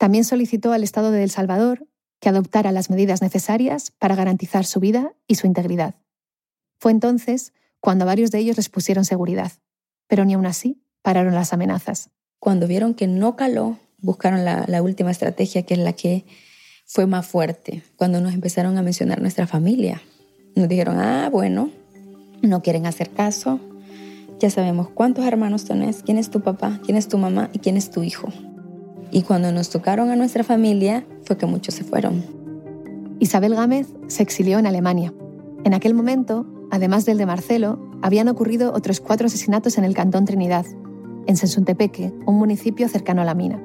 También 0.00 0.24
solicitó 0.24 0.72
al 0.72 0.82
Estado 0.82 1.10
de 1.10 1.22
El 1.22 1.30
Salvador 1.30 1.86
que 2.20 2.30
adoptara 2.30 2.72
las 2.72 2.88
medidas 2.88 3.20
necesarias 3.20 3.90
para 3.90 4.14
garantizar 4.14 4.64
su 4.64 4.80
vida 4.80 5.12
y 5.26 5.34
su 5.34 5.46
integridad. 5.46 5.94
Fue 6.78 6.90
entonces 6.90 7.52
cuando 7.80 8.06
varios 8.06 8.30
de 8.30 8.38
ellos 8.38 8.56
les 8.56 8.70
pusieron 8.70 9.04
seguridad, 9.04 9.52
pero 10.06 10.24
ni 10.24 10.32
aún 10.32 10.46
así 10.46 10.82
pararon 11.02 11.34
las 11.34 11.52
amenazas. 11.52 12.08
Cuando 12.38 12.66
vieron 12.66 12.94
que 12.94 13.08
no 13.08 13.36
caló, 13.36 13.78
buscaron 13.98 14.42
la, 14.42 14.64
la 14.68 14.82
última 14.82 15.10
estrategia, 15.10 15.64
que 15.64 15.74
es 15.74 15.80
la 15.80 15.92
que 15.92 16.24
fue 16.86 17.04
más 17.04 17.26
fuerte, 17.26 17.82
cuando 17.96 18.22
nos 18.22 18.32
empezaron 18.32 18.78
a 18.78 18.82
mencionar 18.82 19.20
nuestra 19.20 19.46
familia. 19.46 20.00
Nos 20.56 20.66
dijeron, 20.66 20.98
ah, 20.98 21.28
bueno, 21.30 21.70
no 22.40 22.62
quieren 22.62 22.86
hacer 22.86 23.10
caso, 23.10 23.60
ya 24.38 24.48
sabemos 24.48 24.88
cuántos 24.88 25.26
hermanos 25.26 25.66
tenés, 25.66 26.02
quién 26.02 26.16
es 26.16 26.30
tu 26.30 26.40
papá, 26.40 26.80
quién 26.86 26.96
es 26.96 27.06
tu 27.06 27.18
mamá 27.18 27.50
y 27.52 27.58
quién 27.58 27.76
es 27.76 27.90
tu 27.90 28.02
hijo. 28.02 28.32
Y 29.10 29.22
cuando 29.22 29.52
nos 29.52 29.70
tocaron 29.70 30.10
a 30.10 30.16
nuestra 30.16 30.44
familia, 30.44 31.04
fue 31.24 31.36
que 31.36 31.46
muchos 31.46 31.74
se 31.74 31.84
fueron. 31.84 32.24
Isabel 33.18 33.54
Gámez 33.54 33.88
se 34.06 34.22
exilió 34.22 34.58
en 34.58 34.66
Alemania. 34.66 35.12
En 35.64 35.74
aquel 35.74 35.94
momento, 35.94 36.46
además 36.70 37.04
del 37.04 37.18
de 37.18 37.26
Marcelo, 37.26 37.78
habían 38.02 38.28
ocurrido 38.28 38.72
otros 38.72 39.00
cuatro 39.00 39.26
asesinatos 39.26 39.76
en 39.78 39.84
el 39.84 39.94
Cantón 39.94 40.24
Trinidad, 40.24 40.64
en 41.26 41.36
Sensuntepeque, 41.36 42.14
un 42.26 42.36
municipio 42.36 42.88
cercano 42.88 43.22
a 43.22 43.24
la 43.24 43.34
mina. 43.34 43.62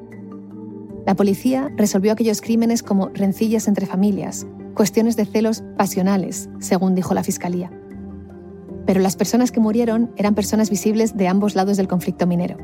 La 1.06 1.16
policía 1.16 1.72
resolvió 1.78 2.12
aquellos 2.12 2.42
crímenes 2.42 2.84
como 2.84 3.10
rencillas 3.10 3.68
entre 3.68 3.86
familias, 3.86 4.48
cuestiones 4.74 5.16
de 5.16 5.26
celos 5.26 5.64
pasionales, 5.78 6.50
según 6.60 6.96
dijo 6.96 7.14
la 7.14 7.24
fiscalía. 7.24 7.72
Pero 8.86 9.00
las 9.00 9.16
personas 9.16 9.52
que 9.52 9.60
murieron 9.60 10.12
eran 10.18 10.36
personas 10.36 10.70
visibles 10.70 11.16
de 11.16 11.28
ambos 11.28 11.56
lados 11.56 11.78
del 11.78 11.88
conflicto 11.88 12.28
minero. 12.28 12.58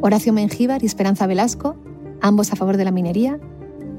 Horacio 0.00 0.32
Mengíbar 0.32 0.82
y 0.82 0.86
Esperanza 0.86 1.26
Velasco, 1.26 1.76
ambos 2.20 2.52
a 2.52 2.56
favor 2.56 2.76
de 2.76 2.84
la 2.84 2.90
minería, 2.90 3.38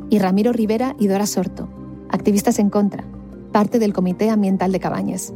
y 0.09 0.19
Ramiro 0.19 0.51
Rivera 0.51 0.95
y 0.99 1.07
Dora 1.07 1.25
Sorto, 1.25 1.69
activistas 2.09 2.59
en 2.59 2.69
contra, 2.69 3.05
parte 3.51 3.79
del 3.79 3.93
Comité 3.93 4.29
Ambiental 4.29 4.71
de 4.71 4.79
Cabañas. 4.79 5.33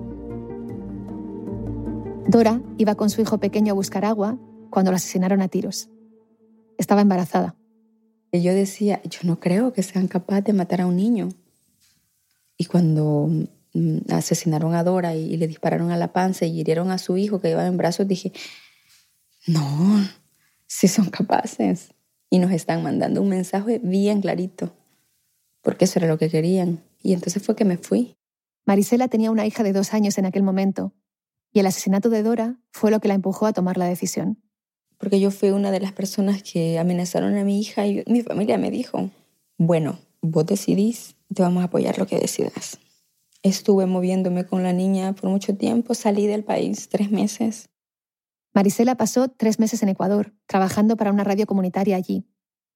Dora 2.27 2.61
iba 2.77 2.95
con 2.95 3.09
su 3.09 3.21
hijo 3.21 3.37
pequeño 3.39 3.71
a 3.71 3.75
buscar 3.75 4.03
agua 4.03 4.37
cuando 4.69 4.91
la 4.91 4.97
asesinaron 4.97 5.41
a 5.41 5.47
tiros. 5.47 5.89
Estaba 6.77 7.01
embarazada. 7.01 7.55
Yo 8.33 8.53
decía, 8.53 9.01
yo 9.03 9.19
no 9.23 9.39
creo 9.39 9.71
que 9.71 9.83
sean 9.83 10.07
capaces 10.07 10.43
de 10.43 10.53
matar 10.53 10.81
a 10.81 10.87
un 10.87 10.97
niño. 10.97 11.29
Y 12.57 12.65
cuando 12.65 13.29
mm, 13.73 14.11
asesinaron 14.11 14.75
a 14.75 14.83
Dora 14.83 15.15
y, 15.15 15.37
le 15.37 15.47
dispararon 15.47 15.91
a 15.91 15.97
la 15.97 16.11
panza 16.11 16.45
y 16.45 16.59
hirieron 16.59 16.91
a 16.91 16.97
su 16.97 17.15
hijo 17.15 17.39
que 17.39 17.51
iba 17.51 17.65
en 17.65 17.77
brazos, 17.77 18.07
dije, 18.07 18.33
no, 19.47 20.05
sí 20.67 20.89
son 20.89 21.09
capaces. 21.09 21.94
Y 22.35 22.39
nos 22.39 22.51
están 22.51 22.83
mandando 22.83 23.21
un 23.21 23.29
mensaje 23.29 23.79
bien 23.81 24.19
clarito, 24.19 24.75
porque 25.61 25.85
eso 25.85 25.99
era 25.99 26.09
lo 26.09 26.17
que 26.17 26.29
querían. 26.29 26.83
Y 27.01 27.13
entonces 27.13 27.41
fue 27.41 27.55
que 27.55 27.63
me 27.63 27.77
fui. 27.77 28.17
Marisela 28.65 29.07
tenía 29.07 29.31
una 29.31 29.45
hija 29.45 29.63
de 29.63 29.71
dos 29.71 29.93
años 29.93 30.17
en 30.17 30.25
aquel 30.25 30.43
momento, 30.43 30.91
y 31.53 31.61
el 31.61 31.65
asesinato 31.65 32.09
de 32.09 32.23
Dora 32.23 32.59
fue 32.73 32.91
lo 32.91 32.99
que 32.99 33.07
la 33.07 33.13
empujó 33.13 33.45
a 33.45 33.53
tomar 33.53 33.77
la 33.77 33.85
decisión. 33.85 34.43
Porque 34.97 35.21
yo 35.21 35.31
fui 35.31 35.51
una 35.51 35.71
de 35.71 35.79
las 35.79 35.93
personas 35.93 36.43
que 36.43 36.77
amenazaron 36.77 37.37
a 37.37 37.45
mi 37.45 37.57
hija 37.57 37.87
y 37.87 38.03
mi 38.05 38.21
familia 38.21 38.57
me 38.57 38.69
dijo, 38.69 39.11
bueno, 39.57 39.97
vos 40.21 40.45
decidís, 40.45 41.15
te 41.33 41.41
vamos 41.41 41.61
a 41.61 41.67
apoyar 41.67 41.97
lo 41.97 42.05
que 42.05 42.19
decidas. 42.19 42.79
Estuve 43.43 43.85
moviéndome 43.85 44.45
con 44.45 44.61
la 44.61 44.73
niña 44.73 45.13
por 45.13 45.29
mucho 45.29 45.55
tiempo, 45.55 45.93
salí 45.93 46.27
del 46.27 46.43
país 46.43 46.89
tres 46.89 47.11
meses. 47.11 47.69
Marisela 48.55 48.95
pasó 48.95 49.27
tres 49.27 49.59
meses 49.59 49.83
en 49.83 49.89
Ecuador, 49.89 50.33
trabajando 50.47 50.95
para 50.95 51.11
una 51.11 51.25
radio 51.25 51.45
comunitaria 51.45 51.97
allí, 51.97 52.23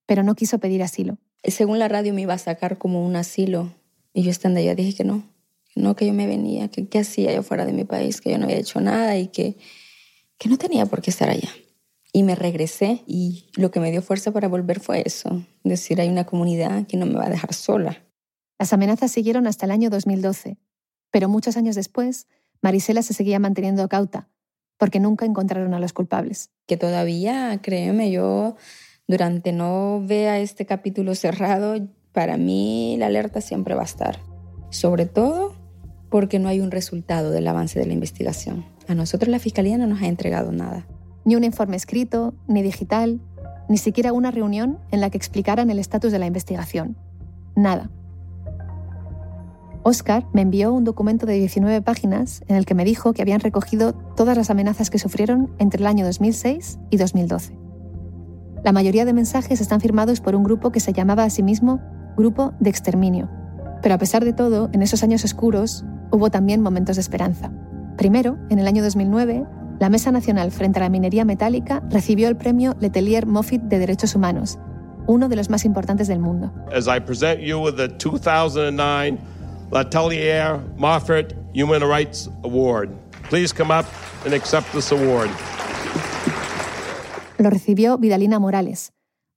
pero 0.06 0.24
no 0.24 0.36
quiso 0.36 0.60
pedir 0.60 0.84
asilo. 0.84 1.18
Según 1.42 1.80
la 1.80 1.88
radio 1.88 2.14
me 2.14 2.22
iba 2.22 2.34
a 2.34 2.38
sacar 2.38 2.78
como 2.78 3.06
un 3.06 3.16
asilo, 3.16 3.74
y 4.14 4.24
yo 4.24 4.30
estando 4.30 4.60
allá 4.60 4.76
dije 4.76 4.94
que 4.94 5.06
no, 5.06 5.24
que 5.74 5.80
no, 5.80 5.96
que 5.96 6.06
yo 6.06 6.12
me 6.12 6.28
venía, 6.28 6.68
que 6.68 6.90
qué 6.90 7.00
hacía 7.00 7.34
yo 7.34 7.44
fuera 7.44 7.64
de 7.64 7.72
mi 7.72 7.86
país, 7.86 8.20
que 8.20 8.30
yo 8.30 8.38
no 8.38 8.44
había 8.44 8.58
hecho 8.58 8.82
nada 8.82 9.18
y 9.18 9.28
que, 9.28 9.56
que 10.38 10.50
no 10.50 10.58
tenía 10.58 10.86
por 10.86 11.02
qué 11.02 11.12
estar 11.12 11.30
allá. 11.30 11.50
Y 12.12 12.24
me 12.24 12.36
regresé 12.36 13.02
y 13.08 13.46
lo 13.56 13.72
que 13.72 13.80
me 13.80 13.90
dio 13.90 14.02
fuerza 14.02 14.32
para 14.32 14.50
volver 14.50 14.82
fue 14.82 15.02
eso, 15.06 15.46
decir, 15.64 16.02
hay 16.02 16.10
una 16.10 16.26
comunidad 16.26 16.88
que 16.88 16.98
no 16.98 17.06
me 17.06 17.14
va 17.14 17.28
a 17.28 17.30
dejar 17.30 17.54
sola. 17.54 18.04
Las 18.58 18.74
amenazas 18.74 19.14
siguieron 19.14 19.48
hasta 19.48 19.66
el 19.66 19.72
año 19.72 19.90
2012, 19.90 20.58
pero 21.10 21.30
muchos 21.30 21.56
años 21.56 21.78
después, 21.78 22.28
Marisela 22.62 23.02
se 23.02 23.14
seguía 23.14 23.40
manteniendo 23.40 23.88
cauta, 23.88 24.28
porque 24.80 25.00
nunca 25.00 25.26
encontraron 25.26 25.76
a 25.76 25.80
los 25.80 25.94
culpables. 25.94 26.50
Que 26.66 26.78
todavía, 26.78 27.60
créeme, 27.62 28.10
yo 28.10 28.56
durante 29.08 29.52
no 29.52 30.02
vea 30.04 30.40
este 30.40 30.66
capítulo 30.66 31.14
cerrado, 31.14 31.76
para 32.14 32.38
mí 32.38 32.96
la 32.98 33.08
alerta 33.08 33.42
siempre 33.42 33.76
va 33.76 33.82
a 33.82 33.86
estar. 33.86 34.20
Sobre 34.72 35.06
todo 35.06 35.54
porque 36.10 36.40
no 36.40 36.48
hay 36.48 36.62
un 36.62 36.72
resultado 36.72 37.30
del 37.30 37.48
avance 37.48 37.78
de 37.78 37.86
la 37.86 37.94
investigación. 37.94 38.66
A 38.88 38.96
nosotros 38.96 39.30
la 39.30 39.38
Fiscalía 39.38 39.78
no 39.78 39.86
nos 39.86 40.02
ha 40.02 40.08
entregado 40.08 40.52
nada. 40.52 40.88
Ni 41.26 41.36
un 41.36 41.44
informe 41.44 41.76
escrito, 41.76 42.34
ni 42.48 42.64
digital, 42.64 43.20
ni 43.68 43.78
siquiera 43.78 44.14
una 44.14 44.32
reunión 44.32 44.80
en 44.92 45.02
la 45.02 45.10
que 45.10 45.18
explicaran 45.18 45.70
el 45.70 45.78
estatus 45.78 46.12
de 46.12 46.20
la 46.20 46.26
investigación. 46.26 46.96
Nada. 47.56 47.92
Oscar 49.84 50.26
me 50.34 50.42
envió 50.42 50.74
un 50.74 50.84
documento 50.84 51.26
de 51.26 51.34
19 51.34 51.82
páginas 51.82 52.44
en 52.48 52.56
el 52.56 52.66
que 52.66 52.76
me 52.76 52.84
dijo 52.84 53.14
que 53.14 53.22
habían 53.22 53.40
recogido 53.40 53.94
todas 54.16 54.36
las 54.36 54.50
amenazas 54.50 54.90
que 54.90 55.00
sufrieron 55.00 55.52
entre 55.58 55.80
el 55.80 55.88
año 55.88 56.06
2006 56.06 56.80
y 56.90 56.98
2012. 56.98 57.58
La 58.64 58.74
mayoría 58.74 59.06
de 59.06 59.14
mensajes 59.14 59.62
están 59.62 59.80
firmados 59.80 60.20
por 60.20 60.36
un 60.36 60.44
grupo 60.44 60.72
que 60.72 60.82
se 60.82 60.92
llamaba 60.92 61.24
a 61.24 61.30
sí 61.30 61.44
mismo 61.44 61.80
Grupo 62.18 62.54
de 62.60 62.70
Exterminio. 62.70 63.30
Pero 63.82 63.96
a 63.96 63.98
pesar 63.98 64.26
de 64.26 64.34
todo, 64.34 64.70
en 64.74 64.82
esos 64.82 65.04
años 65.04 65.24
oscuros 65.24 65.86
hubo 66.12 66.30
también 66.30 66.62
momentos 66.62 66.98
de 66.98 67.02
esperanza. 67.02 67.52
Primero, 67.96 68.38
en 68.50 68.60
el 68.60 68.68
año 68.68 68.84
2009, 68.84 69.46
la 69.80 69.90
Mesa 69.90 70.12
Nacional 70.12 70.52
frente 70.52 70.80
a 70.80 70.84
la 70.84 70.90
Minería 70.90 71.24
Metálica 71.24 71.82
recibió 71.90 72.28
el 72.28 72.36
premio 72.36 72.76
Letelier 72.82 73.26
Moffitt 73.26 73.62
de 73.62 73.80
Derechos 73.80 74.14
Humanos, 74.14 74.60
uno 75.08 75.30
de 75.30 75.38
los 75.38 75.50
más 75.50 75.64
importantes 75.64 76.10
del 76.10 76.20
mundo. 76.20 76.52
As 76.76 76.88
I 76.88 77.00
present 77.00 77.40
you 77.40 77.60
with 77.60 77.76
the 77.76 77.88
2009 77.88 79.18
Letelier 79.72 80.60
Moffitt 80.78 81.36
Human 81.54 81.82
Rights 81.82 82.30
Award. 82.44 82.90
Please 83.30 83.54
come 83.54 83.72
up 83.72 83.86
and 84.26 84.34
accept 84.34 84.72
this 84.72 84.92
award. 84.92 85.30
Lo 87.38 87.50
recibió 87.50 87.98
Vidalina 87.98 88.40
Morales, 88.40 88.92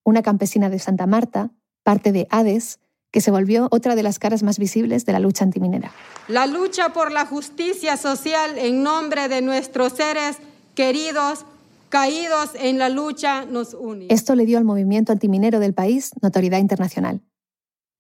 una 0.05 0.23
campesina 0.23 0.71
de 0.71 0.79
Santa 0.79 1.07
Marta, 1.07 1.51
parte 1.85 2.13
de 2.13 2.27
ADES, 2.31 2.81
que 3.13 3.21
se 3.21 3.31
volvió 3.31 3.69
otra 3.71 3.95
de 3.95 4.03
las 4.03 4.19
caras 4.19 4.43
más 4.43 4.59
visibles 4.59 5.05
de 5.05 5.13
la 5.13 5.19
lucha 5.19 5.45
antiminera. 5.45 5.93
La 6.29 6.47
lucha 6.47 6.89
por 6.95 7.13
la 7.13 7.27
justicia 7.27 7.97
social 7.97 8.59
en 8.59 8.83
nombre 8.83 9.29
de 9.29 9.43
nuestros 9.43 9.93
seres 9.93 10.39
queridos 10.75 11.45
caídos 11.91 12.53
en 12.59 12.79
la 12.79 12.89
lucha 12.89 13.45
nos 13.45 13.75
une. 13.75 14.07
Esto 14.09 14.35
le 14.35 14.47
dio 14.47 14.57
al 14.57 14.65
movimiento 14.65 15.13
antiminero 15.13 15.61
del 15.61 15.75
país 15.75 16.13
notoriedad 16.23 16.59
internacional. 16.59 17.21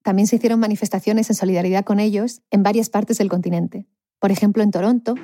También 0.03 0.27
se 0.27 0.37
hicieron 0.37 0.61
manifestaciones 0.61 1.31
en 1.31 1.37
solidaridad 1.37 1.85
con 1.85 2.01
ellos 2.01 2.43
en 2.51 2.63
varias 2.63 2.91
partes 2.91 3.19
del 3.19 3.29
continente. 3.29 3.87
Por 4.19 4.31
ejemplo, 4.31 4.63
en 4.63 4.71
Toronto. 4.71 5.15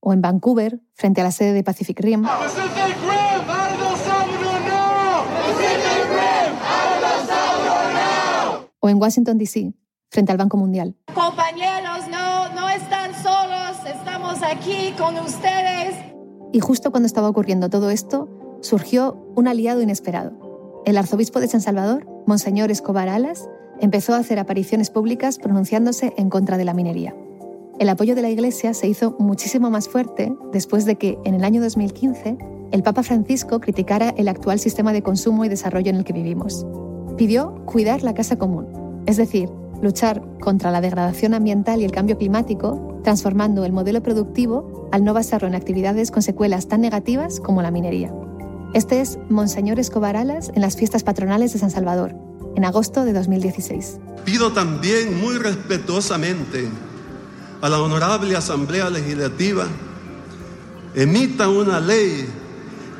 O 0.00 0.12
en 0.12 0.20
Vancouver, 0.20 0.80
frente 0.94 1.20
a 1.20 1.24
la 1.24 1.30
sede 1.30 1.52
de 1.52 1.62
Pacific 1.62 2.00
Rim. 2.00 2.24
o 8.84 8.88
en 8.90 9.00
Washington, 9.00 9.38
D.C., 9.38 9.72
frente 10.10 10.30
al 10.30 10.36
Banco 10.36 10.58
Mundial. 10.58 10.94
Compañeros, 11.14 12.06
no, 12.10 12.52
no 12.52 12.68
están 12.68 13.14
solos, 13.14 13.78
estamos 13.86 14.42
aquí 14.42 14.92
con 14.98 15.16
ustedes. 15.16 15.94
Y 16.52 16.60
justo 16.60 16.90
cuando 16.90 17.06
estaba 17.06 17.30
ocurriendo 17.30 17.70
todo 17.70 17.88
esto, 17.88 18.28
surgió 18.60 19.32
un 19.36 19.48
aliado 19.48 19.80
inesperado. 19.80 20.43
El 20.84 20.98
arzobispo 20.98 21.40
de 21.40 21.48
San 21.48 21.62
Salvador, 21.62 22.06
Monseñor 22.26 22.70
Escobar 22.70 23.08
Alas, 23.08 23.48
empezó 23.80 24.14
a 24.14 24.18
hacer 24.18 24.38
apariciones 24.38 24.90
públicas 24.90 25.38
pronunciándose 25.38 26.12
en 26.16 26.28
contra 26.28 26.58
de 26.58 26.64
la 26.64 26.74
minería. 26.74 27.14
El 27.78 27.88
apoyo 27.88 28.14
de 28.14 28.22
la 28.22 28.30
Iglesia 28.30 28.74
se 28.74 28.86
hizo 28.86 29.16
muchísimo 29.18 29.70
más 29.70 29.88
fuerte 29.88 30.32
después 30.52 30.84
de 30.84 30.96
que, 30.96 31.18
en 31.24 31.34
el 31.34 31.44
año 31.44 31.62
2015, 31.62 32.36
el 32.70 32.82
Papa 32.82 33.02
Francisco 33.02 33.60
criticara 33.60 34.14
el 34.16 34.28
actual 34.28 34.60
sistema 34.60 34.92
de 34.92 35.02
consumo 35.02 35.44
y 35.44 35.48
desarrollo 35.48 35.90
en 35.90 35.96
el 35.96 36.04
que 36.04 36.12
vivimos 36.12 36.66
pidió 37.16 37.64
cuidar 37.64 38.02
la 38.02 38.14
casa 38.14 38.36
común, 38.36 38.66
es 39.06 39.16
decir, 39.16 39.48
luchar 39.80 40.22
contra 40.40 40.70
la 40.70 40.80
degradación 40.80 41.34
ambiental 41.34 41.80
y 41.80 41.84
el 41.84 41.92
cambio 41.92 42.18
climático, 42.18 43.00
transformando 43.02 43.64
el 43.64 43.72
modelo 43.72 44.02
productivo 44.02 44.88
al 44.92 45.04
no 45.04 45.14
basarlo 45.14 45.48
en 45.48 45.54
actividades 45.54 46.10
con 46.10 46.22
secuelas 46.22 46.68
tan 46.68 46.80
negativas 46.80 47.40
como 47.40 47.62
la 47.62 47.70
minería. 47.70 48.12
Este 48.74 49.00
es 49.00 49.18
Monseñor 49.28 49.78
Escobar 49.78 50.16
Alas 50.16 50.50
en 50.52 50.60
las 50.60 50.76
fiestas 50.76 51.04
patronales 51.04 51.52
de 51.52 51.60
San 51.60 51.70
Salvador, 51.70 52.12
en 52.56 52.64
agosto 52.64 53.04
de 53.04 53.12
2016. 53.12 53.98
Pido 54.24 54.52
también 54.52 55.20
muy 55.20 55.38
respetuosamente 55.38 56.68
a 57.62 57.68
la 57.68 57.80
Honorable 57.80 58.34
Asamblea 58.34 58.90
Legislativa 58.90 59.68
emita 60.96 61.48
una 61.48 61.78
ley 61.78 62.26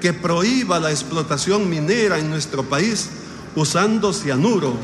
que 0.00 0.12
prohíba 0.12 0.78
la 0.78 0.92
explotación 0.92 1.68
minera 1.68 2.20
en 2.20 2.30
nuestro 2.30 2.62
país 2.62 3.10
usando 3.56 4.12
cianuro 4.12 4.74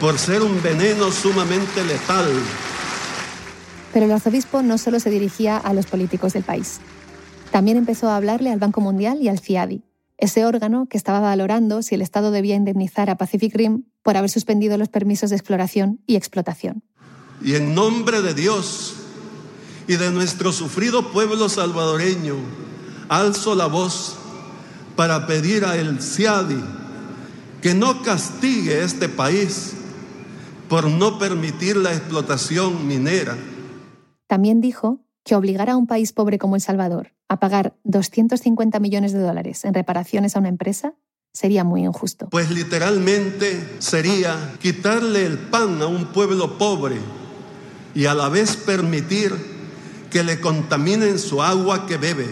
por 0.00 0.18
ser 0.18 0.42
un 0.42 0.60
veneno 0.60 1.12
sumamente 1.12 1.84
letal. 1.84 2.26
Pero 3.92 4.06
el 4.06 4.12
arzobispo 4.12 4.62
no 4.62 4.76
solo 4.76 4.98
se 4.98 5.10
dirigía 5.10 5.56
a 5.56 5.72
los 5.72 5.86
políticos 5.86 6.32
del 6.32 6.42
país. 6.42 6.80
También 7.52 7.76
empezó 7.76 8.08
a 8.08 8.16
hablarle 8.16 8.50
al 8.50 8.58
Banco 8.58 8.80
Mundial 8.80 9.18
y 9.20 9.28
al 9.28 9.38
CIADI, 9.38 9.84
ese 10.22 10.46
órgano 10.46 10.86
que 10.86 10.96
estaba 10.96 11.18
valorando 11.18 11.82
si 11.82 11.96
el 11.96 12.00
Estado 12.00 12.30
debía 12.30 12.54
indemnizar 12.54 13.10
a 13.10 13.16
Pacific 13.16 13.52
Rim 13.56 13.86
por 14.04 14.16
haber 14.16 14.30
suspendido 14.30 14.78
los 14.78 14.88
permisos 14.88 15.30
de 15.30 15.36
exploración 15.36 16.00
y 16.06 16.14
explotación. 16.14 16.84
Y 17.42 17.56
en 17.56 17.74
nombre 17.74 18.22
de 18.22 18.32
Dios 18.32 18.94
y 19.88 19.96
de 19.96 20.12
nuestro 20.12 20.52
sufrido 20.52 21.10
pueblo 21.10 21.48
salvadoreño, 21.48 22.36
alzo 23.08 23.56
la 23.56 23.66
voz 23.66 24.16
para 24.94 25.26
pedir 25.26 25.64
a 25.64 25.76
el 25.76 26.00
CIADI 26.00 26.62
que 27.60 27.74
no 27.74 28.02
castigue 28.02 28.84
este 28.84 29.08
país 29.08 29.72
por 30.68 30.88
no 30.88 31.18
permitir 31.18 31.76
la 31.76 31.92
explotación 31.92 32.86
minera. 32.86 33.36
También 34.28 34.60
dijo 34.60 35.00
que 35.24 35.34
obligar 35.34 35.68
a 35.68 35.76
un 35.76 35.88
país 35.88 36.12
pobre 36.12 36.38
como 36.38 36.54
El 36.54 36.62
Salvador 36.62 37.12
a 37.32 37.40
pagar 37.40 37.74
250 37.84 38.78
millones 38.78 39.12
de 39.12 39.20
dólares 39.20 39.64
en 39.64 39.72
reparaciones 39.72 40.36
a 40.36 40.38
una 40.38 40.50
empresa 40.50 40.94
sería 41.32 41.64
muy 41.64 41.84
injusto. 41.84 42.28
Pues 42.28 42.50
literalmente 42.50 43.76
sería 43.78 44.54
quitarle 44.60 45.24
el 45.24 45.38
pan 45.38 45.80
a 45.80 45.86
un 45.86 46.12
pueblo 46.12 46.58
pobre 46.58 46.96
y 47.94 48.04
a 48.04 48.14
la 48.14 48.28
vez 48.28 48.56
permitir 48.56 49.34
que 50.10 50.22
le 50.22 50.40
contaminen 50.40 51.18
su 51.18 51.42
agua 51.42 51.86
que 51.86 51.96
bebe. 51.96 52.26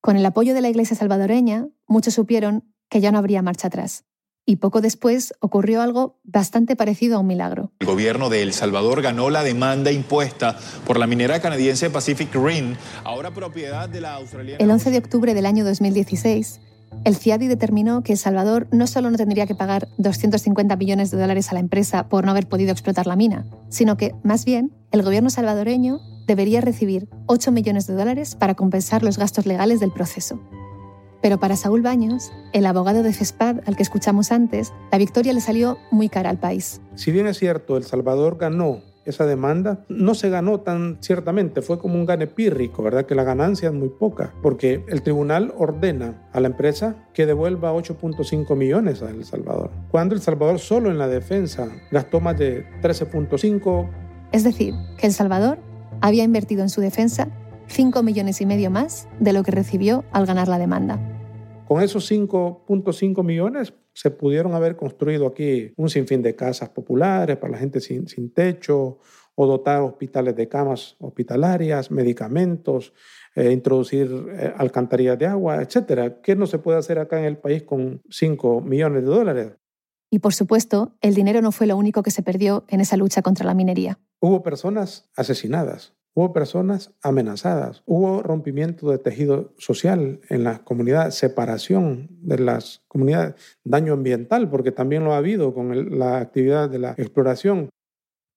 Con 0.00 0.16
el 0.16 0.26
apoyo 0.26 0.54
de 0.54 0.60
la 0.60 0.68
Iglesia 0.68 0.96
salvadoreña, 0.96 1.68
muchos 1.86 2.14
supieron 2.14 2.64
que 2.90 3.00
ya 3.00 3.12
no 3.12 3.18
habría 3.18 3.42
marcha 3.42 3.68
atrás 3.68 4.04
Y 4.46 4.56
poco 4.56 4.80
después 4.80 5.32
ocurrió 5.40 5.80
algo 5.80 6.18
bastante 6.22 6.76
parecido 6.76 7.16
a 7.16 7.20
un 7.20 7.26
milagro. 7.26 7.72
El 7.80 7.86
gobierno 7.86 8.28
de 8.28 8.42
El 8.42 8.52
Salvador 8.52 9.00
ganó 9.00 9.30
la 9.30 9.42
demanda 9.42 9.90
impuesta 9.90 10.58
por 10.86 10.98
la 10.98 11.06
minera 11.06 11.40
canadiense 11.40 11.88
Pacific 11.88 12.34
Rim, 12.34 12.76
ahora 13.04 13.30
propiedad 13.30 13.88
de 13.88 14.02
la 14.02 14.14
australiana. 14.14 14.62
El 14.62 14.70
11 14.70 14.90
de 14.90 14.98
octubre 14.98 15.32
del 15.32 15.46
año 15.46 15.64
2016, 15.64 16.60
el 17.04 17.16
CIADI 17.16 17.48
determinó 17.48 18.02
que 18.02 18.12
El 18.12 18.18
Salvador 18.18 18.68
no 18.70 18.86
solo 18.86 19.10
no 19.10 19.16
tendría 19.16 19.46
que 19.46 19.54
pagar 19.54 19.88
250 19.98 20.76
millones 20.76 21.10
de 21.10 21.18
dólares 21.18 21.50
a 21.50 21.54
la 21.54 21.60
empresa 21.60 22.08
por 22.08 22.24
no 22.24 22.30
haber 22.30 22.46
podido 22.46 22.70
explotar 22.70 23.06
la 23.06 23.16
mina, 23.16 23.46
sino 23.68 23.96
que, 23.96 24.14
más 24.22 24.44
bien, 24.44 24.72
el 24.90 25.02
gobierno 25.02 25.30
salvadoreño 25.30 26.00
debería 26.26 26.60
recibir 26.60 27.08
8 27.26 27.50
millones 27.50 27.86
de 27.86 27.94
dólares 27.94 28.36
para 28.36 28.54
compensar 28.54 29.02
los 29.02 29.18
gastos 29.18 29.46
legales 29.46 29.80
del 29.80 29.90
proceso. 29.90 30.40
Pero 31.24 31.40
para 31.40 31.56
Saúl 31.56 31.80
Baños, 31.80 32.30
el 32.52 32.66
abogado 32.66 33.02
de 33.02 33.14
FESPAD 33.14 33.60
al 33.64 33.76
que 33.76 33.82
escuchamos 33.82 34.30
antes, 34.30 34.74
la 34.92 34.98
victoria 34.98 35.32
le 35.32 35.40
salió 35.40 35.78
muy 35.90 36.10
cara 36.10 36.28
al 36.28 36.36
país. 36.36 36.82
Si 36.96 37.12
bien 37.12 37.26
es 37.26 37.38
cierto, 37.38 37.78
El 37.78 37.84
Salvador 37.84 38.36
ganó 38.36 38.82
esa 39.06 39.24
demanda, 39.24 39.86
no 39.88 40.14
se 40.14 40.28
ganó 40.28 40.60
tan 40.60 40.98
ciertamente, 41.00 41.62
fue 41.62 41.78
como 41.78 41.94
un 41.94 42.04
gane 42.04 42.26
pírrico, 42.26 42.82
¿verdad? 42.82 43.06
Que 43.06 43.14
la 43.14 43.24
ganancia 43.24 43.70
es 43.70 43.74
muy 43.74 43.88
poca, 43.88 44.34
porque 44.42 44.84
el 44.86 45.00
tribunal 45.00 45.54
ordena 45.56 46.28
a 46.34 46.40
la 46.40 46.48
empresa 46.48 47.06
que 47.14 47.24
devuelva 47.24 47.72
8.5 47.72 48.54
millones 48.54 49.00
a 49.00 49.08
El 49.08 49.24
Salvador, 49.24 49.70
cuando 49.90 50.14
El 50.14 50.20
Salvador 50.20 50.58
solo 50.58 50.90
en 50.90 50.98
la 50.98 51.08
defensa 51.08 51.68
gastó 51.90 52.20
más 52.20 52.38
de 52.38 52.66
13.5. 52.82 53.88
Es 54.32 54.44
decir, 54.44 54.74
que 54.98 55.06
El 55.06 55.14
Salvador 55.14 55.56
había 56.02 56.22
invertido 56.22 56.60
en 56.60 56.68
su 56.68 56.82
defensa 56.82 57.28
5 57.68 58.02
millones 58.02 58.42
y 58.42 58.46
medio 58.46 58.70
más 58.70 59.08
de 59.20 59.32
lo 59.32 59.42
que 59.42 59.52
recibió 59.52 60.04
al 60.12 60.26
ganar 60.26 60.48
la 60.48 60.58
demanda. 60.58 61.13
Con 61.66 61.82
esos 61.82 62.10
5.5 62.10 63.24
millones 63.24 63.72
se 63.94 64.10
pudieron 64.10 64.54
haber 64.54 64.76
construido 64.76 65.26
aquí 65.26 65.72
un 65.76 65.88
sinfín 65.88 66.20
de 66.20 66.36
casas 66.36 66.68
populares 66.68 67.36
para 67.38 67.52
la 67.52 67.58
gente 67.58 67.80
sin, 67.80 68.06
sin 68.06 68.32
techo 68.32 68.98
o 69.34 69.46
dotar 69.46 69.80
hospitales 69.80 70.36
de 70.36 70.48
camas 70.48 70.96
hospitalarias, 71.00 71.90
medicamentos, 71.90 72.92
eh, 73.34 73.50
introducir 73.50 74.26
eh, 74.30 74.52
alcantarillas 74.56 75.18
de 75.18 75.26
agua, 75.26 75.62
etcétera. 75.62 76.20
¿Qué 76.20 76.36
no 76.36 76.46
se 76.46 76.58
puede 76.58 76.78
hacer 76.78 76.98
acá 76.98 77.18
en 77.18 77.24
el 77.24 77.38
país 77.38 77.62
con 77.62 78.02
5 78.10 78.60
millones 78.60 79.02
de 79.02 79.08
dólares? 79.08 79.52
Y 80.10 80.20
por 80.20 80.34
supuesto, 80.34 80.92
el 81.00 81.14
dinero 81.14 81.40
no 81.40 81.50
fue 81.50 81.66
lo 81.66 81.76
único 81.76 82.02
que 82.02 82.12
se 82.12 82.22
perdió 82.22 82.64
en 82.68 82.80
esa 82.80 82.96
lucha 82.96 83.22
contra 83.22 83.46
la 83.46 83.54
minería. 83.54 83.98
Hubo 84.20 84.42
personas 84.42 85.10
asesinadas, 85.16 85.93
Hubo 86.16 86.32
personas 86.32 86.92
amenazadas, 87.02 87.82
hubo 87.86 88.22
rompimiento 88.22 88.88
de 88.88 88.98
tejido 88.98 89.52
social 89.58 90.20
en 90.28 90.44
la 90.44 90.60
comunidad, 90.60 91.10
separación 91.10 92.08
de 92.22 92.38
las 92.38 92.84
comunidades, 92.86 93.34
daño 93.64 93.94
ambiental, 93.94 94.48
porque 94.48 94.70
también 94.70 95.02
lo 95.02 95.12
ha 95.12 95.16
habido 95.16 95.52
con 95.52 95.98
la 95.98 96.18
actividad 96.18 96.70
de 96.70 96.78
la 96.78 96.92
exploración. 96.92 97.68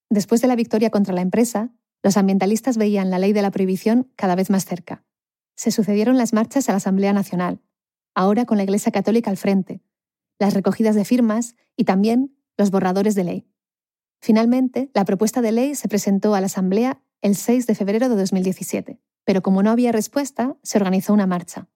Después 0.10 0.42
de 0.42 0.48
la 0.48 0.56
victoria 0.56 0.90
contra 0.90 1.14
la 1.14 1.22
empresa, 1.22 1.72
los 2.02 2.18
ambientalistas 2.18 2.78
veían 2.78 3.12
la 3.12 3.20
ley 3.20 3.32
de 3.32 3.44
la 3.44 3.52
prohibición 3.52 4.12
cada 4.16 4.34
vez 4.34 4.50
más 4.50 4.66
cerca. 4.66 5.04
Se 5.56 5.70
sucedieron 5.70 6.18
las 6.18 6.34
marchas 6.34 6.70
a 6.70 6.72
la 6.72 6.78
Asamblea 6.78 7.14
Nacional, 7.14 7.62
ahora 8.16 8.46
con 8.46 8.58
la 8.58 8.64
Iglesia 8.64 8.92
Católica 8.92 9.30
al 9.30 9.38
frente, 9.38 9.84
las 10.40 10.56
recogidas 10.56 10.96
de 10.96 11.06
firmas 11.06 11.56
y 11.76 11.84
también 11.84 12.36
los 12.58 12.72
borradores 12.72 13.14
de 13.14 13.24
ley. 13.24 13.48
Finalmente, 14.20 14.90
la 14.96 15.06
propuesta 15.06 15.42
de 15.42 15.52
ley 15.52 15.76
se 15.76 15.88
presentó 15.88 16.34
a 16.34 16.42
la 16.42 16.48
Asamblea 16.48 17.04
el 17.22 17.36
6 17.36 17.68
de 17.68 17.76
febrero 17.76 18.10
de 18.10 18.16
2017, 18.16 19.00
pero 19.26 19.42
como 19.42 19.64
no 19.64 19.72
había 19.72 19.92
respuesta, 19.92 20.56
se 20.64 20.78
organizó 20.78 21.14
una 21.14 21.28
marcha. 21.28 21.68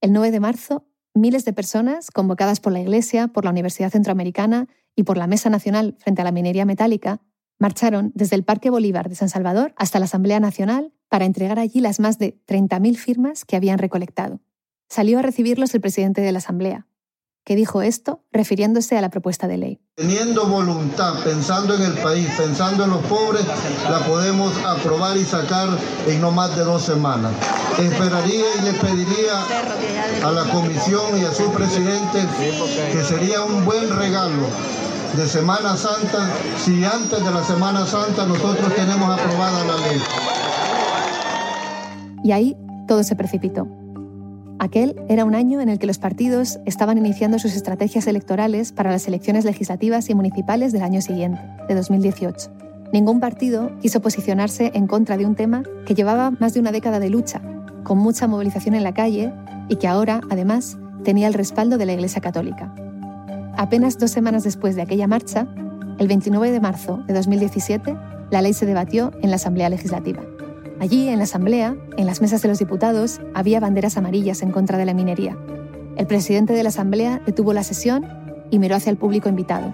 El 0.00 0.12
9 0.12 0.30
de 0.30 0.40
marzo, 0.40 0.86
miles 1.14 1.44
de 1.44 1.52
personas, 1.52 2.10
convocadas 2.10 2.60
por 2.60 2.72
la 2.72 2.80
Iglesia, 2.80 3.28
por 3.28 3.44
la 3.44 3.50
Universidad 3.50 3.90
Centroamericana 3.90 4.68
y 4.96 5.04
por 5.04 5.16
la 5.16 5.26
Mesa 5.26 5.50
Nacional 5.50 5.96
frente 5.98 6.22
a 6.22 6.24
la 6.24 6.32
minería 6.32 6.64
metálica, 6.64 7.20
marcharon 7.58 8.12
desde 8.14 8.36
el 8.36 8.44
Parque 8.44 8.70
Bolívar 8.70 9.08
de 9.08 9.14
San 9.14 9.28
Salvador 9.28 9.72
hasta 9.76 9.98
la 9.98 10.06
Asamblea 10.06 10.40
Nacional 10.40 10.92
para 11.08 11.24
entregar 11.24 11.58
allí 11.58 11.80
las 11.80 12.00
más 12.00 12.18
de 12.18 12.42
30.000 12.46 12.96
firmas 12.96 13.44
que 13.44 13.56
habían 13.56 13.78
recolectado. 13.78 14.40
Salió 14.88 15.18
a 15.18 15.22
recibirlos 15.22 15.74
el 15.74 15.80
presidente 15.80 16.20
de 16.20 16.32
la 16.32 16.38
Asamblea, 16.38 16.86
que 17.44 17.56
dijo 17.56 17.82
esto 17.82 18.20
refiriéndose 18.32 18.96
a 18.96 19.00
la 19.00 19.10
propuesta 19.10 19.48
de 19.48 19.56
ley. 19.56 19.80
Teniendo 19.96 20.46
voluntad, 20.46 21.14
pensando 21.24 21.74
en 21.74 21.82
el 21.82 21.94
país, 21.94 22.28
pensando 22.36 22.84
en 22.84 22.90
los 22.90 23.04
pobres, 23.06 23.44
la 23.90 23.98
podemos 24.06 24.52
aprobar 24.64 25.16
y 25.16 25.24
sacar 25.24 25.68
en 26.06 26.20
no 26.20 26.30
más 26.30 26.56
de 26.56 26.64
dos 26.64 26.82
semanas. 26.82 27.32
Esperaría 27.78 28.44
y 28.58 28.62
le 28.64 28.72
pediría 28.74 29.42
a 30.24 30.30
la 30.30 30.44
comisión 30.52 31.18
y 31.20 31.24
a 31.24 31.32
su 31.32 31.50
presidente 31.52 32.20
que 32.92 33.02
sería 33.02 33.42
un 33.42 33.64
buen 33.64 33.90
regalo 33.90 34.46
de 35.16 35.28
Semana 35.28 35.76
Santa 35.76 36.30
si 36.58 36.84
antes 36.84 37.22
de 37.22 37.30
la 37.30 37.44
Semana 37.44 37.84
Santa 37.86 38.24
nosotros 38.24 38.74
tenemos 38.74 39.18
aprobada 39.18 39.64
la 39.64 39.76
ley. 39.88 40.00
Y 42.24 42.32
ahí 42.32 42.56
todo 42.86 43.02
se 43.02 43.16
precipitó. 43.16 43.81
Aquel 44.62 44.94
era 45.08 45.24
un 45.24 45.34
año 45.34 45.60
en 45.60 45.68
el 45.68 45.80
que 45.80 45.88
los 45.88 45.98
partidos 45.98 46.60
estaban 46.66 46.96
iniciando 46.96 47.40
sus 47.40 47.56
estrategias 47.56 48.06
electorales 48.06 48.70
para 48.70 48.92
las 48.92 49.08
elecciones 49.08 49.44
legislativas 49.44 50.08
y 50.08 50.14
municipales 50.14 50.70
del 50.70 50.82
año 50.82 51.00
siguiente, 51.00 51.40
de 51.66 51.74
2018. 51.74 52.48
Ningún 52.92 53.18
partido 53.18 53.76
quiso 53.80 54.00
posicionarse 54.00 54.70
en 54.72 54.86
contra 54.86 55.16
de 55.16 55.26
un 55.26 55.34
tema 55.34 55.64
que 55.84 55.96
llevaba 55.96 56.30
más 56.30 56.54
de 56.54 56.60
una 56.60 56.70
década 56.70 57.00
de 57.00 57.10
lucha, 57.10 57.42
con 57.82 57.98
mucha 57.98 58.28
movilización 58.28 58.76
en 58.76 58.84
la 58.84 58.94
calle 58.94 59.32
y 59.68 59.74
que 59.78 59.88
ahora, 59.88 60.20
además, 60.30 60.78
tenía 61.02 61.26
el 61.26 61.34
respaldo 61.34 61.76
de 61.76 61.86
la 61.86 61.94
Iglesia 61.94 62.20
Católica. 62.20 62.72
Apenas 63.56 63.98
dos 63.98 64.12
semanas 64.12 64.44
después 64.44 64.76
de 64.76 64.82
aquella 64.82 65.08
marcha, 65.08 65.48
el 65.98 66.06
29 66.06 66.52
de 66.52 66.60
marzo 66.60 67.02
de 67.08 67.14
2017, 67.14 67.96
la 68.30 68.42
ley 68.42 68.52
se 68.52 68.64
debatió 68.64 69.10
en 69.22 69.30
la 69.30 69.36
Asamblea 69.36 69.68
Legislativa. 69.70 70.22
Allí, 70.82 71.08
en 71.08 71.18
la 71.18 71.24
Asamblea, 71.24 71.76
en 71.96 72.06
las 72.06 72.20
mesas 72.20 72.42
de 72.42 72.48
los 72.48 72.58
diputados, 72.58 73.20
había 73.34 73.60
banderas 73.60 73.96
amarillas 73.96 74.42
en 74.42 74.50
contra 74.50 74.78
de 74.78 74.84
la 74.84 74.94
minería. 74.94 75.38
El 75.96 76.08
presidente 76.08 76.54
de 76.54 76.62
la 76.64 76.70
Asamblea 76.70 77.22
detuvo 77.24 77.52
la 77.52 77.62
sesión 77.62 78.04
y 78.50 78.58
miró 78.58 78.74
hacia 78.74 78.90
el 78.90 78.96
público 78.96 79.28
invitado. 79.28 79.72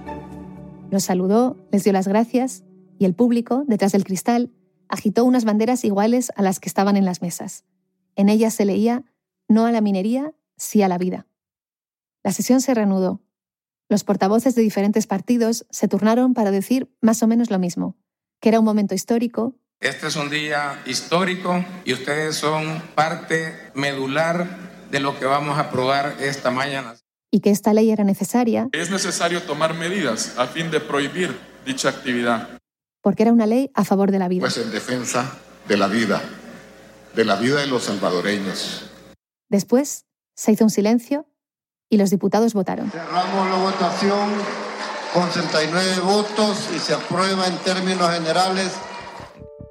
Los 0.90 1.04
saludó, 1.04 1.56
les 1.72 1.82
dio 1.82 1.94
las 1.94 2.06
gracias 2.06 2.62
y 2.98 3.06
el 3.06 3.14
público, 3.14 3.64
detrás 3.66 3.92
del 3.92 4.04
cristal, 4.04 4.52
agitó 4.86 5.24
unas 5.24 5.46
banderas 5.46 5.82
iguales 5.82 6.30
a 6.36 6.42
las 6.42 6.60
que 6.60 6.68
estaban 6.68 6.94
en 6.94 7.06
las 7.06 7.22
mesas. 7.22 7.64
En 8.14 8.28
ellas 8.28 8.52
se 8.52 8.66
leía 8.66 9.06
no 9.48 9.64
a 9.64 9.72
la 9.72 9.80
minería, 9.80 10.34
sí 10.58 10.82
a 10.82 10.88
la 10.88 10.98
vida. 10.98 11.26
La 12.22 12.32
sesión 12.32 12.60
se 12.60 12.74
reanudó. 12.74 13.22
Los 13.88 14.04
portavoces 14.04 14.54
de 14.54 14.60
diferentes 14.60 15.06
partidos 15.06 15.64
se 15.70 15.88
turnaron 15.88 16.34
para 16.34 16.50
decir 16.50 16.94
más 17.00 17.22
o 17.22 17.26
menos 17.26 17.50
lo 17.50 17.58
mismo, 17.58 17.96
que 18.40 18.50
era 18.50 18.58
un 18.58 18.66
momento 18.66 18.94
histórico 18.94 19.54
este 19.80 20.08
es 20.08 20.16
un 20.16 20.28
día 20.28 20.82
histórico 20.86 21.64
y 21.84 21.92
ustedes 21.92 22.36
son 22.36 22.82
parte 22.94 23.70
medular 23.74 24.46
de 24.90 25.00
lo 25.00 25.18
que 25.18 25.24
vamos 25.24 25.56
a 25.56 25.62
aprobar 25.62 26.16
esta 26.20 26.50
mañana. 26.50 26.96
Y 27.30 27.40
que 27.40 27.50
esta 27.50 27.72
ley 27.72 27.90
era 27.90 28.04
necesaria. 28.04 28.68
Es 28.72 28.90
necesario 28.90 29.42
tomar 29.42 29.74
medidas 29.74 30.36
a 30.38 30.46
fin 30.46 30.70
de 30.70 30.80
prohibir 30.80 31.38
dicha 31.64 31.90
actividad. 31.90 32.48
Porque 33.02 33.22
era 33.22 33.32
una 33.32 33.46
ley 33.46 33.70
a 33.74 33.84
favor 33.84 34.10
de 34.10 34.18
la 34.18 34.28
vida. 34.28 34.40
Pues 34.40 34.56
en 34.56 34.70
defensa 34.72 35.38
de 35.68 35.76
la 35.76 35.86
vida, 35.86 36.22
de 37.14 37.24
la 37.24 37.36
vida 37.36 37.60
de 37.60 37.66
los 37.66 37.84
salvadoreños. 37.84 38.90
Después 39.48 40.06
se 40.34 40.52
hizo 40.52 40.64
un 40.64 40.70
silencio 40.70 41.26
y 41.88 41.98
los 41.98 42.10
diputados 42.10 42.52
votaron. 42.52 42.90
Cerramos 42.90 43.48
la 43.48 43.56
votación 43.56 44.30
con 45.14 45.30
69 45.30 46.00
votos 46.00 46.68
y 46.74 46.78
se 46.78 46.94
aprueba 46.94 47.46
en 47.46 47.56
términos 47.58 48.10
generales 48.10 48.72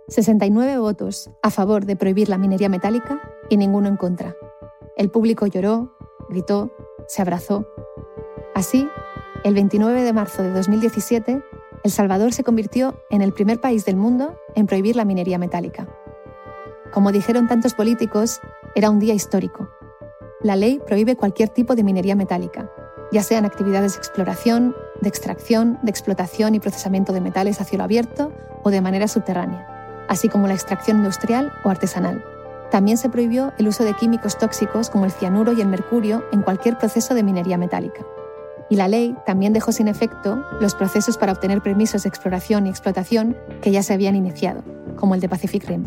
69 0.10 0.78
votos 0.78 1.30
a 1.42 1.50
favor 1.50 1.86
de 1.86 1.98
prohibir 1.98 2.30
la 2.30 2.38
minería 2.38 2.70
metálica 2.70 3.20
y 3.50 3.58
ninguno 3.58 3.90
en 3.90 3.98
contra. 3.98 4.38
El 4.96 5.12
público 5.12 5.48
lloró, 5.48 5.98
gritó, 6.30 6.72
se 7.08 7.22
abrazó. 7.22 7.68
Así, 8.56 8.88
el 9.44 9.54
29 9.54 10.04
de 10.04 10.14
marzo 10.14 10.44
de 10.44 10.54
2017, 10.54 11.44
El 11.84 11.92
Salvador 11.92 12.32
se 12.32 12.46
convirtió 12.46 13.04
en 13.10 13.22
el 13.22 13.34
primer 13.34 13.60
país 13.60 13.84
del 13.84 13.98
mundo 13.98 14.40
en 14.56 14.66
prohibir 14.66 14.96
la 14.96 15.04
minería 15.04 15.38
metálica. 15.38 15.90
Como 16.94 17.12
dijeron 17.12 17.50
tantos 17.50 17.74
políticos, 17.74 18.40
era 18.76 18.90
un 18.90 19.00
día 19.00 19.14
histórico. 19.14 19.70
La 20.42 20.56
ley 20.56 20.80
prohíbe 20.88 21.18
cualquier 21.18 21.50
tipo 21.50 21.76
de 21.76 21.84
minería 21.84 22.16
metálica, 22.16 22.72
ya 23.12 23.24
sean 23.24 23.44
actividades 23.44 23.94
de 23.94 24.00
exploración, 24.00 24.74
de 25.02 25.10
extracción, 25.10 25.80
de 25.84 25.92
explotación 25.92 26.56
y 26.56 26.62
procesamiento 26.62 27.12
de 27.12 27.20
metales 27.20 27.60
a 27.60 27.66
cielo 27.66 27.84
abierto 27.84 28.32
o 28.64 28.72
de 28.72 28.80
manera 28.80 29.10
subterránea 29.10 29.77
así 30.08 30.30
como 30.30 30.48
la 30.48 30.54
extracción 30.54 30.98
industrial 30.98 31.52
o 31.64 31.70
artesanal. 31.70 32.24
También 32.72 32.98
se 32.98 33.10
prohibió 33.10 33.54
el 33.58 33.68
uso 33.68 33.86
de 33.86 33.94
químicos 33.94 34.38
tóxicos 34.38 34.90
como 34.90 35.06
el 35.06 35.12
cianuro 35.12 35.54
y 35.54 35.62
el 35.62 35.68
mercurio 35.68 36.26
en 36.32 36.42
cualquier 36.42 36.78
proceso 36.78 37.16
de 37.16 37.24
minería 37.24 37.58
metálica. 37.58 38.06
Y 38.70 38.76
la 38.76 38.90
ley 38.90 39.16
también 39.26 39.54
dejó 39.54 39.72
sin 39.72 39.88
efecto 39.88 40.44
los 40.60 40.76
procesos 40.76 41.18
para 41.18 41.32
obtener 41.32 41.62
permisos 41.62 42.04
de 42.04 42.10
exploración 42.10 42.68
y 42.68 42.70
explotación 42.70 43.38
que 43.62 43.72
ya 43.72 43.82
se 43.84 43.94
habían 43.94 44.16
iniciado, 44.16 44.64
como 44.98 45.16
el 45.16 45.22
de 45.22 45.30
Pacific 45.30 45.66
Rim. 45.66 45.86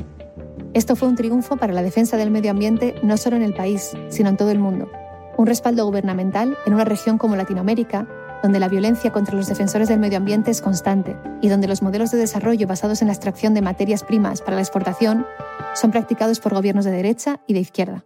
Esto 0.72 0.96
fue 0.96 1.08
un 1.08 1.16
triunfo 1.16 1.56
para 1.56 1.72
la 1.72 1.82
defensa 1.82 2.16
del 2.16 2.30
medio 2.30 2.50
ambiente 2.50 2.94
no 3.02 3.16
solo 3.16 3.36
en 3.36 3.42
el 3.42 3.54
país, 3.54 3.92
sino 4.08 4.30
en 4.30 4.36
todo 4.36 4.50
el 4.50 4.58
mundo. 4.58 4.88
Un 5.36 5.46
respaldo 5.46 5.84
gubernamental 5.84 6.56
en 6.64 6.74
una 6.74 6.84
región 6.84 7.18
como 7.18 7.36
Latinoamérica 7.36 8.06
donde 8.42 8.60
la 8.60 8.68
violencia 8.68 9.12
contra 9.12 9.34
los 9.34 9.46
defensores 9.46 9.88
del 9.88 10.00
medio 10.00 10.18
ambiente 10.18 10.50
es 10.50 10.62
constante 10.62 11.16
y 11.40 11.48
donde 11.48 11.68
los 11.68 11.82
modelos 11.82 12.10
de 12.10 12.18
desarrollo 12.18 12.66
basados 12.66 13.02
en 13.02 13.08
la 13.08 13.12
extracción 13.12 13.54
de 13.54 13.62
materias 13.62 14.02
primas 14.02 14.42
para 14.42 14.56
la 14.56 14.62
exportación 14.62 15.26
son 15.74 15.90
practicados 15.90 16.40
por 16.40 16.54
gobiernos 16.54 16.84
de 16.84 16.90
derecha 16.90 17.40
y 17.46 17.54
de 17.54 17.60
izquierda. 17.60 18.04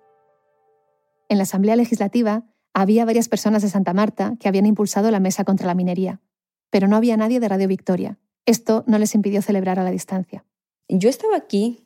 En 1.28 1.39
la 1.39 1.45
Asamblea 1.45 1.76
Legislativa 1.76 2.45
había 2.72 3.05
varias 3.05 3.28
personas 3.28 3.62
de 3.62 3.68
Santa 3.68 3.95
Marta 3.95 4.35
que 4.39 4.49
habían 4.49 4.66
impulsado 4.66 5.11
la 5.11 5.20
mesa 5.20 5.45
contra 5.45 5.66
la 5.66 5.74
minería, 5.74 6.20
pero 6.70 6.89
no 6.89 6.97
había 6.97 7.16
nadie 7.16 7.41
de 7.41 7.49
Radio 7.49 7.68
Victoria. 7.68 8.18
Esto 8.47 8.85
no 8.87 8.99
les 8.99 9.14
impidió 9.14 9.41
celebrar 9.41 9.78
a 9.78 9.85
la 9.85 9.91
distancia. 9.91 10.45
Yo 10.89 11.09
estaba 11.09 11.37
aquí 11.37 11.84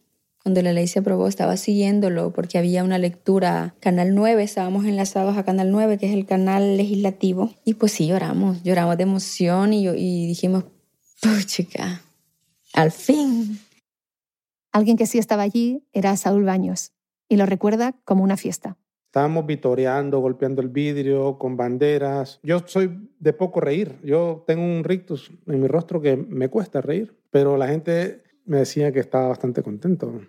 cuando 0.49 0.63
la 0.63 0.73
ley 0.73 0.87
se 0.87 1.01
aprobó, 1.01 1.29
estaba 1.29 1.59
siguiéndolo 1.59 2.33
porque 2.33 2.57
había 2.57 2.83
una 2.83 2.97
lectura, 2.97 3.75
Canal 3.81 4.15
9, 4.15 4.43
estábamos 4.43 4.87
enlazados 4.87 5.37
a 5.37 5.45
Canal 5.45 5.71
9, 5.71 5.99
que 5.99 6.07
es 6.07 6.15
el 6.15 6.25
canal 6.25 6.79
legislativo, 6.79 7.53
y 7.67 7.75
pues 7.75 7.93
sí 7.93 8.07
lloramos, 8.07 8.63
lloramos 8.63 8.97
de 8.97 9.03
emoción 9.03 9.75
y, 9.75 9.87
y 9.87 10.27
dijimos, 10.27 10.65
chica, 11.45 12.01
al 12.73 12.93
fin. 12.93 13.61
Alguien 14.73 14.97
que 14.97 15.05
sí 15.05 15.19
estaba 15.19 15.43
allí 15.43 15.85
era 15.93 16.17
Saúl 16.17 16.45
Baños, 16.45 16.93
y 17.29 17.37
lo 17.37 17.45
recuerda 17.45 17.95
como 18.07 18.25
una 18.25 18.39
fiesta. 18.39 18.79
Estábamos 19.09 19.45
vitoreando, 19.45 20.21
golpeando 20.21 20.63
el 20.63 20.71
vidrio, 20.71 21.37
con 21.37 21.59
banderas. 21.59 22.41
Yo 22.43 22.61
soy 22.65 23.11
de 23.19 23.35
poco 23.35 23.61
reír. 23.61 23.99
Yo 24.03 24.45
tengo 24.47 24.63
un 24.63 24.83
rictus 24.83 25.31
en 25.47 25.61
mi 25.61 25.69
rostro 25.69 26.01
que 26.01 26.17
me 26.17 26.49
cuesta 26.49 26.81
reír, 26.81 27.19
pero 27.31 27.59
la 27.59 27.69
gente 27.69 28.23
me 28.47 28.61
decía 28.61 28.91
que 28.93 29.01
estaba 29.01 29.29
bastante 29.29 29.63
contento 29.63 30.23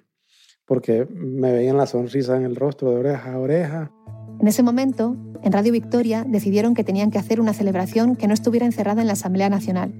porque 0.69 1.07
me 1.09 1.51
veían 1.51 1.77
la 1.77 1.87
sonrisa 1.87 2.37
en 2.37 2.43
el 2.43 2.55
rostro 2.55 2.91
de 2.91 2.97
oreja 2.97 3.33
a 3.33 3.39
oreja. 3.39 3.91
En 4.39 4.47
ese 4.47 4.61
momento, 4.61 5.17
en 5.41 5.51
Radio 5.51 5.73
Victoria 5.73 6.23
decidieron 6.27 6.75
que 6.75 6.83
tenían 6.83 7.09
que 7.09 7.17
hacer 7.17 7.41
una 7.41 7.53
celebración 7.53 8.15
que 8.15 8.27
no 8.27 8.35
estuviera 8.35 8.67
encerrada 8.67 9.01
en 9.01 9.07
la 9.07 9.13
Asamblea 9.13 9.49
Nacional, 9.49 9.91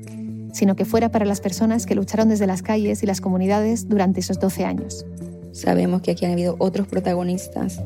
sino 0.53 0.75
que 0.75 0.85
fuera 0.85 1.09
para 1.09 1.25
las 1.25 1.41
personas 1.41 1.87
que 1.87 1.95
lucharon 1.95 2.29
desde 2.29 2.45
las 2.45 2.61
calles 2.61 3.01
y 3.01 3.07
las 3.07 3.19
comunidades 3.19 3.89
durante 3.89 4.19
esos 4.19 4.39
12 4.39 4.63
años. 4.63 5.07
Sabemos 5.53 6.03
que 6.03 6.11
aquí 6.11 6.25
han 6.25 6.33
habido 6.33 6.55
otros 6.59 6.87
protagonistas, 6.87 7.81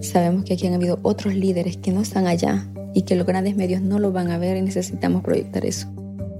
sabemos 0.00 0.44
que 0.44 0.54
aquí 0.54 0.66
han 0.66 0.74
habido 0.74 1.00
otros 1.02 1.34
líderes 1.34 1.76
que 1.76 1.92
no 1.92 2.00
están 2.00 2.26
allá 2.26 2.66
y 2.94 3.02
que 3.02 3.16
los 3.16 3.26
grandes 3.26 3.54
medios 3.54 3.82
no 3.82 3.98
lo 3.98 4.12
van 4.12 4.30
a 4.30 4.38
ver 4.38 4.56
y 4.56 4.62
necesitamos 4.62 5.22
proyectar 5.22 5.66
eso. 5.66 5.88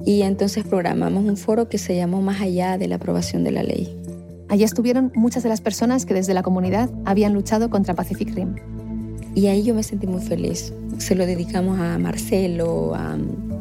Y 0.06 0.22
entonces 0.22 0.64
programamos 0.64 1.24
un 1.24 1.36
foro 1.36 1.68
que 1.68 1.76
se 1.76 1.94
llamó 1.94 2.22
Más 2.22 2.40
allá 2.40 2.78
de 2.78 2.88
la 2.88 2.96
aprobación 2.96 3.44
de 3.44 3.50
la 3.50 3.62
ley. 3.62 4.03
Allí 4.48 4.64
estuvieron 4.64 5.10
muchas 5.14 5.42
de 5.42 5.48
las 5.48 5.60
personas 5.60 6.06
que 6.06 6.14
desde 6.14 6.34
la 6.34 6.42
comunidad 6.42 6.90
habían 7.04 7.32
luchado 7.32 7.70
contra 7.70 7.94
Pacific 7.94 8.34
Rim. 8.34 8.56
Y 9.34 9.46
ahí 9.46 9.62
yo 9.62 9.74
me 9.74 9.82
sentí 9.82 10.06
muy 10.06 10.22
feliz. 10.22 10.72
Se 10.98 11.14
lo 11.14 11.26
dedicamos 11.26 11.80
a 11.80 11.98
Marcelo, 11.98 12.94
a 12.94 13.16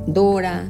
Dora 0.06 0.70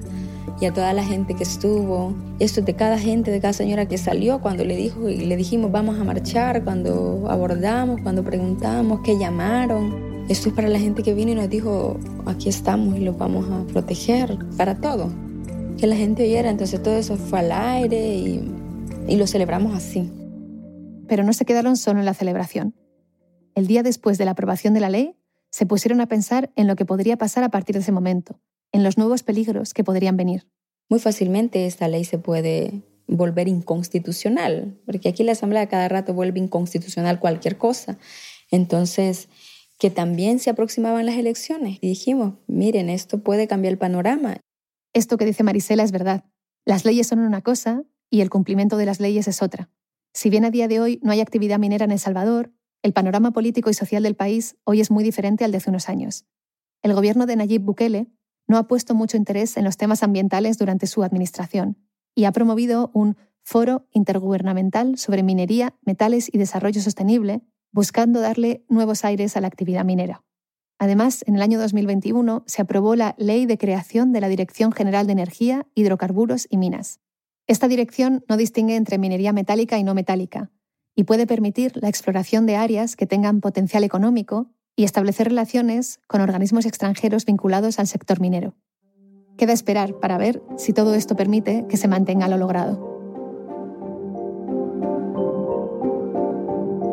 y 0.62 0.66
a 0.66 0.74
toda 0.74 0.94
la 0.94 1.04
gente 1.04 1.34
que 1.34 1.44
estuvo. 1.44 2.14
Esto 2.40 2.62
es 2.62 2.66
de 2.66 2.76
cada 2.76 2.98
gente, 2.98 3.32
de 3.32 3.42
cada 3.42 3.54
señora 3.54 3.88
que 3.88 3.98
salió 3.98 4.40
cuando 4.40 4.64
le 4.64 4.76
dijo 4.76 5.10
y 5.10 5.18
le 5.18 5.36
dijimos 5.36 5.72
vamos 5.72 6.00
a 6.00 6.04
marchar, 6.04 6.64
cuando 6.64 7.26
abordamos, 7.30 8.00
cuando 8.02 8.24
preguntamos, 8.24 9.02
qué 9.04 9.18
llamaron. 9.18 10.14
Esto 10.30 10.50
es 10.50 10.56
para 10.56 10.70
la 10.70 10.80
gente 10.80 11.04
que 11.04 11.14
vino 11.14 11.32
y 11.32 11.36
nos 11.36 11.50
dijo 11.50 11.98
aquí 12.26 12.48
estamos 12.48 12.96
y 12.98 13.02
los 13.02 13.18
vamos 13.18 13.46
a 13.50 13.66
proteger 13.74 14.38
para 14.56 14.76
todo 14.76 15.10
que 15.78 15.88
la 15.88 15.96
gente 15.98 16.24
oyera. 16.24 16.50
Entonces 16.50 16.82
todo 16.82 16.96
eso 16.96 17.18
fue 17.18 17.40
al 17.40 17.52
aire 17.52 18.16
y, 18.16 18.63
y 19.08 19.18
lo 19.18 19.28
celebramos 19.28 19.76
así. 19.76 20.12
Pero 21.08 21.24
no 21.24 21.34
se 21.34 21.46
quedaron 21.46 21.78
solo 21.78 22.00
en 22.00 22.06
la 22.06 22.14
celebración. 22.14 22.76
El 23.56 23.68
día 23.68 23.84
después 23.84 24.18
de 24.18 24.26
la 24.26 24.32
aprobación 24.32 24.74
de 24.74 24.80
la 24.80 24.90
ley, 24.90 25.16
se 25.52 25.66
pusieron 25.66 26.02
a 26.02 26.08
pensar 26.08 26.52
en 26.56 26.68
lo 26.68 26.76
que 26.76 26.86
podría 26.86 27.18
pasar 27.18 27.44
a 27.44 27.50
partir 27.50 27.76
de 27.76 27.82
ese 27.82 27.92
momento, 27.92 28.40
en 28.72 28.84
los 28.84 28.98
nuevos 28.98 29.22
peligros 29.22 29.74
que 29.74 29.84
podrían 29.84 30.18
venir. 30.18 30.48
Muy 30.90 31.00
fácilmente 31.00 31.68
esta 31.68 31.88
ley 31.88 32.06
se 32.06 32.18
puede 32.18 32.82
volver 33.08 33.48
inconstitucional, 33.48 34.80
porque 34.86 35.10
aquí 35.10 35.24
la 35.24 35.34
Asamblea 35.34 35.68
cada 35.68 35.88
rato 35.90 36.14
vuelve 36.14 36.40
inconstitucional 36.40 37.20
cualquier 37.20 37.58
cosa. 37.58 37.98
Entonces, 38.50 39.30
que 39.78 39.90
también 39.90 40.40
se 40.40 40.50
aproximaban 40.50 41.06
las 41.06 41.18
elecciones 41.18 41.78
y 41.82 41.88
dijimos, 41.88 42.36
miren, 42.48 42.90
esto 42.90 43.20
puede 43.20 43.48
cambiar 43.48 43.74
el 43.74 43.78
panorama. 43.78 44.38
Esto 44.94 45.18
que 45.18 45.26
dice 45.26 45.44
Marisela 45.44 45.84
es 45.84 45.92
verdad. 45.92 46.24
Las 46.66 46.86
leyes 46.86 47.08
son 47.08 47.20
una 47.20 47.42
cosa 47.42 47.84
y 48.14 48.22
el 48.22 48.30
cumplimiento 48.30 48.78
de 48.78 48.86
las 48.86 49.00
leyes 49.00 49.28
es 49.28 49.42
otra. 49.42 49.72
Si 50.14 50.30
bien 50.30 50.46
a 50.46 50.52
día 50.52 50.68
de 50.68 50.80
hoy 50.80 51.00
no 51.02 51.12
hay 51.12 51.20
actividad 51.20 51.58
minera 51.58 51.86
en 51.86 51.90
El 51.90 51.98
Salvador, 51.98 52.54
el 52.84 52.94
panorama 52.94 53.32
político 53.32 53.72
y 53.72 53.74
social 53.74 54.04
del 54.04 54.16
país 54.16 54.56
hoy 54.66 54.82
es 54.82 54.92
muy 54.92 55.04
diferente 55.04 55.44
al 55.44 55.52
de 55.52 55.58
hace 55.58 55.72
unos 55.72 55.90
años. 55.90 56.28
El 56.84 56.94
gobierno 56.94 57.26
de 57.26 57.36
Nayib 57.36 57.64
Bukele 57.64 58.12
no 58.48 58.60
ha 58.60 58.68
puesto 58.68 58.94
mucho 58.94 59.18
interés 59.18 59.58
en 59.58 59.64
los 59.64 59.78
temas 59.78 60.04
ambientales 60.04 60.60
durante 60.60 60.86
su 60.86 61.02
administración 61.02 61.80
y 62.14 62.26
ha 62.26 62.32
promovido 62.32 62.92
un 62.94 63.18
foro 63.42 63.88
intergubernamental 63.90 65.00
sobre 65.00 65.24
minería, 65.24 65.74
metales 65.82 66.30
y 66.32 66.38
desarrollo 66.38 66.82
sostenible, 66.82 67.42
buscando 67.72 68.20
darle 68.22 68.64
nuevos 68.70 69.06
aires 69.06 69.36
a 69.38 69.42
la 69.42 69.48
actividad 69.48 69.86
minera. 69.86 70.24
Además, 70.78 71.24
en 71.26 71.38
el 71.38 71.42
año 71.42 71.60
2021 71.60 72.44
se 72.46 72.62
aprobó 72.62 72.96
la 72.96 73.16
Ley 73.18 73.48
de 73.48 73.58
Creación 73.58 74.12
de 74.12 74.22
la 74.22 74.28
Dirección 74.28 74.72
General 74.72 75.08
de 75.08 75.14
Energía, 75.14 75.66
Hidrocarburos 75.74 76.46
y 76.48 76.58
Minas. 76.58 77.00
Esta 77.48 77.68
dirección 77.68 78.24
no 78.30 78.38
distingue 78.38 78.76
entre 78.76 78.98
minería 78.98 79.34
metálica 79.34 79.78
y 79.78 79.84
no 79.84 79.94
metálica 79.94 80.50
y 80.96 81.04
puede 81.04 81.28
permitir 81.28 81.74
la 81.76 81.90
exploración 81.90 82.46
de 82.46 82.56
áreas 82.56 82.96
que 82.96 83.08
tengan 83.08 83.42
potencial 83.42 83.84
económico 83.84 84.48
y 84.76 84.86
establecer 84.86 85.28
relaciones 85.28 86.00
con 86.08 86.22
organismos 86.22 86.66
extranjeros 86.66 87.26
vinculados 87.26 87.80
al 87.80 87.88
sector 87.88 88.20
minero. 88.20 88.56
Queda 89.38 89.54
esperar 89.54 90.00
para 90.00 90.18
ver 90.18 90.42
si 90.58 90.74
todo 90.74 90.94
esto 90.94 91.16
permite 91.16 91.66
que 91.68 91.78
se 91.78 91.88
mantenga 91.88 92.28
lo 92.28 92.38
logrado. 92.38 92.92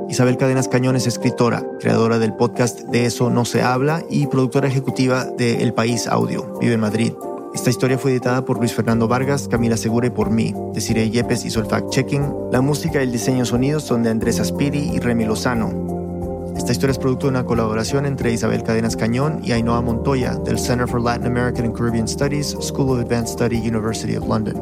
Isabel 0.08 0.36
Cadenas 0.36 0.66
Cañón 0.66 0.96
es 0.96 1.06
escritora, 1.06 1.64
creadora 1.78 2.18
del 2.18 2.34
podcast 2.34 2.80
De 2.88 3.06
eso 3.06 3.30
no 3.30 3.44
se 3.44 3.62
habla 3.62 4.02
y 4.10 4.26
productora 4.26 4.66
ejecutiva 4.66 5.24
de 5.24 5.62
El 5.62 5.72
País 5.72 6.08
Audio. 6.08 6.58
Vive 6.58 6.74
en 6.74 6.80
Madrid. 6.80 7.12
Esta 7.52 7.70
historia 7.70 7.98
fue 7.98 8.12
editada 8.12 8.44
por 8.44 8.58
Luis 8.58 8.72
Fernando 8.72 9.08
Vargas, 9.08 9.48
Camila 9.48 9.76
Segura 9.76 10.06
y 10.06 10.10
por 10.10 10.30
mí. 10.30 10.54
Desiree 10.72 11.10
Yepes 11.10 11.44
hizo 11.44 11.58
el 11.58 11.66
fact-checking. 11.66 12.52
La 12.52 12.60
música 12.60 13.00
y 13.00 13.04
el 13.04 13.12
diseño 13.12 13.44
sonidos 13.44 13.82
son 13.82 14.04
de 14.04 14.10
Andrés 14.10 14.38
Aspiri 14.38 14.92
y 14.94 15.00
Remy 15.00 15.24
Lozano. 15.24 16.52
Esta 16.56 16.72
historia 16.72 16.92
es 16.92 16.98
producto 16.98 17.26
de 17.26 17.30
una 17.30 17.44
colaboración 17.44 18.06
entre 18.06 18.32
Isabel 18.32 18.62
Cadenas 18.62 18.96
Cañón 18.96 19.40
y 19.42 19.50
Ainhoa 19.50 19.80
Montoya 19.80 20.34
del 20.36 20.58
Center 20.58 20.86
for 20.86 21.00
Latin 21.00 21.26
American 21.26 21.64
and 21.64 21.76
Caribbean 21.76 22.06
Studies, 22.06 22.56
School 22.60 22.90
of 22.90 23.00
Advanced 23.00 23.32
Study, 23.32 23.56
University 23.56 24.14
of 24.14 24.28
London, 24.28 24.56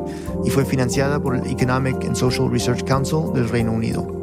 y 0.45 0.51
fue 0.51 0.65
financiada 0.65 1.21
por 1.21 1.37
el 1.37 1.47
Economic 1.47 1.97
and 2.05 2.17
Social 2.17 2.51
Research 2.51 2.85
Council 2.85 3.33
del 3.35 3.49
Reino 3.51 3.73
Unido. 3.73 4.18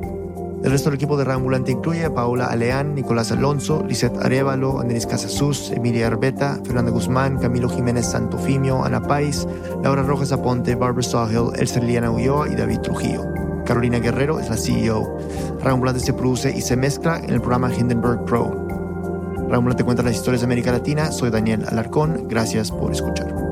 El 0.65 0.71
resto 0.71 0.89
del 0.89 0.95
equipo 0.95 1.15
de 1.15 1.23
Reambulante 1.25 1.71
incluye 1.71 2.05
a 2.05 2.13
Paola 2.15 2.47
Aleán, 2.47 2.95
Nicolás 2.95 3.31
Alonso, 3.31 3.85
Lisette 3.87 4.17
Arevalo, 4.17 4.79
Andrés 4.79 5.05
Casasús, 5.05 5.69
Emilia 5.69 6.07
Arbeta, 6.07 6.59
Fernanda 6.65 6.89
Guzmán, 6.89 7.37
Camilo 7.37 7.69
Jiménez 7.69 8.07
Santofimio, 8.07 8.83
Ana 8.83 8.99
Pais, 8.99 9.47
Laura 9.83 10.01
Rojas 10.01 10.31
Aponte, 10.31 10.73
Barbara 10.73 11.03
Sawhill, 11.03 11.51
Elsa 11.59 11.79
Liliana 11.79 12.09
Ulloa 12.09 12.49
y 12.49 12.55
David 12.55 12.79
Trujillo. 12.79 13.21
Carolina 13.63 13.99
Guerrero 13.99 14.39
es 14.39 14.49
la 14.49 14.57
CEO. 14.57 15.19
Reambulante 15.61 15.99
se 15.99 16.13
produce 16.13 16.49
y 16.49 16.61
se 16.61 16.75
mezcla 16.75 17.19
en 17.19 17.29
el 17.29 17.41
programa 17.41 17.71
Hindenburg 17.71 18.25
Pro. 18.25 18.51
Reambulante 19.47 19.83
cuenta 19.83 20.01
las 20.01 20.15
historias 20.15 20.41
de 20.41 20.45
América 20.45 20.71
Latina. 20.71 21.11
Soy 21.11 21.29
Daniel 21.29 21.63
Alarcón. 21.67 22.27
Gracias 22.27 22.71
por 22.71 22.91
escuchar. 22.91 23.44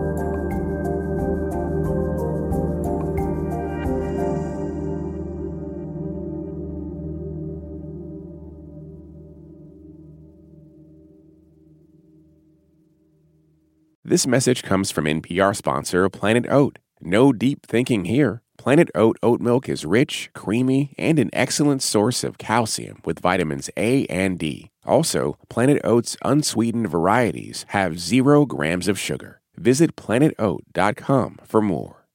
This 14.13 14.27
message 14.27 14.61
comes 14.61 14.91
from 14.91 15.05
NPR 15.05 15.55
sponsor 15.55 16.07
Planet 16.07 16.45
Oat. 16.47 16.77
No 17.01 17.33
deep 17.33 17.65
thinking 17.65 18.05
here. 18.05 18.43
Planet 18.59 18.91
Oat 18.93 19.17
oat 19.23 19.41
milk 19.41 19.67
is 19.67 19.85
rich, 19.85 20.29
creamy, 20.35 20.93
and 20.99 21.17
an 21.17 21.31
excellent 21.33 21.81
source 21.81 22.23
of 22.23 22.37
calcium 22.37 23.01
with 23.05 23.21
vitamins 23.21 23.71
A 23.75 24.05
and 24.05 24.37
D. 24.37 24.69
Also, 24.85 25.39
Planet 25.49 25.81
Oat's 25.83 26.15
unsweetened 26.23 26.91
varieties 26.91 27.65
have 27.69 27.99
zero 27.99 28.45
grams 28.45 28.87
of 28.87 28.99
sugar. 28.99 29.41
Visit 29.57 29.95
planetoat.com 29.95 31.39
for 31.43 31.63
more. 31.63 32.05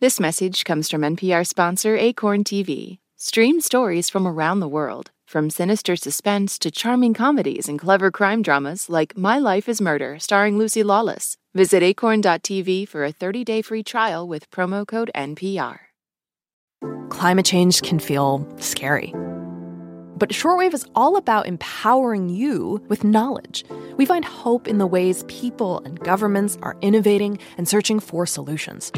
This 0.00 0.18
message 0.18 0.64
comes 0.64 0.88
from 0.90 1.02
NPR 1.02 1.46
sponsor 1.46 1.94
Acorn 1.94 2.42
TV. 2.42 3.00
Stream 3.18 3.60
stories 3.60 4.08
from 4.08 4.26
around 4.26 4.60
the 4.60 4.66
world, 4.66 5.10
from 5.32 5.48
sinister 5.48 5.96
suspense 5.96 6.58
to 6.58 6.70
charming 6.70 7.14
comedies 7.14 7.66
and 7.66 7.78
clever 7.78 8.10
crime 8.10 8.42
dramas 8.42 8.90
like 8.90 9.16
My 9.16 9.38
Life 9.38 9.66
is 9.66 9.80
Murder, 9.80 10.18
starring 10.18 10.58
Lucy 10.58 10.82
Lawless. 10.82 11.38
Visit 11.54 11.82
acorn.tv 11.82 12.86
for 12.86 13.02
a 13.02 13.12
30 13.12 13.42
day 13.42 13.62
free 13.62 13.82
trial 13.82 14.28
with 14.28 14.50
promo 14.50 14.86
code 14.86 15.10
NPR. 15.14 15.78
Climate 17.08 17.46
change 17.46 17.80
can 17.80 17.98
feel 17.98 18.46
scary. 18.58 19.14
But 20.18 20.28
Shortwave 20.28 20.74
is 20.74 20.86
all 20.94 21.16
about 21.16 21.46
empowering 21.46 22.28
you 22.28 22.84
with 22.88 23.02
knowledge. 23.02 23.64
We 23.96 24.04
find 24.04 24.26
hope 24.26 24.68
in 24.68 24.76
the 24.76 24.86
ways 24.86 25.24
people 25.28 25.80
and 25.86 25.98
governments 26.00 26.58
are 26.62 26.76
innovating 26.82 27.38
and 27.56 27.66
searching 27.66 28.00
for 28.00 28.26
solutions. 28.26 28.92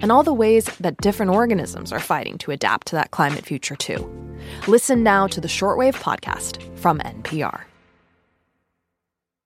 And 0.00 0.12
all 0.12 0.22
the 0.22 0.32
ways 0.32 0.66
that 0.80 0.96
different 0.98 1.32
organisms 1.32 1.92
are 1.92 2.00
fighting 2.00 2.38
to 2.38 2.50
adapt 2.50 2.88
to 2.88 2.96
that 2.96 3.10
climate 3.10 3.44
future, 3.44 3.76
too. 3.76 4.08
Listen 4.66 5.02
now 5.02 5.26
to 5.26 5.40
the 5.40 5.48
Shortwave 5.48 5.94
podcast 5.94 6.62
from 6.78 6.98
NPR. 7.00 7.64